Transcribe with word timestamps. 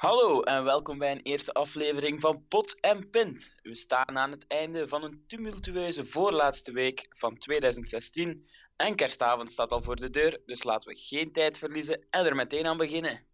Hallo 0.00 0.42
en 0.42 0.64
welkom 0.64 0.98
bij 0.98 1.10
een 1.12 1.22
eerste 1.22 1.52
aflevering 1.52 2.20
van 2.20 2.44
Pot 2.48 2.80
en 2.80 3.10
Pint. 3.10 3.54
We 3.62 3.74
staan 3.74 4.18
aan 4.18 4.30
het 4.30 4.46
einde 4.46 4.88
van 4.88 5.04
een 5.04 5.24
tumultueuze 5.26 6.06
voorlaatste 6.06 6.72
week 6.72 7.06
van 7.08 7.36
2016 7.36 8.48
en 8.76 8.96
kerstavond 8.96 9.50
staat 9.50 9.70
al 9.70 9.82
voor 9.82 9.96
de 9.96 10.10
deur, 10.10 10.40
dus 10.46 10.62
laten 10.62 10.90
we 10.90 10.96
geen 10.98 11.32
tijd 11.32 11.58
verliezen 11.58 12.06
en 12.10 12.26
er 12.26 12.36
meteen 12.36 12.66
aan 12.66 12.76
beginnen. 12.76 13.24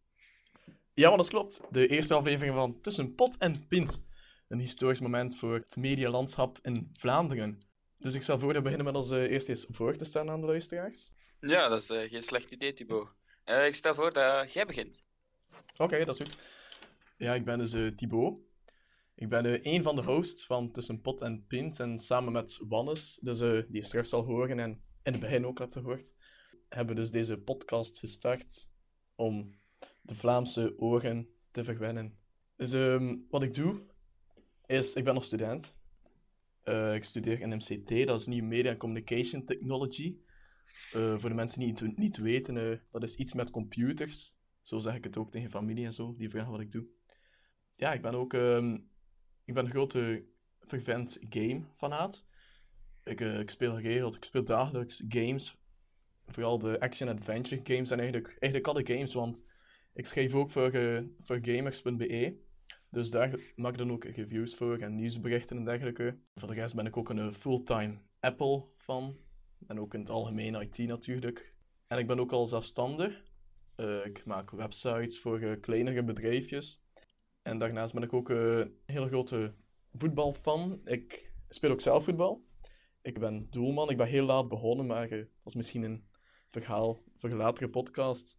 Ja, 0.94 1.16
dat 1.16 1.28
klopt. 1.28 1.60
De 1.70 1.86
eerste 1.86 2.14
aflevering 2.14 2.54
van 2.54 2.80
Tussen 2.80 3.14
Pot 3.14 3.36
en 3.38 3.66
Pint. 3.68 4.02
Een 4.48 4.60
historisch 4.60 5.00
moment 5.00 5.36
voor 5.36 5.54
het 5.54 5.76
medialandschap 5.76 6.58
in 6.62 6.90
Vlaanderen. 6.92 7.58
Dus 7.98 8.14
ik 8.14 8.22
stel 8.22 8.38
voor 8.38 8.52
dat 8.52 8.62
we 8.62 8.70
beginnen 8.70 8.92
met 8.92 9.02
ons 9.02 9.10
eh, 9.10 9.30
eerst 9.30 9.48
eens 9.48 9.66
voor 9.70 9.96
te 9.96 10.04
stellen 10.04 10.32
aan 10.32 10.40
de 10.40 10.46
luisteraars. 10.46 11.10
Ja, 11.40 11.68
dat 11.68 11.82
is 11.82 11.90
eh, 11.90 12.10
geen 12.10 12.22
slecht 12.22 12.50
idee, 12.50 12.72
Thibaut. 12.72 13.08
Eh, 13.44 13.66
ik 13.66 13.74
stel 13.74 13.94
voor 13.94 14.12
dat 14.12 14.52
jij 14.52 14.66
begint. 14.66 15.06
Oké, 15.76 16.04
dat 16.04 16.20
is 16.20 16.26
goed. 16.26 16.54
Ja, 17.18 17.34
ik 17.34 17.44
ben 17.44 17.58
dus 17.58 17.72
eh, 17.72 17.86
Thibaut. 17.86 18.38
Ik 19.14 19.28
ben 19.28 19.46
eh, 19.46 19.72
een 19.74 19.82
van 19.82 19.96
de 19.96 20.02
hosts 20.02 20.46
van 20.46 20.72
Tussen 20.72 21.00
Pot 21.00 21.20
en 21.20 21.46
Pint. 21.46 21.80
En 21.80 21.98
samen 21.98 22.32
met 22.32 22.58
Wannes, 22.68 23.18
dus, 23.22 23.40
eh, 23.40 23.50
die 23.50 23.66
je 23.68 23.84
straks 23.84 24.08
zal 24.08 24.24
horen 24.24 24.58
en 24.58 24.70
in 25.02 25.12
het 25.12 25.20
begin 25.20 25.46
ook 25.46 25.58
hebt 25.58 25.72
gehoord, 25.72 26.14
hebben 26.68 26.94
we 26.94 27.00
dus 27.00 27.10
deze 27.10 27.38
podcast 27.38 27.98
gestart 27.98 28.70
om 29.14 29.54
de 30.02 30.14
Vlaamse 30.14 30.78
oren 30.78 31.28
te 31.50 31.64
verwennen. 31.64 32.18
Dus 32.56 32.72
ehm, 32.72 33.16
wat 33.30 33.42
ik 33.42 33.54
doe, 33.54 33.82
is... 34.66 34.94
Ik 34.94 35.04
ben 35.04 35.14
nog 35.14 35.24
student. 35.24 35.74
Ik 36.94 37.04
studeer 37.04 37.40
in 37.40 37.48
MCT, 37.48 38.06
dat 38.06 38.20
is 38.20 38.26
New 38.26 38.44
Media 38.44 38.76
Communication 38.76 39.44
Technology. 39.44 40.18
Voor 40.90 41.28
de 41.28 41.34
mensen 41.34 41.60
die 41.60 41.72
het 41.72 41.96
niet 41.96 42.16
weten, 42.16 42.82
dat 42.90 43.02
is 43.02 43.14
iets 43.14 43.32
met 43.32 43.50
computers. 43.50 44.34
Zo 44.62 44.78
zeg 44.78 44.94
ik 44.94 45.04
het 45.04 45.16
ook 45.16 45.30
tegen 45.30 45.50
familie 45.50 45.84
en 45.84 45.92
zo, 45.92 46.14
die 46.16 46.30
vragen 46.30 46.50
wat 46.50 46.60
ik 46.60 46.72
doe. 46.72 46.95
Ja, 47.76 47.92
ik 47.92 48.02
ben 48.02 48.14
ook 48.14 48.34
ehm, 48.34 48.78
ik 49.46 49.54
ben 49.54 49.64
een 49.64 49.70
grote 49.70 50.24
fervent 50.60 51.18
game-fanaat. 51.28 52.24
Ik, 53.04 53.20
eh, 53.20 53.38
ik 53.38 53.50
speel 53.50 53.74
geregeld, 53.74 54.14
ik 54.14 54.24
speel 54.24 54.44
dagelijks 54.44 55.04
games. 55.08 55.58
Vooral 56.26 56.58
de 56.58 56.80
action-adventure 56.80 57.60
games 57.64 57.90
en 57.90 57.98
eigenlijk, 57.98 58.36
eigenlijk 58.38 58.66
alle 58.66 58.86
games, 58.86 59.14
want 59.14 59.44
ik 59.92 60.06
schrijf 60.06 60.34
ook 60.34 60.50
voor, 60.50 60.70
eh, 60.70 61.02
voor 61.20 61.38
gamers.be. 61.42 62.44
Dus 62.90 63.10
daar 63.10 63.52
maak 63.56 63.72
ik 63.72 63.78
dan 63.78 63.92
ook 63.92 64.04
reviews 64.04 64.54
voor 64.54 64.78
en 64.78 64.94
nieuwsberichten 64.94 65.56
en 65.56 65.64
dergelijke. 65.64 66.18
Voor 66.34 66.48
de 66.48 66.54
rest 66.54 66.74
ben 66.74 66.86
ik 66.86 66.96
ook 66.96 67.08
een 67.08 67.18
eh, 67.18 67.32
fulltime 67.32 67.98
Apple-fan. 68.20 69.16
En 69.66 69.80
ook 69.80 69.94
in 69.94 70.00
het 70.00 70.10
algemeen 70.10 70.54
IT 70.54 70.78
natuurlijk. 70.78 71.54
En 71.86 71.98
ik 71.98 72.06
ben 72.06 72.20
ook 72.20 72.32
al 72.32 72.46
zelfstandig. 72.46 73.24
Ik 74.04 74.24
maak 74.24 74.50
websites 74.50 75.20
voor 75.20 75.56
kleinere 75.56 76.04
bedrijfjes. 76.04 76.85
En 77.46 77.58
daarnaast 77.58 77.94
ben 77.94 78.02
ik 78.02 78.12
ook 78.12 78.30
eh, 78.30 78.58
een 78.58 78.78
hele 78.86 79.08
grote 79.08 79.54
voetbalfan. 79.92 80.80
Ik 80.84 81.32
speel 81.48 81.70
ook 81.70 81.80
zelf 81.80 82.04
voetbal. 82.04 82.44
Ik 83.02 83.18
ben 83.18 83.50
doelman. 83.50 83.90
Ik 83.90 83.96
ben 83.96 84.06
heel 84.06 84.24
laat 84.24 84.48
begonnen, 84.48 84.86
maar 84.86 85.08
dat 85.08 85.28
is 85.44 85.54
misschien 85.54 85.82
een 85.82 86.08
verhaal 86.50 87.02
voor 87.16 87.30
latere 87.30 87.68
podcast. 87.68 88.36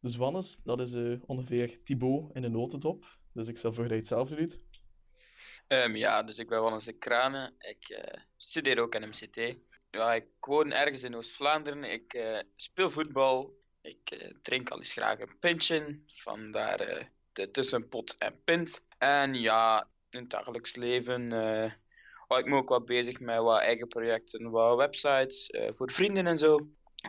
Dus 0.00 0.16
Wannes, 0.16 0.60
dat 0.62 0.80
is 0.80 0.92
eh, 0.92 1.12
ongeveer 1.26 1.82
Thibaut 1.84 2.34
in 2.34 2.44
een 2.44 2.52
notendop. 2.52 3.18
Dus 3.32 3.48
ik 3.48 3.56
stel 3.56 3.72
voor 3.72 3.82
dat 3.82 3.92
je 3.92 3.98
hetzelfde 3.98 4.36
doet. 4.36 4.58
Ehm, 5.66 5.94
ja, 5.94 6.22
dus 6.22 6.38
ik 6.38 6.48
ben 6.48 6.62
Wannes 6.62 6.84
de 6.84 6.98
Kranen. 6.98 7.54
Ik 7.58 7.88
eh, 7.88 8.22
studeer 8.36 8.78
ook 8.78 8.96
aan 8.96 9.08
MCT. 9.08 9.56
Ja, 9.90 10.14
ik 10.14 10.26
woon 10.40 10.72
ergens 10.72 11.02
in 11.02 11.16
Oost-Vlaanderen. 11.16 11.84
Ik 11.84 12.42
speel 12.56 12.90
voetbal. 12.90 13.62
Ik 13.80 14.32
drink 14.42 14.70
al 14.70 14.78
eens 14.78 14.92
graag 14.92 15.20
een 15.20 15.38
pintje. 15.38 16.02
Vandaar 16.06 17.10
de 17.38 17.50
tussenpot 17.50 18.16
en 18.18 18.40
pint. 18.44 18.82
En 18.98 19.34
ja, 19.34 19.88
in 20.10 20.20
het 20.20 20.30
dagelijks 20.30 20.76
leven 20.76 21.32
eh 21.32 21.72
hou 22.26 22.40
ik 22.40 22.46
me 22.46 22.56
ook 22.56 22.68
wat 22.68 22.84
bezig 22.84 23.20
met 23.20 23.38
wat 23.38 23.60
eigen 23.60 23.88
projecten, 23.88 24.50
wat 24.50 24.76
websites 24.76 25.50
eh, 25.50 25.72
voor 25.72 25.90
vrienden 25.90 26.26
en 26.26 26.38
zo. 26.38 26.58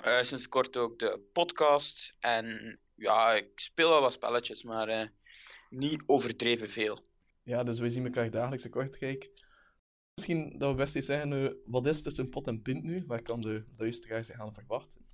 Eh, 0.01 0.21
sinds 0.21 0.47
kort 0.47 0.77
ook 0.77 0.99
de 0.99 1.19
podcast. 1.33 2.15
En 2.19 2.79
ja, 2.95 3.33
ik 3.33 3.59
speel 3.59 3.89
wel 3.89 4.01
wat 4.01 4.13
spelletjes, 4.13 4.63
maar 4.63 5.11
niet 5.69 6.03
overdreven 6.05 6.69
veel. 6.69 6.99
Ja, 7.43 7.63
dus 7.63 7.79
wij 7.79 7.89
zien 7.89 8.05
elkaar 8.05 8.31
dagelijks 8.31 8.65
in 8.65 8.71
Kortrijk. 8.71 9.29
Misschien 10.13 10.57
dat 10.57 10.69
we 10.69 10.75
best 10.75 10.95
eens 10.95 11.05
zeggen, 11.05 11.57
wat 11.65 11.87
is 11.87 12.01
tussen 12.01 12.29
pot 12.29 12.47
en 12.47 12.61
pint 12.61 12.83
nu? 12.83 13.03
Waar 13.07 13.21
kan 13.21 13.41
de 13.41 13.63
luisteraar 13.77 14.23
zich 14.23 14.39
aan 14.39 14.53
verwachten? 14.53 15.05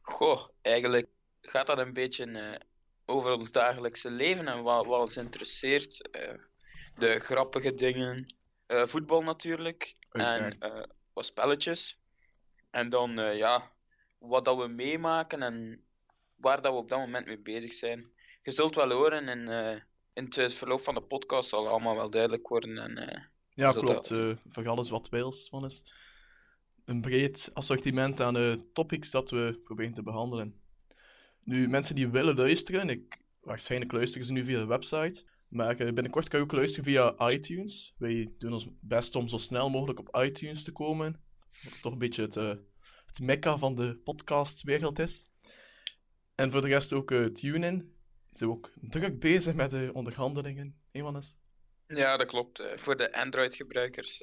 Goh, 0.00 0.48
eigenlijk 0.62 1.08
gaat 1.40 1.66
dat 1.66 1.78
een 1.78 1.92
beetje 1.92 2.60
over 3.06 3.32
ons 3.32 3.52
dagelijkse 3.52 4.10
leven 4.10 4.48
en 4.48 4.62
wat, 4.62 4.86
wat 4.86 5.00
ons 5.00 5.16
interesseert. 5.16 6.08
Eh, 6.10 6.34
de 6.96 7.18
grappige 7.18 7.74
dingen, 7.74 8.34
eh, 8.66 8.86
voetbal 8.86 9.22
natuurlijk, 9.22 9.96
en 10.10 10.58
eh, 10.58 10.84
wat 11.12 11.26
spelletjes. 11.26 11.98
En 12.70 12.88
dan, 12.88 13.10
ja, 13.36 13.72
wat 14.18 14.44
dat 14.44 14.56
we 14.56 14.68
meemaken 14.68 15.42
en 15.42 15.84
waar 16.34 16.62
dat 16.62 16.72
we 16.72 16.78
op 16.78 16.88
dat 16.88 16.98
moment 16.98 17.26
mee 17.26 17.38
bezig 17.38 17.72
zijn. 17.72 18.12
Je 18.40 18.50
zult 18.50 18.74
wel 18.74 18.90
horen 18.90 19.28
en 19.28 19.48
in 20.12 20.24
het 20.28 20.54
verloop 20.54 20.80
van 20.80 20.94
de 20.94 21.00
podcast 21.00 21.48
zal 21.48 21.68
allemaal 21.68 21.94
wel 21.94 22.10
duidelijk 22.10 22.48
worden. 22.48 22.78
En, 22.78 23.30
Ja, 23.54 23.72
klopt. 23.72 24.10
eh, 24.10 24.36
voor 24.48 24.68
alles 24.68 24.90
wat 24.90 25.08
wils, 25.08 25.48
van 25.48 25.64
is. 25.64 25.82
Een 26.84 27.00
breed 27.00 27.50
assortiment 27.52 28.20
aan 28.20 28.64
topics 28.72 29.10
dat 29.10 29.30
we 29.30 29.60
proberen 29.64 29.94
te 29.94 30.02
behandelen. 30.02 30.62
Nu, 31.44 31.68
mensen 31.68 31.94
die 31.94 32.08
willen 32.08 32.36
luisteren, 32.36 32.88
ik, 32.88 33.18
waarschijnlijk 33.40 33.92
luisteren 33.92 34.26
ze 34.26 34.32
nu 34.32 34.44
via 34.44 34.58
de 34.58 34.66
website, 34.66 35.24
maar 35.48 35.76
eh, 35.76 35.92
binnenkort 35.92 36.28
kan 36.28 36.38
je 36.38 36.44
ook 36.44 36.52
luisteren 36.52 36.84
via 36.84 37.30
iTunes. 37.30 37.94
Wij 37.98 38.32
doen 38.38 38.52
ons 38.52 38.66
best 38.80 39.16
om 39.16 39.28
zo 39.28 39.36
snel 39.36 39.70
mogelijk 39.70 39.98
op 39.98 40.16
iTunes 40.22 40.64
te 40.64 40.72
komen, 40.72 41.22
wat 41.62 41.82
toch 41.82 41.92
een 41.92 41.98
beetje 41.98 42.22
het, 42.22 42.34
het 43.06 43.20
mekka 43.20 43.58
van 43.58 43.74
de 43.74 43.96
podcastwereld 43.96 44.98
is. 44.98 45.24
En 46.34 46.50
voor 46.50 46.60
de 46.60 46.68
rest 46.68 46.92
ook 46.92 47.10
eh 47.10 47.24
TuneIn. 47.24 47.92
Zijn 48.32 48.50
ook 48.50 48.70
druk 48.80 49.20
bezig 49.20 49.54
met 49.54 49.70
de 49.70 49.90
onderhandelingen, 49.92 50.80
Wannes? 50.92 51.36
Ja, 51.86 52.16
dat 52.16 52.26
klopt. 52.26 52.62
voor 52.76 52.96
de 52.96 53.12
Android-gebruikers. 53.12 54.22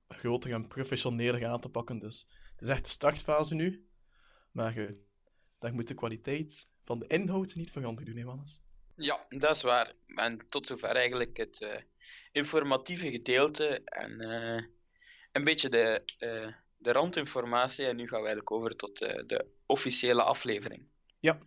groter 0.08 0.52
en 0.52 0.68
professioneler 0.68 1.46
aan 1.46 1.60
te 1.60 1.68
pakken. 1.68 1.98
Dus 1.98 2.26
het 2.52 2.62
is 2.62 2.68
echt 2.68 2.84
de 2.84 2.90
startfase 2.90 3.54
nu, 3.54 3.86
maar 4.52 4.76
eh, 4.76 4.94
daar 5.58 5.74
moet 5.74 5.88
de 5.88 5.94
kwaliteit 5.94 6.68
van 6.84 6.98
de 6.98 7.06
inhoud 7.06 7.54
niet 7.54 7.70
veranderen 7.70 8.14
doen, 8.14 8.24
Wannes? 8.24 8.60
Ja, 8.96 9.26
dat 9.28 9.56
is 9.56 9.62
waar. 9.62 9.92
En 10.06 10.48
tot 10.48 10.66
zover 10.66 10.96
eigenlijk 10.96 11.36
het 11.36 11.60
eh, 11.60 11.80
informatieve 12.32 13.10
gedeelte 13.10 13.80
en 13.84 14.20
een 15.32 15.44
beetje 15.44 15.68
de, 15.68 16.02
de 16.78 16.92
randinformatie. 16.92 17.86
En 17.86 17.96
nu 17.96 18.08
gaan 18.08 18.20
we 18.20 18.26
eigenlijk 18.26 18.50
over 18.50 18.76
tot 18.76 18.98
de 18.98 19.46
officiële 19.66 20.22
aflevering. 20.22 20.86
Ja, 21.20 21.38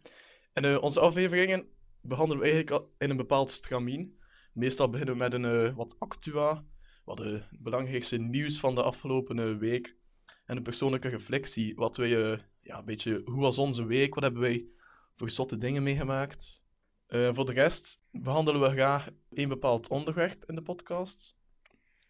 en 0.54 0.80
onze 0.80 1.00
afleveringen 1.00 1.75
behandelen 2.08 2.44
we 2.44 2.52
eigenlijk 2.52 2.86
in 2.98 3.10
een 3.10 3.18
bepaald 3.18 3.52
stramien. 3.52 4.20
Meestal 4.54 4.90
beginnen 4.90 5.14
we 5.16 5.20
met 5.20 5.34
een 5.34 5.46
eh, 5.46 5.76
wat 5.76 5.96
actua, 6.00 6.66
wat 7.06 7.18
de 7.18 7.44
belangrijkste 7.60 8.18
nieuws 8.18 8.60
van 8.60 8.76
de 8.76 8.84
afgelopen 8.84 9.40
eh, 9.40 9.58
week. 9.58 9.98
En 10.46 10.58
een 10.58 10.64
persoonlijke 10.64 11.08
reflectie, 11.08 11.76
wat 11.76 11.98
wij, 11.98 12.32
eh, 12.32 12.40
ja, 12.62 12.78
een 12.78 12.86
beetje, 12.86 13.22
hoe 13.24 13.42
was 13.42 13.58
onze 13.58 13.86
week, 13.86 14.14
wat 14.14 14.24
hebben 14.24 14.42
wij 14.42 14.68
voor 15.16 15.30
zotte 15.30 15.58
dingen 15.58 15.84
meegemaakt. 15.84 16.64
Eh, 17.06 17.34
voor 17.34 17.46
de 17.46 17.54
rest 17.54 18.02
behandelen 18.12 18.62
we 18.62 18.70
graag 18.70 19.10
een 19.30 19.50
bepaald 19.50 19.88
onderwerp 19.88 20.44
in 20.46 20.56
de 20.56 20.62
podcast. 20.62 21.38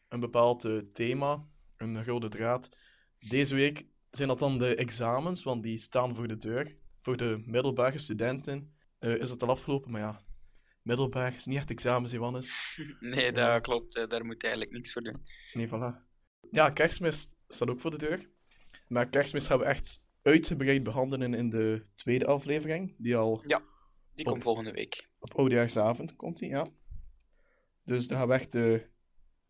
Een 0.07 0.19
bepaald 0.19 0.65
eh, 0.65 0.77
thema, 0.94 1.47
een 1.77 2.06
rode 2.06 2.30
draad. 2.30 2.69
Deze 3.30 3.56
week 3.56 3.86
zijn 4.12 4.27
dat 4.27 4.39
dan 4.39 4.57
de 4.57 4.75
examens, 4.75 5.44
want 5.44 5.63
die 5.63 5.77
staan 5.77 6.15
voor 6.15 6.27
de 6.27 6.38
deur. 6.38 6.77
Voor 7.01 7.18
de 7.18 7.44
middelbare 7.45 8.00
studenten 8.00 8.75
eh, 9.00 9.15
is 9.15 9.30
het 9.30 9.42
al 9.42 9.50
afgelopen, 9.50 9.92
maar 9.92 10.01
ja, 10.01 10.24
middelbaar 10.81 11.36
is 11.36 11.45
niet 11.45 11.57
echt 11.57 11.69
examens, 11.69 12.12
Johannes. 12.12 12.77
Nee, 13.00 13.31
dat 13.31 13.62
klopt. 13.62 13.95
eh, 13.95 14.07
daar 14.07 14.25
moet 14.25 14.42
je 14.42 14.47
eigenlijk 14.47 14.77
niks 14.77 14.92
voor 14.94 15.01
doen. 15.01 15.24
Nee, 15.53 15.68
voilà. 15.68 16.03
Ja, 16.51 16.69
kerstmis 16.69 17.27
staat 17.47 17.69
ook 17.69 17.80
voor 17.80 17.92
de 17.92 17.97
deur. 17.97 18.30
Maar 18.88 19.09
kerstmis 19.09 19.47
gaan 19.47 19.59
we 19.59 19.65
echt 19.65 20.03
uitgebreid 20.21 20.83
behandelen 20.83 21.33
in 21.33 21.50
de 21.50 21.86
tweede 21.95 22.25
aflevering, 22.25 22.95
die 22.97 23.15
al 23.15 23.44
Die 24.13 24.25
komt 24.25 24.44
volgende 24.44 24.71
week. 24.71 25.09
op 25.19 25.33
oudejaarsavond 25.38 26.15
komt, 26.15 26.38
die, 26.38 26.50
ja. 26.50 26.68
Dus 27.83 28.07
daar 28.07 28.18
gaan 28.18 28.27
we 28.27 28.33
echt 28.33 28.56
eh, 28.56 28.80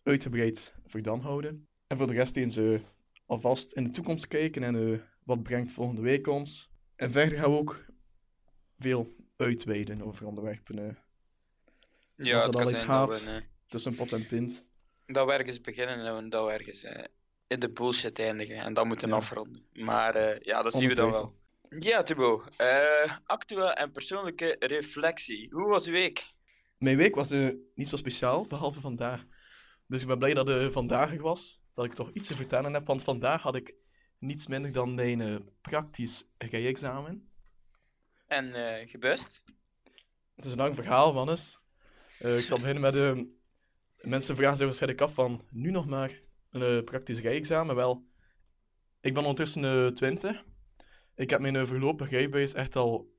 uitgebreid 0.04 0.74
voor 0.86 1.02
dan 1.02 1.20
houden. 1.20 1.68
En 1.88 1.98
voor 1.98 2.08
de 2.08 2.14
rest 2.14 2.36
eens 2.36 2.58
eh, 2.58 2.80
alvast 3.26 3.72
in 3.72 3.84
de 3.84 3.90
toekomst 3.92 4.28
kijken 4.28 4.64
en 4.64 5.04
wat 5.24 5.44
brengt 5.44 5.72
volgende 5.72 6.02
week 6.02 6.28
ons. 6.28 6.72
En 6.96 7.12
verder 7.12 7.38
gaan 7.38 7.52
we 7.52 7.58
ook 7.58 7.86
veel 8.78 9.16
uitweiden 9.38 10.02
over 10.02 10.26
onderwerpen 10.26 10.80
eh, 10.80 10.96
Ja, 12.16 12.34
dat 12.38 12.46
het 12.46 12.56
al 12.56 12.62
eens 12.70 12.78
zijn 12.80 12.88
dat 12.90 13.14
gaat. 13.14 13.24
we, 13.24 13.30
eh, 13.32 13.42
tussen 13.68 13.96
pot 13.96 14.12
en 14.12 14.28
pint. 14.28 14.66
dat 15.06 15.26
we 15.26 15.32
ergens 15.34 15.62
beginnen 15.62 16.16
en 16.18 16.30
dat 16.30 16.46
we 16.46 16.52
ergens 16.52 16.84
eh, 16.84 17.04
in 17.48 17.60
de 17.60 17.70
bullshit 17.72 18.20
eindigen. 18.20 18.56
En 18.58 18.74
dat 18.74 18.86
moeten 18.86 19.10
Ja. 19.10 19.16
afronden. 19.16 19.66
Maar 19.74 20.16
eh, 20.16 20.40
ja, 20.42 20.62
dat 20.62 20.74
zien 20.74 20.88
we 20.88 20.96
dan 20.96 21.12
wel. 21.12 21.34
Ja, 21.80 22.04
Thibaut. 22.04 22.56
eh 22.56 23.18
actua 23.26 23.74
en 23.76 23.92
persoonlijke 23.92 24.56
reflectie. 24.60 25.48
Hoe 25.52 25.70
was 25.70 25.88
uw 25.88 25.94
week? 25.94 26.34
Mijn 26.78 26.98
week 26.98 27.16
was 27.16 27.30
niet 27.76 27.90
zo 27.90 27.96
speciaal, 27.98 28.48
behalve 28.48 28.80
vandaag. 28.80 29.24
Dus 29.88 30.02
ik 30.02 30.08
ben 30.08 30.18
blij 30.18 30.34
dat 30.34 30.48
het 30.48 30.74
vandaag 30.74 31.22
was. 31.22 31.62
Dat 31.74 31.86
ik 31.86 31.94
toch 31.94 32.12
iets 32.14 32.28
te 32.28 32.36
vertellen 32.36 32.74
heb, 32.74 32.88
want 32.88 33.04
vandaag 33.04 33.42
had 33.42 33.56
ik 33.56 33.74
niets 34.20 34.48
minder 34.48 34.72
dan 34.72 34.96
mijn 34.96 35.50
praktisch 35.62 36.24
rijexamen. 36.38 37.30
En 38.28 38.54
eh 38.54 38.88
gebust? 38.90 39.44
Het 40.36 40.46
is 40.46 40.52
een 40.52 40.58
lang 40.58 40.76
verhaal, 40.76 41.14
mannes. 41.14 41.60
Eh, 42.20 42.38
ik 42.38 42.46
zal 42.46 42.60
beginnen 42.60 42.82
met... 42.82 42.96
eh, 42.96 43.24
mensen 44.02 44.36
vragen 44.36 44.58
zich 44.58 44.66
waarschijnlijk 44.66 45.02
af 45.02 45.14
van... 45.14 45.46
Nu 45.50 45.72
nog 45.72 45.86
maar 45.88 46.22
een 46.50 46.78
eh, 46.78 46.84
praktisch 46.84 47.20
rijexamen. 47.20 47.76
Wel, 47.76 48.08
ik 49.02 49.14
ben 49.14 49.24
ondertussen 49.24 49.64
eh 49.64 49.88
20. 49.88 50.44
Ik 51.16 51.30
heb 51.30 51.40
mijn 51.40 51.56
uh, 51.56 51.66
voorlopig 51.66 52.10
rijbewijs 52.10 52.54
echt 52.54 52.76
al 52.76 53.14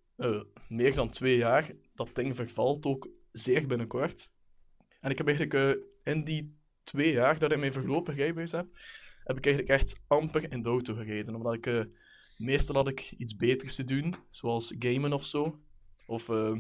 meer 0.69 0.95
dan 0.95 1.11
twee 1.11 1.37
jaar. 1.37 1.71
Dat 1.95 2.15
ding 2.15 2.37
vervalt 2.37 2.87
ook 2.87 3.09
zeer 3.33 3.67
binnenkort. 3.67 4.31
En 5.01 5.11
ik 5.11 5.19
heb 5.19 5.29
eigenlijk 5.29 5.79
in 6.03 6.25
die 6.25 6.59
twee 6.85 7.13
jaar 7.13 7.39
dat 7.39 7.53
ik 7.53 7.59
mijn 7.59 7.73
voorlopig 7.73 8.17
rijbewijs 8.17 8.53
heb... 8.53 8.67
heb 9.25 9.37
ik 9.37 9.47
eigenlijk 9.47 9.81
echt 9.81 10.01
amper 10.07 10.53
in 10.53 10.63
de 10.63 10.69
auto 10.69 10.95
gereden. 10.95 11.35
Omdat 11.35 11.55
ik... 11.55 11.87
meestal 12.37 12.75
had 12.75 12.89
ik 12.89 13.15
iets 13.19 13.37
beters 13.37 13.75
te 13.75 13.85
doen. 13.85 14.15
Zoals 14.31 14.75
gamen 14.79 15.13
of 15.13 15.25
zo. 15.25 15.61
Of... 16.07 16.29
eh, 16.29 16.57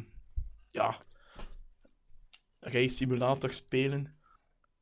ja, 0.76 1.00
rijsimulator 2.60 3.52
spelen. 3.52 4.16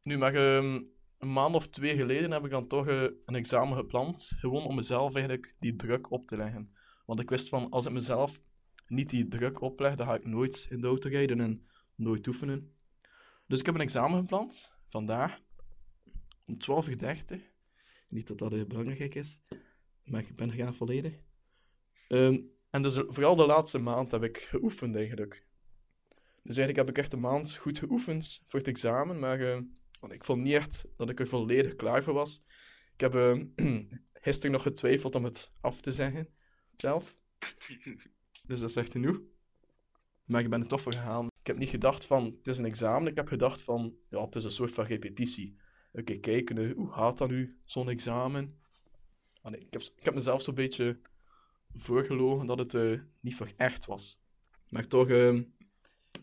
Nu, 0.02 0.18
maar 0.18 0.34
ehm, 0.34 0.82
een 1.18 1.32
maand 1.32 1.54
of 1.54 1.68
twee 1.68 1.96
geleden 1.96 2.30
heb 2.30 2.44
ik 2.44 2.50
dan 2.50 2.66
toch 2.66 2.86
eh, 2.86 3.02
een 3.02 3.34
examen 3.34 3.76
gepland. 3.76 4.32
Gewoon 4.36 4.64
om 4.64 4.74
mezelf 4.74 5.14
eigenlijk 5.14 5.54
die 5.58 5.76
druk 5.76 6.10
op 6.10 6.26
te 6.26 6.36
leggen. 6.36 6.74
Want 7.06 7.20
ik 7.20 7.30
wist 7.30 7.48
van, 7.48 7.70
als 7.70 7.86
ik 7.86 7.92
mezelf 7.92 8.40
niet 8.86 9.10
die 9.10 9.28
druk 9.28 9.60
opleg, 9.60 9.94
dan 9.94 10.06
ga 10.06 10.14
ik 10.14 10.26
nooit 10.26 10.66
in 10.70 10.80
de 10.80 10.86
auto 10.86 11.08
rijden 11.08 11.40
en 11.40 11.66
nooit 11.96 12.26
oefenen. 12.26 12.74
Dus 13.46 13.60
ik 13.60 13.66
heb 13.66 13.74
een 13.74 13.80
examen 13.80 14.20
gepland, 14.20 14.72
vandaag, 14.88 15.40
om 16.46 16.56
12.30 16.56 17.40
Niet 18.08 18.26
dat 18.26 18.38
dat 18.38 18.52
eh, 18.52 18.64
belangrijk 18.64 19.14
is, 19.14 19.38
maar 20.04 20.20
ik 20.20 20.36
ben 20.36 20.58
er 20.58 20.74
volledig. 20.74 21.18
Ehm, 22.08 22.40
en 22.70 22.82
dus 22.82 22.94
vooral 22.94 23.36
de 23.36 23.46
laatste 23.46 23.78
maand 23.78 24.10
heb 24.10 24.22
ik 24.22 24.38
geoefend 24.38 24.96
eigenlijk. 24.96 25.46
Dus 26.42 26.56
eigenlijk 26.56 26.76
heb 26.76 26.88
ik 26.88 27.02
echt 27.02 27.12
een 27.12 27.20
maand 27.20 27.54
goed 27.54 27.78
geoefend 27.78 28.42
voor 28.46 28.58
het 28.58 28.68
examen, 28.68 29.18
maar 29.18 29.40
eh, 29.40 29.60
want 30.00 30.12
ik 30.12 30.24
vond 30.24 30.42
niet 30.42 30.52
echt 30.52 30.86
dat 30.96 31.10
ik 31.10 31.20
er 31.20 31.28
volledig 31.28 31.76
klaar 31.76 32.02
voor 32.02 32.14
was. 32.14 32.42
Ik 32.92 33.00
heb 33.00 33.14
eh, 33.14 33.40
gisteren 34.12 34.52
nog 34.52 34.62
getwijfeld 34.62 35.14
om 35.14 35.24
het 35.24 35.52
af 35.60 35.80
te 35.80 35.92
zeggen, 35.92 36.28
zelf. 36.76 37.16
Dus 38.46 38.60
dat 38.60 38.70
is 38.70 38.76
echt 38.76 38.92
genoeg. 38.92 39.20
Maar 40.24 40.40
ik 40.40 40.50
ben 40.50 40.60
er 40.60 40.68
toch 40.68 40.80
voor 40.80 40.92
gegaan. 40.92 41.26
Ik 41.40 41.46
heb 41.46 41.56
niet 41.56 41.68
gedacht 41.68 42.06
van, 42.06 42.24
het 42.24 42.46
is 42.46 42.58
een 42.58 42.64
examen. 42.64 43.08
Ik 43.08 43.16
heb 43.16 43.28
gedacht 43.28 43.60
van, 43.60 43.94
ja, 44.10 44.24
het 44.24 44.36
is 44.36 44.44
een 44.44 44.50
soort 44.50 44.72
van 44.72 44.84
repetitie. 44.84 45.56
Oké, 45.92 46.18
kijken, 46.18 46.72
hoe 46.72 46.92
gaat 46.92 47.18
dat 47.18 47.28
nu, 47.28 47.58
zo'n 47.64 47.88
examen? 47.88 48.58
Ik, 49.52 49.66
heb, 49.70 49.82
ik 49.82 50.04
heb 50.04 50.14
mezelf 50.14 50.42
zo'n 50.42 50.54
beetje 50.54 51.00
voorgelogen 51.74 52.46
dat 52.46 52.58
het 52.58 52.74
eh, 52.74 53.00
niet 53.20 53.36
voor 53.36 53.52
echt 53.56 53.86
was. 53.86 54.22
Maar 54.74 54.86
toch, 54.86 55.08
eh, 55.08 55.34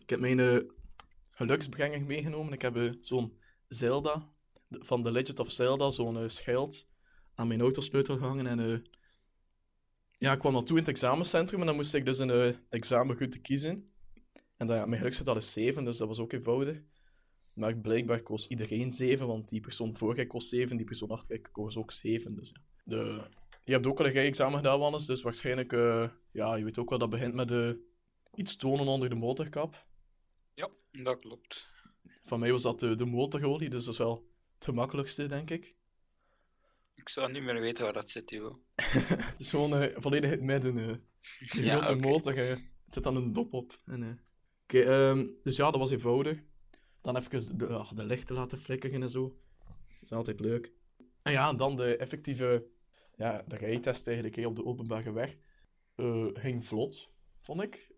ik 0.00 0.10
heb 0.10 0.20
mijn 0.20 0.40
eh, 0.40 0.58
geluksbrenger 1.30 2.02
meegenomen. 2.02 2.52
Ik 2.52 2.62
heb 2.62 2.76
eh, 2.76 2.92
zo'n 3.00 3.38
Zelda, 3.68 4.28
van 4.68 5.02
The 5.02 5.10
Legend 5.10 5.38
of 5.38 5.50
Zelda, 5.50 5.90
zo'n 5.90 6.30
schild 6.30 6.88
aan 7.34 7.48
mijn 7.48 7.60
autosleutel 7.60 8.16
gehangen. 8.16 8.46
En 8.46 8.84
ja, 10.18 10.32
ik 10.32 10.38
kwam 10.38 10.52
naartoe 10.52 10.76
in 10.76 10.82
het 10.82 10.92
examencentrum 10.92 11.60
en 11.60 11.66
dan 11.66 11.76
moest 11.76 11.94
ik 11.94 12.04
dus 12.04 12.18
een 12.18 12.56
examen 12.68 13.16
goed 13.16 13.32
te 13.32 13.38
kiezen. 13.38 13.92
En 14.56 14.66
dan, 14.66 14.76
ja, 14.76 14.86
mijn 14.86 14.98
geluksgetal 14.98 15.36
is 15.36 15.52
7, 15.52 15.84
dus 15.84 15.96
dat 15.96 16.08
was 16.08 16.18
ook 16.18 16.32
eenvoudig. 16.32 16.82
Maar 17.54 17.76
blijkbaar 17.76 18.22
koos 18.22 18.48
iedereen 18.48 18.92
7, 18.92 19.26
want 19.26 19.48
die 19.48 19.60
persoon 19.60 19.96
voor 19.96 20.14
mij 20.14 20.26
koos 20.26 20.48
7, 20.48 20.76
die 20.76 20.86
persoon 20.86 21.10
achter 21.10 21.28
mij 21.28 21.38
koos 21.52 21.76
ook 21.76 21.92
7. 21.92 22.34
Dus 22.34 22.48
ja. 22.48 22.60
De, 22.82 23.22
je 23.64 23.72
hebt 23.72 23.86
ook 23.86 23.98
al 23.98 24.06
een 24.06 24.12
rijexamen 24.12 24.56
gedaan, 24.58 24.78
Wannes, 24.78 25.06
dus 25.06 25.22
waarschijnlijk, 25.22 25.72
eh, 25.72 26.08
ja, 26.32 26.54
je 26.54 26.64
weet 26.64 26.78
ook 26.78 26.90
wel, 26.90 26.98
dat 26.98 27.10
begint 27.10 27.34
met 27.34 27.50
eh, 27.50 27.70
iets 28.34 28.56
tonen 28.56 28.86
onder 28.86 29.08
de 29.08 29.14
motorkap. 29.14 29.86
Ja, 30.54 30.68
dat 30.92 31.18
klopt. 31.18 31.70
Van 32.24 32.38
mij 32.40 32.50
was 32.52 32.62
dat 32.62 32.80
de, 32.80 32.94
de 32.94 33.04
motorolie, 33.04 33.70
dus 33.70 33.84
dat 33.84 33.92
is 33.92 33.98
wel 33.98 34.28
het 34.54 34.64
gemakkelijkste, 34.64 35.26
denk 35.26 35.50
ik. 35.50 35.74
Ik 36.94 37.08
zou 37.08 37.32
niet 37.32 37.42
meer 37.42 37.60
weten 37.60 37.84
waar 37.84 37.92
dat 37.92 38.10
zit, 38.10 38.26
Thibaut. 38.26 38.58
Het 39.30 39.40
is 39.40 39.50
gewoon 39.50 39.74
eh, 39.74 39.96
volledig 40.00 40.24
in 40.30 40.36
het 40.36 40.42
midden. 40.46 40.78
eh. 40.78 40.94
De 41.52 41.62
Ja, 41.64 41.78
oké. 41.78 41.94
motor, 41.94 42.38
er 42.38 42.58
zit 42.88 43.02
dan 43.02 43.16
een 43.16 43.32
dop 43.32 43.52
op. 43.52 43.80
En, 43.84 44.02
eh, 44.02 44.08
Oké, 44.62 44.80
ehm, 44.80 45.26
dus 45.42 45.56
ja, 45.56 45.70
dat 45.70 45.80
was 45.80 45.90
eenvoudig. 45.90 46.42
Dan 47.00 47.16
even 47.16 47.58
de, 47.58 47.86
de 47.94 48.04
lichten 48.04 48.34
laten 48.34 48.58
flikkeren 48.58 49.02
en 49.02 49.10
zo. 49.10 49.38
Dat 49.68 50.02
is 50.02 50.12
altijd 50.12 50.40
leuk. 50.40 50.72
En 51.22 51.32
ja, 51.32 51.52
dan 51.52 51.76
de 51.76 51.96
effectieve 51.96 52.66
ja, 53.22 53.44
de 53.46 53.56
rijtest 53.56 54.06
eigenlijk 54.06 54.36
hè, 54.36 54.46
op 54.46 54.56
de 54.56 54.64
openbare 54.64 55.12
weg. 55.12 55.36
eh, 55.94 56.26
ging 56.32 56.66
vlot, 56.66 57.10
vond 57.40 57.62
ik. 57.62 57.90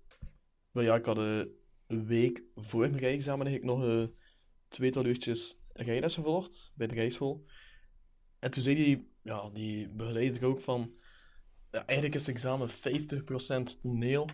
Maar 0.71 0.85
ja, 0.85 0.95
ik 0.95 1.05
had 1.05 1.19
eh, 1.19 1.43
een 1.87 2.07
week 2.07 2.43
voor 2.55 2.81
mijn 2.81 2.99
rijexamen 2.99 3.47
eigenlijk 3.47 3.79
nog 3.79 3.89
een 3.89 4.15
tweetal 4.69 5.05
uurtjes 5.05 5.59
rijles 5.73 6.15
gevolgd 6.15 6.73
bij 6.75 6.87
de 6.87 6.95
rijschool. 6.95 7.45
En 8.39 8.51
toen 8.51 8.63
zei 8.63 8.75
die 8.75 9.13
ja, 9.23 9.51
die 9.51 9.89
begeleid 9.89 10.37
ik 10.37 10.43
ook 10.43 10.61
van... 10.61 10.95
Ja, 11.71 11.87
eigenlijk 11.87 12.15
is 12.21 12.27
het 12.27 12.35
examen 12.35 12.69
50% 12.69 13.81
toneel 13.81 14.29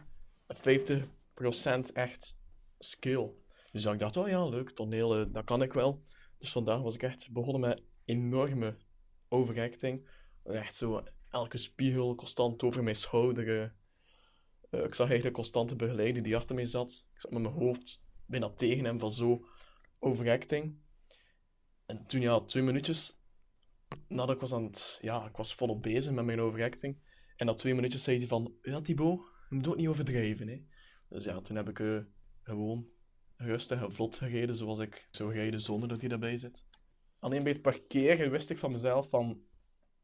en 0.46 0.56
50% 0.56 1.92
echt 1.92 2.38
skill. 2.78 3.30
Dus 3.72 3.84
ik 3.84 3.98
dacht, 3.98 4.16
oh 4.16 4.28
ja, 4.28 4.48
leuk, 4.48 4.70
toneel, 4.70 5.20
eh, 5.20 5.26
dat 5.32 5.44
kan 5.44 5.62
ik 5.62 5.72
wel. 5.72 6.04
Dus 6.38 6.52
vandaag 6.52 6.80
was 6.82 6.94
ik 6.94 7.02
echt 7.02 7.32
begonnen 7.32 7.60
met 7.60 7.82
enorme 8.04 8.76
overacting. 9.28 10.08
Echt 10.44 10.74
zo, 10.74 11.02
elke 11.30 11.58
spiegel 11.58 12.14
constant 12.14 12.62
over 12.62 12.82
mijn 12.82 12.96
schouder. 12.96 13.62
eh. 13.62 13.70
Eh, 14.70 14.84
ik 14.84 14.94
zag 14.94 15.06
eigenlijk 15.06 15.36
constante 15.36 15.76
begeleiding 15.76 16.24
die 16.24 16.36
achter 16.36 16.54
mij 16.54 16.66
zat. 16.66 17.06
Ik 17.14 17.20
zat 17.20 17.30
met 17.30 17.42
mijn 17.42 17.54
hoofd 17.54 18.02
bijna 18.26 18.48
tegen 18.48 18.84
hem 18.84 18.98
van 18.98 19.12
zo 19.12 19.46
overacting. 19.98 20.78
En 21.86 22.06
toen, 22.06 22.20
ja, 22.20 22.40
twee 22.40 22.62
minuutjes 22.62 23.18
nadat 24.08 24.34
ik 24.34 24.40
was 24.40 24.52
aan. 24.52 24.70
Ja, 25.00 25.26
ik 25.26 25.36
was 25.36 25.54
volop 25.54 25.82
bezig 25.82 26.12
met 26.12 26.24
mijn 26.24 26.40
overacting. 26.40 26.98
En 27.36 27.46
na 27.46 27.54
twee 27.54 27.74
minuutjes 27.74 28.02
zei 28.02 28.18
hij 28.18 28.26
van... 28.26 28.54
Ja, 28.62 28.80
Thibaut, 28.80 29.20
je 29.48 29.54
moet 29.54 29.68
ook 29.68 29.76
niet 29.76 29.88
overdrijven, 29.88 30.48
hè. 30.48 30.64
Dus 31.08 31.24
ja, 31.24 31.40
toen 31.40 31.56
heb 31.56 31.68
ik 31.68 31.80
eh, 31.80 31.98
gewoon 32.42 32.88
rustig 33.36 33.82
en 33.82 33.92
vlot 33.92 34.16
gereden 34.16 34.56
zoals 34.56 34.78
ik 34.78 35.08
zou 35.10 35.32
rijden 35.32 35.60
zonder 35.60 35.88
dat 35.88 36.00
hij 36.00 36.08
daarbij 36.08 36.38
zit. 36.38 36.64
Alleen 37.18 37.42
bij 37.42 37.52
het 37.52 37.62
parkeren 37.62 38.30
wist 38.30 38.50
ik 38.50 38.58
van 38.58 38.72
mezelf 38.72 39.08
van... 39.08 39.42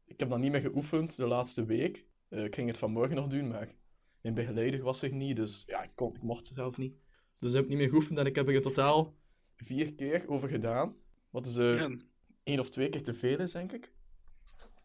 Ik 0.07 0.19
heb 0.19 0.29
dat 0.29 0.39
niet 0.39 0.51
meer 0.51 0.61
geoefend 0.61 1.15
de 1.15 1.27
laatste 1.27 1.65
week. 1.65 2.05
Eh, 2.29 2.43
ik 2.43 2.55
ging 2.55 2.67
het 2.67 2.77
vanmorgen 2.77 3.15
nog 3.15 3.27
doen, 3.27 3.47
maar 3.47 3.75
mijn 4.21 4.33
begeleider 4.33 4.83
was 4.83 5.01
er 5.01 5.13
niet, 5.13 5.35
dus 5.35 5.63
ja, 5.67 5.83
ik, 5.83 5.91
kon, 5.95 6.15
ik 6.15 6.21
mocht 6.21 6.51
zelf 6.53 6.77
niet. 6.77 6.95
Dus 7.39 7.49
ik 7.49 7.55
heb 7.55 7.67
niet 7.67 7.77
meer 7.77 7.89
geoefend 7.89 8.17
en 8.19 8.25
ik 8.25 8.35
heb 8.35 8.47
er 8.47 8.53
in 8.53 8.61
totaal 8.61 9.15
vier 9.55 9.93
keer 9.93 10.27
over 10.27 10.49
gedaan. 10.49 10.95
Wat 11.29 11.45
is 11.45 11.55
eh 11.55 11.77
Ja, 11.77 11.97
één 12.43 12.59
of 12.59 12.69
twee 12.69 12.89
keer 12.89 13.03
te 13.03 13.13
veel 13.13 13.39
is, 13.39 13.51
denk 13.51 13.71
ik. 13.71 13.91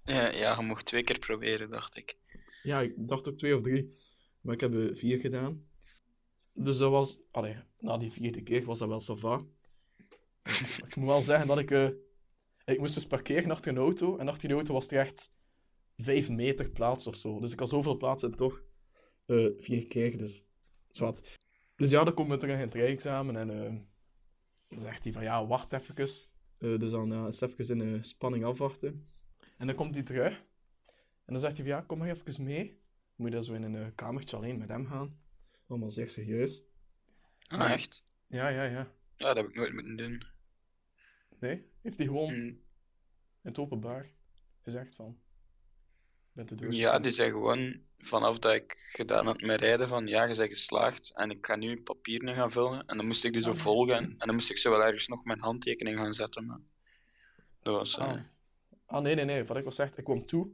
ja, 0.04 0.30
ja, 0.32 0.56
je 0.56 0.62
mocht 0.66 0.86
twee 0.86 1.02
keer 1.04 1.18
proberen, 1.18 1.70
dacht 1.70 1.96
ik. 1.96 2.16
Ja, 2.62 2.80
ik 2.80 2.94
dacht 2.96 3.28
ook 3.28 3.38
twee 3.38 3.56
of 3.56 3.62
drie, 3.62 3.96
maar 4.40 4.54
ik 4.54 4.60
heb 4.60 4.74
er 4.74 4.96
vier 4.96 5.18
gedaan. 5.18 5.66
Dus 6.54 6.78
dat 6.78 6.90
was, 6.90 7.18
allee, 7.30 7.56
na 7.78 7.98
die 7.98 8.10
vierde 8.12 8.42
keer 8.42 8.64
was 8.64 8.78
dat 8.78 8.88
wel 8.88 9.16
ça 9.16 9.20
va. 9.20 9.44
ik 10.86 10.96
moet 10.96 11.08
wel 11.08 11.22
zeggen 11.22 11.46
dat 11.46 11.58
ik, 11.58 11.70
eh, 11.70 11.88
ik 12.64 12.78
moest 12.78 12.94
dus 12.94 13.06
parkeren 13.06 13.50
achter 13.50 13.70
een 13.70 13.78
auto 13.78 14.16
en 14.16 14.28
achter 14.28 14.48
die 14.48 14.56
auto 14.56 14.72
was 14.72 14.90
er 14.90 14.98
echt 14.98 15.32
vijf 15.96 16.28
meter 16.28 16.70
plaats 16.70 17.06
of 17.06 17.16
zo. 17.16 17.40
Dus 17.40 17.52
ik 17.52 17.58
had 17.58 17.68
zoveel 17.68 17.96
plaats 17.96 18.22
en 18.22 18.34
toch 18.34 18.62
eh, 19.26 19.46
vier 19.56 19.86
keer, 19.86 20.18
dus 20.18 20.44
zwart. 20.90 21.38
Dus 21.76 21.90
ja, 21.90 22.04
dan 22.04 22.14
komen 22.14 22.32
we 22.32 22.38
terug 22.38 22.54
in 22.54 22.60
het 22.60 22.74
rijexamen 22.74 23.36
en 23.36 23.50
eh, 23.50 23.74
dan 24.68 24.80
zegt 24.80 25.04
hij 25.04 25.12
van 25.12 25.22
ja, 25.22 25.46
wacht 25.46 25.72
even. 25.72 25.94
Eh, 25.96 26.78
dus 26.78 26.90
dan 26.90 27.10
ja, 27.10 27.24
eens 27.26 27.40
even 27.40 27.80
in 27.80 28.04
spanning 28.04 28.44
afwachten. 28.44 29.04
En 29.58 29.66
dan 29.66 29.76
komt 29.76 29.94
hij 29.94 30.04
terug 30.04 30.44
en 31.24 31.32
dan 31.32 31.40
zegt 31.40 31.56
hij 31.56 31.64
van 31.64 31.74
ja, 31.74 31.80
kom 31.80 31.98
maar 31.98 32.08
even 32.08 32.44
mee. 32.44 32.80
Moet 33.16 33.28
je 33.28 33.34
dan 33.34 33.44
zo 33.44 33.52
in 33.52 33.62
een 33.62 33.94
kamertje 33.94 34.36
alleen 34.36 34.58
met 34.58 34.68
hem 34.68 34.86
gaan. 34.86 35.20
Allemaal 35.68 35.90
zeer 35.90 36.08
serieus. 36.08 36.62
Ah, 37.46 37.70
echt? 37.70 38.02
Ja, 38.28 38.48
ja, 38.48 38.62
ja. 38.62 38.92
Ja, 39.16 39.26
dat 39.26 39.36
heb 39.36 39.48
ik 39.48 39.54
nooit 39.54 39.72
moeten 39.72 39.96
doen. 39.96 40.22
Nee, 41.42 41.66
heeft 41.82 41.96
hij 41.98 42.06
gewoon 42.06 42.34
in 42.34 42.40
Hm. 43.40 43.48
het 43.48 43.58
openbaar 43.58 44.10
gezegd 44.62 44.94
van... 44.94 45.18
Bent 46.32 46.48
de 46.48 46.54
deur 46.54 46.72
Ja, 46.72 46.98
die 46.98 47.10
zei 47.10 47.30
gewoon 47.30 47.80
vanaf 47.98 48.38
dat 48.38 48.54
ik 48.54 48.76
gedaan 48.92 49.26
had 49.26 49.40
met 49.40 49.60
rijden 49.60 49.88
van 49.88 50.06
ja, 50.06 50.24
je 50.24 50.36
bent 50.36 50.48
geslaagd 50.48 51.12
en 51.14 51.30
ik 51.30 51.46
ga 51.46 51.56
nu 51.56 51.82
papieren 51.82 52.34
gaan 52.34 52.50
vullen. 52.52 52.86
En 52.86 52.96
dan 52.96 53.06
moest 53.06 53.24
ik 53.24 53.32
die 53.32 53.42
zo 53.42 53.50
Ah, 53.50 53.56
volgen 53.56 53.96
en, 53.96 54.04
en 54.04 54.26
dan 54.26 54.34
moest 54.34 54.50
ik 54.50 54.58
zo 54.58 54.70
wel 54.70 54.82
ergens 54.84 55.08
nog 55.08 55.24
mijn 55.24 55.40
handtekening 55.40 55.98
gaan 55.98 56.14
zetten. 56.14 56.46
Maar 56.46 56.60
dat 57.62 57.74
was... 57.74 57.98
eh, 57.98 58.06
Ah. 58.08 58.20
ah, 58.86 59.02
nee, 59.02 59.14
nee, 59.14 59.24
nee. 59.24 59.44
Wat 59.44 59.56
ik 59.56 59.64
al 59.64 59.72
zeg, 59.72 59.96
ik 59.96 60.04
kwam 60.04 60.26
toe. 60.26 60.50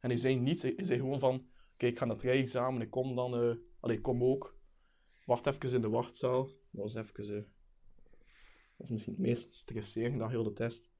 En 0.00 0.08
hij 0.10 0.18
zei 0.18 0.36
niets. 0.36 0.62
Hij 0.62 0.74
zei 0.84 0.98
gewoon 0.98 1.18
van... 1.18 1.46
Kijk, 1.76 1.92
ik 1.92 1.98
ga 1.98 2.04
naar 2.04 2.14
het 2.16 2.24
rijexamen. 2.24 2.80
Ik 2.82 2.90
kom 2.90 3.14
dan... 3.16 3.34
eh 3.34 3.56
allee, 3.80 3.96
ik 3.96 4.02
kom 4.02 4.24
ook. 4.24 4.58
Wacht 5.24 5.46
even 5.46 5.72
in 5.72 5.80
de 5.80 5.88
wachtzaal. 5.88 6.44
Dat 6.70 6.92
was 6.92 6.94
even... 6.94 7.36
eh, 7.36 7.42
dat 8.76 8.86
is 8.86 8.92
misschien 8.92 9.12
het 9.12 9.22
meest 9.22 9.54
stresserende 9.54 10.18
dan 10.18 10.30
heel 10.30 10.42
de 10.42 10.52
test. 10.52 10.90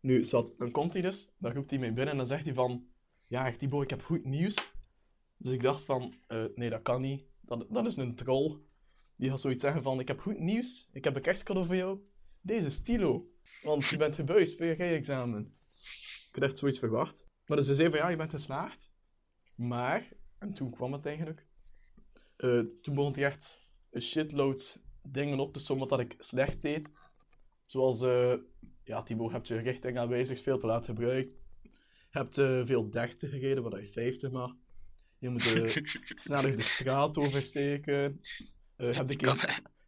Nu, 0.00 0.24
zat, 0.24 0.54
dan 0.58 0.70
komt 0.70 0.92
hij 0.92 1.02
dus. 1.02 1.32
Dan 1.38 1.52
roept 1.52 1.70
hij 1.70 1.78
mij 1.78 1.92
binnen 1.92 2.12
en 2.12 2.16
dan 2.16 2.26
zegt 2.26 2.44
hij 2.44 2.54
van... 2.54 2.88
Ja, 3.26 3.56
Thibaut, 3.56 3.82
ik 3.82 3.90
heb 3.90 4.02
goed 4.02 4.24
nieuws. 4.24 4.72
Dus 5.36 5.52
ik 5.52 5.62
dacht 5.62 5.82
van... 5.82 6.14
eh, 6.26 6.44
nee, 6.54 6.70
dat 6.70 6.82
kan 6.82 7.00
niet. 7.00 7.24
Dat, 7.40 7.66
dat 7.70 7.86
is 7.86 7.96
een 7.96 8.14
troll. 8.14 8.58
Die 9.16 9.30
gaat 9.30 9.40
zoiets 9.40 9.62
zeggen 9.62 9.82
van... 9.82 10.00
Ik 10.00 10.08
heb 10.08 10.20
goed 10.20 10.38
nieuws. 10.38 10.88
Ik 10.92 11.04
heb 11.04 11.16
een 11.16 11.22
kerstcadeau 11.22 11.66
voor 11.66 11.76
jou. 11.76 12.00
Deze 12.40 12.70
stilo. 12.70 13.30
Want 13.62 13.86
je 13.86 13.96
bent 13.96 14.14
gebuist 14.14 14.56
voor 14.56 14.66
je 14.66 14.72
rijexamen. 14.72 15.56
Ik 16.28 16.34
had 16.34 16.44
echt 16.44 16.58
zoiets 16.58 16.78
verwacht. 16.78 17.26
Maar 17.46 17.56
dus 17.56 17.66
ze 17.66 17.74
zei 17.74 17.90
van 17.90 17.98
ja, 17.98 18.08
je 18.08 18.16
bent 18.16 18.30
geslaagd. 18.30 18.90
Maar, 19.54 20.08
en 20.38 20.52
toen 20.52 20.70
kwam 20.70 20.92
het 20.92 21.06
eigenlijk. 21.06 21.46
eh, 22.36 22.60
toen 22.82 22.94
begon 22.94 23.12
hij 23.12 23.24
echt 23.24 23.68
een 23.90 24.02
shitload 24.02 24.80
dingen 25.12 25.38
op 25.38 25.52
te 25.52 25.58
sommen 25.58 25.88
dat 25.88 26.00
ik 26.00 26.14
slecht 26.18 26.62
deed. 26.62 26.88
Zoals, 27.66 28.02
eh 28.02 28.34
ja, 28.84 29.02
Thibaut, 29.02 29.32
hebt 29.32 29.48
je 29.48 29.56
richtingaanwijzers 29.56 30.40
veel 30.40 30.58
te 30.58 30.66
laat 30.66 30.84
gebruikt. 30.84 31.34
Je 32.10 32.18
hebt 32.18 32.38
eh, 32.38 32.60
veel 32.64 32.90
30 32.90 33.30
gereden, 33.30 33.62
waar 33.62 33.80
je 33.80 33.86
50 33.86 34.30
mag. 34.30 34.54
Je 35.18 35.28
moet 35.28 35.54
eh, 35.54 35.66
sneller 36.26 36.56
de 36.56 36.62
straat 36.62 37.16
oversteken. 37.16 38.20
Heb, 38.76 39.10
ik 39.10 39.20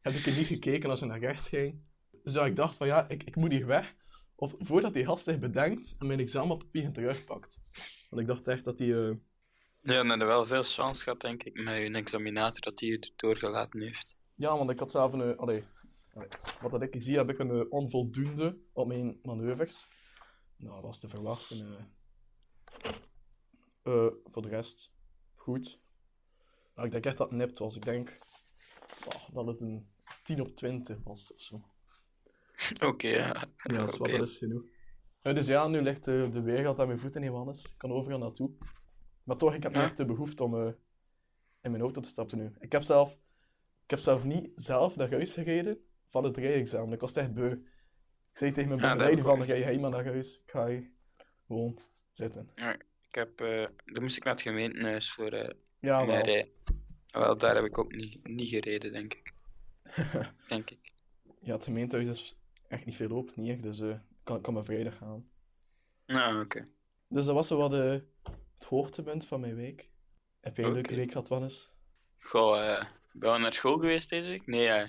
heb 0.01 0.13
ik 0.13 0.27
er 0.27 0.37
niet 0.37 0.47
gekeken 0.47 0.91
als 0.91 1.01
je 1.01 1.07
naar 1.07 1.19
rechts 1.19 1.49
ging. 1.49 1.83
Dus 2.23 2.33
ja, 2.33 2.47
ik 2.47 2.57
dacht 2.57 2.77
van 2.77 2.87
ja, 2.87 3.09
ik, 3.09 3.23
ik 3.23 3.37
moet 3.37 3.53
hier 3.53 3.67
weg. 3.67 3.95
Of 4.35 4.55
voordat 4.59 4.95
die 4.95 5.05
gast 5.05 5.25
zich 5.25 5.39
bedenkt 5.39 5.95
en 5.99 6.07
mijn 6.07 6.21
examenpapieren 6.21 6.93
terugpakt. 6.93 7.61
Want 8.11 8.23
ik 8.23 8.29
dacht 8.29 8.49
echt 8.49 8.65
dat 8.65 8.79
hij... 8.79 9.19
Ja, 9.83 10.01
en 10.01 10.21
er 10.21 10.27
wel 10.27 10.45
veel 10.45 10.63
chance 10.63 11.03
gehad, 11.03 11.21
denk 11.21 11.43
ik, 11.43 11.63
met 11.63 11.75
een 11.75 11.95
examinator 11.95 12.61
dat 12.61 12.81
hij 12.81 12.89
het 12.89 13.13
doorgelaten 13.17 13.81
heeft. 13.81 14.17
Ja, 14.35 14.57
want 14.59 14.71
ik 14.71 14.79
had 14.79 14.91
zelf 14.91 15.13
een... 15.13 15.37
allee, 15.37 15.65
wat 16.61 16.71
dat 16.71 16.83
ik 16.83 16.95
zie, 16.99 17.17
heb 17.17 17.29
ik 17.31 17.39
een 17.39 17.51
eh, 17.51 17.65
onvoldoende 17.71 18.59
op 18.73 18.87
mijn 18.87 19.19
manoeuvres. 19.23 19.89
Nou, 20.57 20.75
dat 20.75 20.83
was 20.85 21.01
te 21.01 21.09
verwachten. 21.09 21.77
eh. 21.77 21.85
Eh, 23.83 24.13
voor 24.25 24.43
de 24.43 24.49
rest, 24.49 24.93
goed. 25.35 25.81
Maar 26.75 26.85
ik 26.85 26.91
denk 26.91 27.05
echt 27.07 27.17
dat 27.17 27.29
het 27.29 27.39
nipt 27.39 27.59
was. 27.59 27.77
Ik 27.77 27.85
denk 27.85 28.19
oh, 29.07 29.35
dat 29.35 29.47
het 29.47 29.61
een 29.61 29.91
10 30.25 30.41
op 30.41 30.57
20 30.57 30.99
was 31.05 31.35
of 31.35 31.41
zo. 31.41 31.63
Oké, 32.89 33.09
ja. 33.09 33.45
Ja, 33.63 33.75
dat 33.79 33.93
is, 33.93 33.97
wat, 33.99 34.09
is 34.09 34.39
genoeg. 34.39 34.63
Dus 35.23 35.47
ja, 35.47 35.67
nu 35.69 35.81
ligt 35.83 36.07
eh, 36.07 36.33
de 36.33 36.41
wereld 36.43 36.79
aan 36.79 36.87
mijn 36.87 36.99
voeten, 36.99 37.23
Johannes. 37.23 37.65
Ik 37.65 37.75
kan 37.77 37.93
overal 37.93 38.19
naartoe. 38.19 38.51
Maar 39.23 39.37
toch, 39.37 39.55
ik 39.55 39.63
heb 39.63 39.75
Ja. 39.75 39.85
echt 39.85 39.97
de 39.97 40.05
behoefte 40.05 40.43
om 40.45 40.55
in 41.61 41.71
mijn 41.71 41.81
auto 41.83 42.01
te 42.01 42.09
stappen 42.09 42.39
nu. 42.39 42.53
Ik 42.61 42.73
heb 42.73 42.83
zelf, 42.83 43.19
ik 43.85 43.91
heb 43.91 43.99
zelf 43.99 44.25
niet 44.25 44.51
zelf 44.55 44.97
naar 44.97 45.11
huis 45.11 45.33
gereden 45.33 45.79
van 46.09 46.25
het 46.25 46.37
rijexamen. 46.37 46.93
Ik 46.93 47.01
was 47.01 47.15
echt 47.15 47.35
beu. 47.35 47.51
Ik 47.51 48.39
zei 48.39 48.53
tegen 48.53 48.69
mijn 48.69 48.81
Ja, 48.81 48.93
begeleider 48.93 49.25
van, 49.25 49.45
ga 49.45 49.55
je 49.55 49.65
helemaal 49.65 49.91
naar 49.91 50.05
huis? 50.05 50.35
Ik 50.45 50.51
ga 50.51 50.67
hier 50.67 50.91
gewoon 51.47 51.79
zitten. 52.13 52.47
Ik 53.09 53.15
heb, 53.15 53.41
eh 53.41 53.67
dan 53.85 54.03
moest 54.03 54.17
ik 54.17 54.25
naar 54.25 54.33
het 54.33 54.43
gemeentehuis 54.43 55.13
voor 55.13 55.33
eh 55.33 55.55
Ja, 55.81 56.07
wel. 56.07 56.21
rij. 56.21 56.51
Wel, 57.07 57.39
daar 57.39 57.55
heb 57.55 57.65
ik 57.65 57.79
ook 57.79 57.95
niet, 57.95 58.29
niet 58.29 58.49
gereden, 58.49 58.93
denk 58.93 59.15
ik. 59.15 59.33
denk 60.49 60.71
ik. 60.71 60.95
Ja, 61.41 61.55
het 61.55 61.65
gemeentehuis 61.65 62.09
is 62.09 62.37
echt 62.69 62.85
niet 62.85 62.97
veel 62.97 63.11
open 63.11 63.43
hier, 63.43 63.61
dus 63.61 63.81
eh, 63.81 63.89
ik 63.89 64.01
kan, 64.23 64.41
kan 64.41 64.55
maar 64.55 64.65
vrijdag 64.65 64.97
gaan. 64.97 65.31
Nou, 66.07 66.43
oké. 66.45 66.65
Dus 67.09 67.25
dat 67.25 67.35
was 67.35 67.47
zo 67.47 67.57
wat 67.57 67.73
het 67.73 68.65
hoogtepunt 68.65 69.27
van 69.27 69.41
mijn 69.41 69.55
week. 69.55 69.91
Heb 70.41 70.57
jij 70.57 70.65
een 70.67 70.73
leuke 70.73 70.95
week 70.95 71.11
gehad, 71.11 71.29
Wannes? 71.29 71.72
Goh, 72.23 72.71
eh, 72.77 72.83
ben 73.13 73.33
je 73.33 73.39
naar 73.39 73.53
school 73.53 73.79
geweest 73.79 74.09
deze 74.09 74.29
week? 74.29 74.47
Nee, 74.47 74.69
eh, 74.69 74.89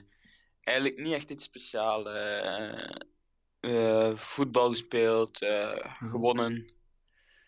eigenlijk 0.62 0.98
niet 0.98 1.14
echt 1.14 1.30
iets 1.30 1.44
speciaals. 1.44 2.06
eh 2.08 2.90
eh, 3.60 4.16
voetbal 4.16 4.70
gespeeld, 4.70 5.42
Mhm. 5.42 5.88
gewonnen. 6.10 6.72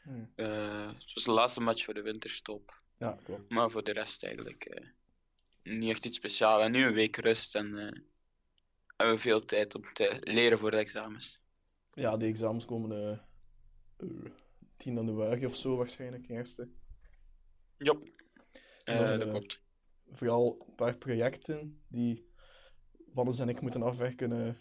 Hm. 0.03 0.25
Eh, 0.35 0.87
het 0.87 1.13
was 1.13 1.23
de 1.23 1.31
laatste 1.31 1.61
match 1.61 1.83
voor 1.83 1.93
de 1.93 2.01
winterstop. 2.01 2.83
Ja, 2.97 3.17
klopt. 3.23 3.49
Maar 3.49 3.69
voor 3.71 3.83
de 3.83 3.91
rest 3.91 4.23
eigenlijk 4.23 4.81
niet 5.63 5.89
echt 5.89 6.05
iets 6.05 6.17
speciaals. 6.17 6.63
En 6.63 6.71
nu 6.71 6.85
een 6.85 6.93
week 6.93 7.15
rust 7.17 7.55
en 7.55 7.75
hebben 8.95 9.15
we 9.15 9.21
veel 9.21 9.45
tijd 9.45 9.75
om 9.75 9.81
te 9.93 10.17
leren 10.23 10.57
voor 10.57 10.71
de 10.71 10.77
examens. 10.77 11.41
Ja, 11.93 12.17
die 12.17 12.29
examens 12.29 12.65
komen 12.65 13.21
eh, 13.97 14.07
10 14.77 14.93
januari 14.93 15.45
of 15.45 15.55
zo 15.55 15.75
waarschijnlijk, 15.75 16.29
eerste. 16.29 16.69
Dan, 17.77 18.09
Eh, 18.83 19.19
dat 19.19 19.29
klopt. 19.29 19.61
Vooral 20.11 20.65
een 20.67 20.75
paar 20.75 20.97
projecten 20.97 21.81
die 21.87 22.29
Wannes 23.13 23.39
en 23.39 23.49
ik 23.49 23.61
moeten 23.61 23.83
afwerken. 23.83 24.31
eh, 24.31 24.53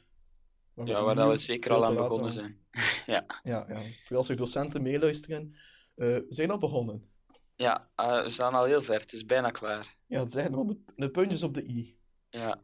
waar 0.75 0.87
Ja, 0.87 1.03
waar 1.03 1.29
we 1.29 1.39
zeker 1.39 1.73
al 1.73 1.85
aan 1.87 1.95
begonnen 1.95 2.33
zijn. 2.33 2.63
Ja, 3.07 3.25
ja. 3.43 3.67
Vooral 3.67 4.19
als 4.19 4.29
er 4.29 4.37
docenten 4.37 4.83
meeluisteren. 4.83 5.55
eh, 5.95 6.07
we 6.07 6.27
zijn 6.29 6.51
al 6.51 6.59
begonnen. 6.59 7.11
Ja, 7.57 7.91
eh, 7.95 8.23
we 8.23 8.31
staan 8.31 8.55
al 8.55 8.65
heel 8.65 8.83
ver. 8.83 9.01
Het 9.01 9.13
is 9.13 9.25
bijna 9.27 9.51
klaar. 9.51 9.97
Ja, 10.07 10.21
het 10.23 10.33
zijn 10.33 10.51
wel 10.51 10.67
de, 10.67 10.79
de 10.97 11.11
puntjes 11.11 11.43
op 11.43 11.55
de 11.55 11.65
i. 11.69 11.99
Ja. 12.31 12.63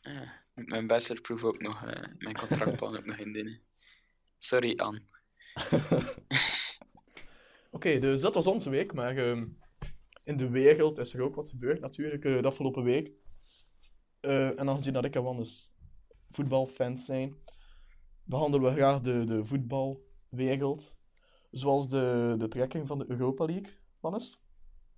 Ja, 0.00 0.44
moet 0.54 0.68
mijn 0.68 0.86
bachelorproef 0.86 1.44
ook 1.44 1.60
nog, 1.62 1.84
eh, 1.84 2.02
mijn 2.18 2.36
contractplan 2.36 2.96
ook 2.96 3.04
nog 3.04 3.16
indienen. 3.16 3.60
Sorry, 4.38 4.78
Anne. 4.78 5.02
Oké, 7.70 7.98
dus 7.98 8.20
dat 8.20 8.34
was 8.34 8.46
onze 8.46 8.70
week, 8.70 8.92
maar 8.92 9.16
ehm, 9.16 9.46
in 10.24 10.36
de 10.36 10.48
wereld 10.48 10.98
is 10.98 11.14
er 11.14 11.22
ook 11.22 11.34
wat 11.34 11.48
gebeurd 11.48 11.80
natuurlijk 11.80 12.24
eh, 12.24 12.40
de 12.40 12.46
afgelopen 12.46 12.84
week. 12.84 13.12
Eh, 14.20 14.58
en 14.58 14.68
aangezien 14.68 14.92
dat 14.92 15.04
ik 15.04 15.14
en 15.14 15.22
Wannes 15.22 15.72
voetbalfans 16.30 17.04
zijn, 17.04 17.36
behandelen 18.24 18.70
we 18.70 18.76
graag 18.76 19.00
de, 19.00 19.24
de 19.24 19.44
voetbalwereld. 19.44 20.94
Zoals 21.50 21.88
de, 21.88 22.34
de 22.38 22.48
trekking 22.48 22.86
van 22.86 22.98
de 22.98 23.04
Europa 23.08 23.44
League, 23.44 23.72
Wannes. 24.00 24.40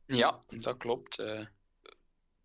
Ja, 0.06 0.44
dat 0.46 0.76
klopt. 0.76 1.18
Eh, 1.18 1.46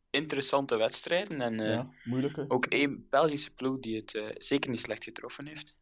interessante 0.10 0.76
wedstrijden 0.76 1.42
en 1.42 1.58
ja, 1.58 1.92
moeilijke. 2.04 2.46
ook 2.48 2.66
één 2.66 3.08
Belgische 3.10 3.54
ploeg 3.54 3.80
die 3.80 3.96
het 3.96 4.36
zeker 4.38 4.70
niet 4.70 4.80
slecht 4.80 5.04
getroffen 5.04 5.48
heeft. 5.48 5.78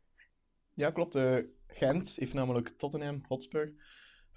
Ja, 0.74 0.92
klopt. 0.92 1.18
Gent 1.68 2.16
heeft 2.16 2.34
namelijk 2.34 2.74
Tottenham 2.78 3.24
Hotspur 3.28 3.74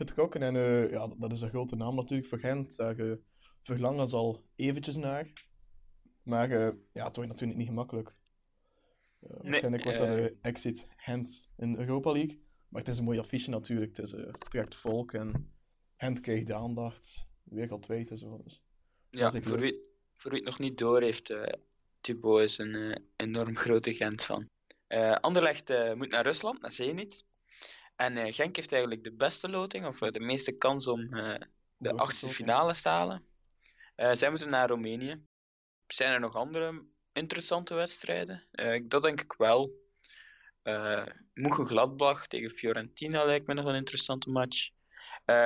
getrokken. 0.07 0.43
En 0.43 0.57
eh, 0.57 0.91
ja, 0.91 1.07
dat 1.19 1.33
is 1.33 1.41
een 1.41 1.49
grote 1.49 1.77
naam 1.77 1.95
natuurlijk 1.95 2.29
voor 2.29 2.39
Gent. 2.39 2.77
Daar 2.77 2.99
eh, 2.99 3.17
verlangen 3.63 4.09
ze 4.09 4.17
al 4.17 4.45
eventjes 4.57 4.97
naar. 4.97 5.33
Maar 6.23 6.51
eh, 6.51 6.73
ja, 6.93 7.05
het 7.07 7.17
wordt 7.17 7.31
natuurlijk 7.31 7.59
niet 7.59 7.69
gemakkelijk. 7.69 8.15
Eh, 9.21 9.31
waarschijnlijk 9.43 9.85
wordt 9.85 9.99
dat 9.99 10.09
de 10.09 10.37
exit 10.43 10.87
Gent 10.97 11.49
in 11.57 11.73
de 11.73 11.79
Europa 11.79 12.13
League. 12.13 12.43
Maar 12.69 12.81
het 12.81 12.91
is 12.91 12.99
een 12.99 13.05
mooie 13.05 13.21
affiche 13.21 13.51
natuurlijk. 13.51 13.97
Het, 13.97 14.07
is, 14.07 14.13
het 14.13 14.41
trekt 14.41 14.75
volk 14.75 15.13
en 15.13 15.53
Gent 15.97 16.21
krijgt 16.21 16.47
de 16.47 16.55
aandacht. 16.55 17.29
Wereldwijd 17.43 18.11
en 18.11 18.19
zo. 18.19 18.41
Dus. 18.45 18.63
Ja, 19.11 19.31
voor 19.31 19.41
leuk. 19.41 19.61
wie, 19.61 19.91
voor 20.15 20.31
wie 20.31 20.41
het 20.41 20.49
nog 20.49 20.59
niet 20.59 20.79
door 20.79 21.01
heeft, 21.01 21.35
Thibaut 22.01 22.43
is 22.43 22.59
een 22.59 23.03
enorm 23.17 23.57
grote 23.57 23.95
Gent 23.95 24.25
van. 24.25 24.49
Anderlecht 25.21 25.95
moet 25.95 26.11
naar 26.11 26.25
Rusland, 26.25 26.61
naar 26.61 26.73
Zenit. 26.73 27.25
En 28.01 28.17
eh, 28.17 28.33
Genk 28.33 28.57
heeft 28.57 28.73
eigenlijk 28.73 29.05
de 29.05 29.13
beste 29.13 29.49
loting, 29.49 29.87
of 29.87 30.03
eh, 30.03 30.13
de 30.13 30.21
meeste 30.21 30.53
kans 30.53 30.87
om 30.87 31.15
eh, 31.15 31.41
de 31.77 31.93
achtste 31.93 32.29
finale 32.29 32.75
te 32.75 32.89
halen. 32.89 33.25
Zij 34.13 34.31
moeten 34.31 34.51
naar 34.51 34.69
Roemenië. 34.69 35.25
Zijn 35.87 36.13
er 36.13 36.21
nog 36.21 36.35
andere 36.35 36.85
interessante 37.13 37.75
wedstrijden? 37.75 38.43
Dat 38.89 39.03
denk 39.03 39.21
ik 39.21 39.33
wel. 39.33 39.71
Eh 40.63 41.07
Gladbach 41.43 42.27
tegen 42.27 42.51
Fiorentina 42.51 43.25
lijkt 43.25 43.47
me 43.47 43.55
nog 43.55 43.65
een 43.65 43.75
interessante 43.75 44.31
match. 44.31 44.71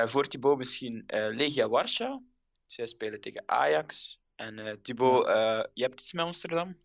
Voor 0.05 0.27
Thibaut 0.27 0.59
misschien 0.59 1.03
eh, 1.07 1.35
Legia 1.35 1.69
Warschau. 1.69 2.23
Zij 2.67 2.87
spelen 2.87 3.21
tegen 3.21 3.43
Ajax. 3.47 4.21
En 4.35 4.59
eh 4.59 4.77
Thibaut, 4.83 5.27
je 5.73 5.83
hebt 5.83 6.01
iets 6.01 6.13
met 6.13 6.25
Amsterdam? 6.25 6.77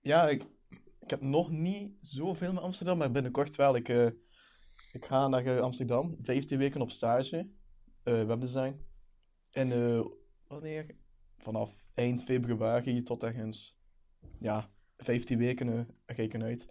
Ja, 0.00 0.28
ik, 0.28 0.42
ik 1.00 1.10
heb 1.10 1.20
nog 1.20 1.50
niet 1.50 1.92
zoveel 2.02 2.52
met 2.52 2.62
Amsterdam, 2.62 2.98
maar 2.98 3.10
binnenkort 3.10 3.56
wel. 3.56 3.76
Ik, 3.76 3.88
ik 4.92 5.04
ga 5.04 5.28
naar 5.28 5.46
eh, 5.46 5.60
Amsterdam, 5.60 6.16
15 6.22 6.58
weken 6.58 6.80
op 6.80 6.90
stage, 6.90 7.50
eh, 8.02 8.24
webdesign. 8.24 8.86
En 9.50 9.72
eh, 9.72 10.04
wanneer? 10.46 10.96
Vanaf 11.36 11.76
eind 11.94 12.22
februari 12.22 13.02
tot 13.02 13.22
ergens, 13.22 13.78
ja, 14.38 14.70
15 14.96 15.38
weken 15.38 15.96
ga 16.06 16.22
ik 16.22 16.34
eruit. 16.34 16.66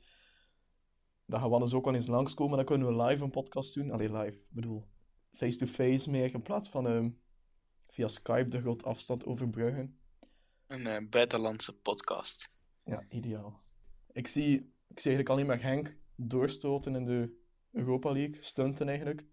Dan 1.26 1.40
gaan 1.40 1.52
we 1.52 1.60
dus 1.60 1.74
ook 1.74 1.86
wel 1.86 1.96
eens 1.96 2.08
langskomen, 2.08 2.58
dan 2.58 2.66
kunnen 2.66 2.88
we 2.88 3.04
live 3.04 3.24
een 3.24 3.30
podcast 3.30 3.74
doen. 3.74 3.92
Allee, 3.92 4.12
live, 4.12 4.38
ik 4.38 4.48
bedoel, 4.50 4.88
face-to-face 5.32 6.10
meer, 6.10 6.34
in 6.34 6.42
plaats 6.42 6.70
van 6.70 6.88
ehm, 6.88 7.10
via 7.88 8.08
Skype 8.08 8.48
de 8.48 8.62
grote 8.62 8.86
afstand 8.86 9.26
overbruggen. 9.26 10.00
Een 10.68 11.10
buitenlandse 11.10 11.82
podcast. 11.82 12.50
Ja, 12.84 13.06
ideaal. 13.10 13.62
Ik 14.12 14.28
zie, 14.28 14.54
ik 14.88 15.00
zie 15.00 15.12
eigenlijk 15.12 15.30
alleen 15.30 15.46
maar 15.46 15.62
Henk 15.62 15.98
doorstoten 16.16 16.96
in 16.96 17.06
de 17.06 17.41
Europa 17.72 18.12
League, 18.12 18.38
stunten 18.44 18.88
eigenlijk. 18.88 19.24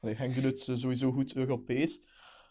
Allee, 0.00 0.14
Henk 0.14 0.34
doet 0.34 0.42
het 0.44 0.68
eh, 0.68 0.76
sowieso 0.76 1.12
goed 1.12 1.34
Europees, 1.34 2.00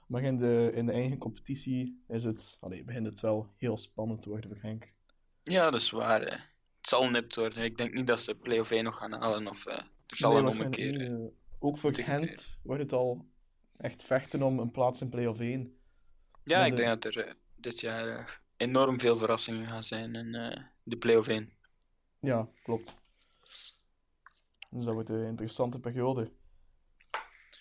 maar 0.07 0.23
in 0.23 0.37
de, 0.37 0.71
in 0.73 0.85
de 0.85 0.91
eigen 0.91 1.17
competitie 1.17 2.03
is 2.07 2.23
het, 2.23 2.57
allee, 2.59 2.83
begint 2.83 3.05
het 3.05 3.19
wel 3.19 3.53
heel 3.57 3.77
spannend 3.77 4.21
te 4.21 4.29
worden 4.29 4.49
voor 4.49 4.61
Henk. 4.61 4.93
Ja, 5.41 5.69
dat 5.69 5.81
is 5.81 5.89
waar. 5.89 6.21
eh. 6.21 6.39
Het 6.77 6.89
zal 6.93 7.09
nipt 7.09 7.35
worden. 7.35 7.63
Ik 7.63 7.77
denk 7.77 7.93
niet 7.93 8.07
dat 8.07 8.21
ze 8.21 8.39
play-off 8.43 8.71
1 8.71 8.83
nog 8.83 8.97
gaan 8.97 9.11
halen. 9.11 9.47
Of, 9.47 9.65
eh, 9.65 9.77
er 10.07 10.17
zal 10.17 10.31
Nee, 10.41 10.59
een 10.63 10.69
niet, 10.69 10.99
eh. 11.09 11.15
ook 11.59 11.77
voor 11.77 11.93
Gent 11.93 12.59
wordt 12.63 12.81
het 12.81 12.93
al 12.93 13.25
echt 13.77 14.03
vechten 14.03 14.41
om 14.43 14.59
een 14.59 14.71
plaats 14.71 15.01
in 15.01 15.09
play-off 15.09 15.39
1. 15.39 15.77
Ja, 16.43 16.57
met 16.59 16.67
ik 16.71 16.75
de- 16.75 16.81
denk 16.83 17.01
dat 17.03 17.15
er 17.15 17.35
dit 17.55 17.79
jaar 17.79 18.41
enorm 18.57 18.99
veel 18.99 19.17
verrassingen 19.17 19.67
gaan 19.67 19.83
zijn 19.83 20.15
in 20.15 20.31
de 20.83 20.97
play-off 20.97 21.27
1. 21.27 21.53
Ja, 22.19 22.49
klopt. 22.63 22.93
Dus 24.75 24.85
dat 24.85 24.93
wordt 24.93 25.09
een 25.09 25.25
interessante 25.27 25.79
periode. 25.79 26.31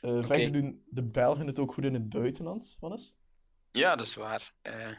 Eh, 0.00 0.24
Verder 0.27 0.53
doen 0.53 0.85
de 0.87 1.03
Belgen 1.03 1.46
het 1.46 1.59
ook 1.59 1.72
goed 1.74 1.85
in 1.85 1.94
het 1.94 2.09
buitenland, 2.09 2.77
Wannes? 2.81 3.14
Ja, 3.72 3.96
dat 3.96 4.07
is 4.07 4.14
waar. 4.14 4.53
Eh, 4.62 4.92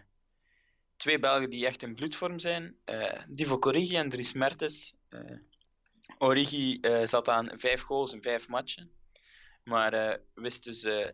twee 0.95 1.19
Belgen 1.19 1.49
die 1.49 1.65
echt 1.65 1.81
in 1.83 1.95
bloedvorm 1.95 2.39
zijn. 2.39 2.75
eh 2.83 3.23
Divo 3.29 3.57
Origi 3.59 3.95
en 3.95 4.09
Dries 4.09 4.33
Mertens. 4.33 4.95
Eh, 5.09 5.37
Origi 6.17 6.79
eh, 6.79 7.05
zat 7.05 7.29
aan 7.29 7.49
vijf 7.59 7.81
goals 7.81 8.13
in 8.13 8.21
vijf 8.21 8.47
matchen. 8.47 8.91
Maar 9.63 9.93
eh, 9.93 10.17
wist 10.33 10.63
dus 10.63 10.83
eh, 10.83 11.09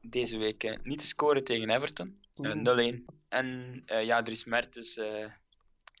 deze 0.00 0.38
week 0.38 0.64
eh, 0.64 0.78
niet 0.82 0.98
te 0.98 1.06
scoren 1.06 1.44
tegen 1.44 1.70
Everton. 1.70 2.20
Eh, 2.34 2.92
0-1. 2.94 3.04
En 3.28 3.82
eh, 3.86 4.04
ja, 4.04 4.22
Dries 4.22 4.44
Mertens, 4.44 4.96
eh, 4.96 5.30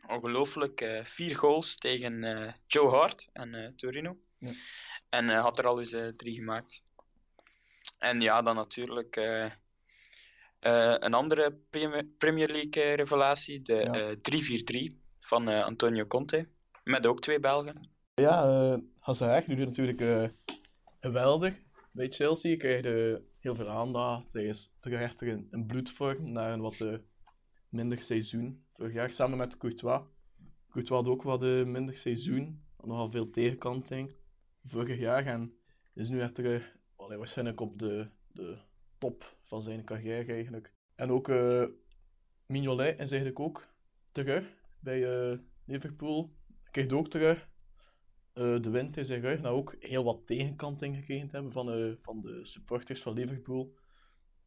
ongelooflijk. 0.06 0.80
eh, 0.80 1.04
vier 1.04 1.36
goals 1.36 1.76
tegen 1.76 2.24
eh, 2.24 2.52
Joe 2.66 2.88
Hart 2.90 3.28
en 3.32 3.54
eh, 3.54 3.68
Torino. 3.76 4.16
Ja. 4.42 4.52
En 5.08 5.30
eh, 5.30 5.40
had 5.42 5.58
er 5.58 5.66
al 5.66 5.78
eens 5.78 5.92
eh, 5.92 6.08
drie 6.08 6.34
gemaakt. 6.34 6.82
En 7.98 8.20
ja, 8.20 8.42
dan 8.42 8.54
natuurlijk 8.56 9.16
eh, 9.16 9.50
een 10.98 11.14
andere 11.14 11.58
Premier, 12.18 12.48
League 12.48 12.94
revelatie, 12.94 13.62
de 13.62 13.74
Ja. 13.74 13.92
eh, 13.92 14.16
3-4-3 14.92 14.98
van 15.20 15.48
Antonio 15.48 16.06
Conte. 16.06 16.48
Met 16.84 17.06
ook 17.06 17.20
twee 17.20 17.40
Belgen. 17.40 17.88
Ja, 18.14 18.44
eh 18.44 18.78
Hazard 18.98 19.46
doet 19.48 19.58
het 19.58 19.68
natuurlijk 19.68 20.00
eh, 20.00 20.28
geweldig 21.00 21.54
bij 21.92 22.08
Chelsea. 22.08 22.56
Krijgt 22.56 22.84
eh, 22.86 23.14
heel 23.40 23.54
veel 23.54 23.68
aandacht. 23.68 24.32
Hij 24.32 24.44
is 24.44 24.70
terecht 24.80 25.22
in, 25.22 25.48
in 25.50 25.66
bloedvorm 25.66 26.32
na 26.32 26.52
een 26.52 26.60
wat 26.60 26.86
minder 27.68 28.02
seizoen. 28.02 28.64
Vorig 28.72 28.92
jaar 28.92 29.10
samen 29.10 29.38
met 29.38 29.56
Courtois. 29.56 30.00
Courtois 30.70 31.00
had 31.00 31.08
ook 31.12 31.22
wat 31.22 31.40
minder 31.66 31.96
seizoen. 31.96 32.64
Nogal 32.84 33.10
veel 33.10 33.30
tegenkanting 33.30 34.14
vorig 34.64 34.98
jaar. 34.98 35.26
En 35.26 35.56
is 35.94 36.08
nu 36.08 36.20
echt 36.20 36.34
terug, 36.34 36.76
waarschijnlijk 36.96 37.60
op 37.60 37.78
de, 37.78 38.08
de 38.32 38.58
top 38.98 39.36
van 39.42 39.62
zijn 39.62 39.84
carrière 39.84 40.32
eigenlijk. 40.32 40.72
En 40.94 41.10
ook 41.10 41.28
eh 41.28 41.64
Mignolet 42.52 42.98
is 43.00 43.10
eigenlijk 43.10 43.40
ook 43.40 43.68
terug 44.12 44.54
bij 44.80 45.30
eh, 45.30 45.38
Liverpool. 45.64 46.32
Krijgt 46.70 46.92
ook 46.92 47.08
terug 47.08 47.48
eh, 48.32 48.60
de 48.60 48.70
wind 48.70 48.96
in 48.96 49.04
zijn 49.04 49.20
rug. 49.20 49.40
Nou 49.40 49.56
ook 49.56 49.76
heel 49.78 50.04
wat 50.04 50.26
tegenkanting 50.26 50.96
gekregen 50.96 51.28
hebben 51.30 51.52
van, 51.52 51.72
eh, 51.72 51.92
van 52.02 52.20
de 52.20 52.40
supporters 52.42 53.02
van 53.02 53.12
Liverpool. 53.12 53.74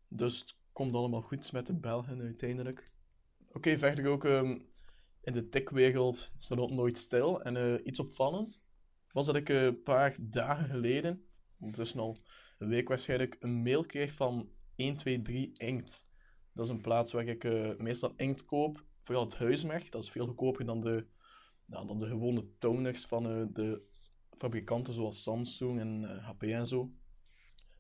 Dus 0.08 0.40
het 0.40 0.56
komt 0.72 0.94
allemaal 0.94 1.22
goed 1.22 1.52
met 1.52 1.68
de 1.68 1.74
Belgen 1.74 2.22
uiteindelijk. 2.22 2.92
Oké, 3.52 3.78
verder 3.78 4.08
ook 4.08 4.26
ehm, 4.26 4.60
in 5.22 5.34
de 5.34 5.50
tech-wereld 5.50 6.32
staat 6.38 6.60
ook 6.60 6.72
nooit 6.72 6.98
stil. 6.98 7.42
En 7.42 7.88
iets 7.88 8.00
opvallend 8.00 8.64
was 9.16 9.26
dat 9.26 9.36
ik 9.36 9.50
eh, 9.50 9.64
een 9.64 9.84
paar 9.84 10.16
dagen 10.20 10.70
geleden, 10.70 11.26
ondertussen 11.60 12.00
al 12.00 12.18
een 12.58 12.68
week 12.68 12.88
waarschijnlijk, 12.88 13.36
een 13.40 13.62
mail 13.62 13.86
kreeg 13.86 14.14
van 14.14 14.50
123 14.76 15.68
Inkt. 15.68 16.08
Dat 16.54 16.66
is 16.66 16.72
een 16.72 16.82
plaats 16.82 17.12
waar 17.12 17.28
ik 17.28 17.44
eh, 17.44 17.76
meestal 17.78 18.14
inkt 18.16 18.46
koop. 18.46 18.84
Vooral 19.02 19.24
het 19.24 19.36
huismerk, 19.36 19.92
dat 19.92 20.04
is 20.04 20.12
veel 20.12 20.26
goedkoper 20.26 20.66
dan 20.66 20.82
de, 20.82 21.08
nou, 21.66 21.88
dan 21.88 21.98
de 21.98 22.08
gewone 22.08 22.46
toners 22.58 23.06
van 23.06 23.30
eh, 23.30 23.44
de 23.54 23.82
fabrikanten 24.38 24.94
zoals 24.94 25.24
Samsung 25.24 25.80
en 25.80 26.20
HP 26.20 26.44
en 26.44 26.68
zo. 26.68 26.92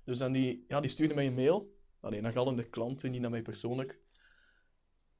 Dus 0.03 0.17
dan 0.17 0.31
die, 0.31 0.65
ja, 0.67 0.79
die 0.79 0.89
stuurde 0.89 1.13
mij 1.13 1.27
een 1.27 1.33
mail, 1.33 1.75
alleen 1.99 2.23
naar 2.23 2.37
al 2.37 2.55
de 2.55 2.69
klanten, 2.69 3.11
niet 3.11 3.21
naar 3.21 3.29
mij 3.29 3.41
persoonlijk, 3.41 3.99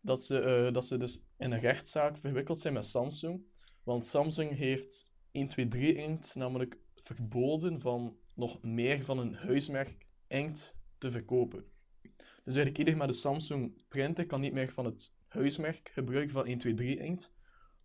dat 0.02 0.24
ze, 0.24 0.70
dat 0.74 0.86
ze 0.86 0.98
dus 0.98 1.24
in 1.38 1.52
een 1.52 1.60
rechtszaak 1.60 2.18
verwikkeld 2.18 2.60
zijn 2.60 2.74
met 2.74 2.86
Samsung. 2.86 3.44
Want 3.84 4.06
Samsung 4.06 4.58
heeft 4.58 5.14
123 5.36 6.04
inkt 6.04 6.36
namelijk 6.36 6.78
verboden 6.94 7.80
van 7.80 8.18
nog 8.34 8.62
meer 8.62 9.04
van 9.04 9.20
een 9.20 9.34
huismerk 9.34 10.08
inkt 10.28 10.76
te 10.98 11.12
verkopen. 11.12 11.66
Dus 12.44 12.56
eigenlijk 12.56 12.78
ieder 12.78 12.98
met 12.98 13.08
een 13.08 13.14
Samsung 13.14 13.88
printer 13.88 14.26
kan 14.26 14.42
niet 14.42 14.54
meer 14.54 14.72
van 14.72 14.86
het 14.86 15.14
huismerk 15.28 15.90
gebruiken 15.94 16.32
van 16.32 16.46
123 16.46 17.06
inkt. 17.06 17.34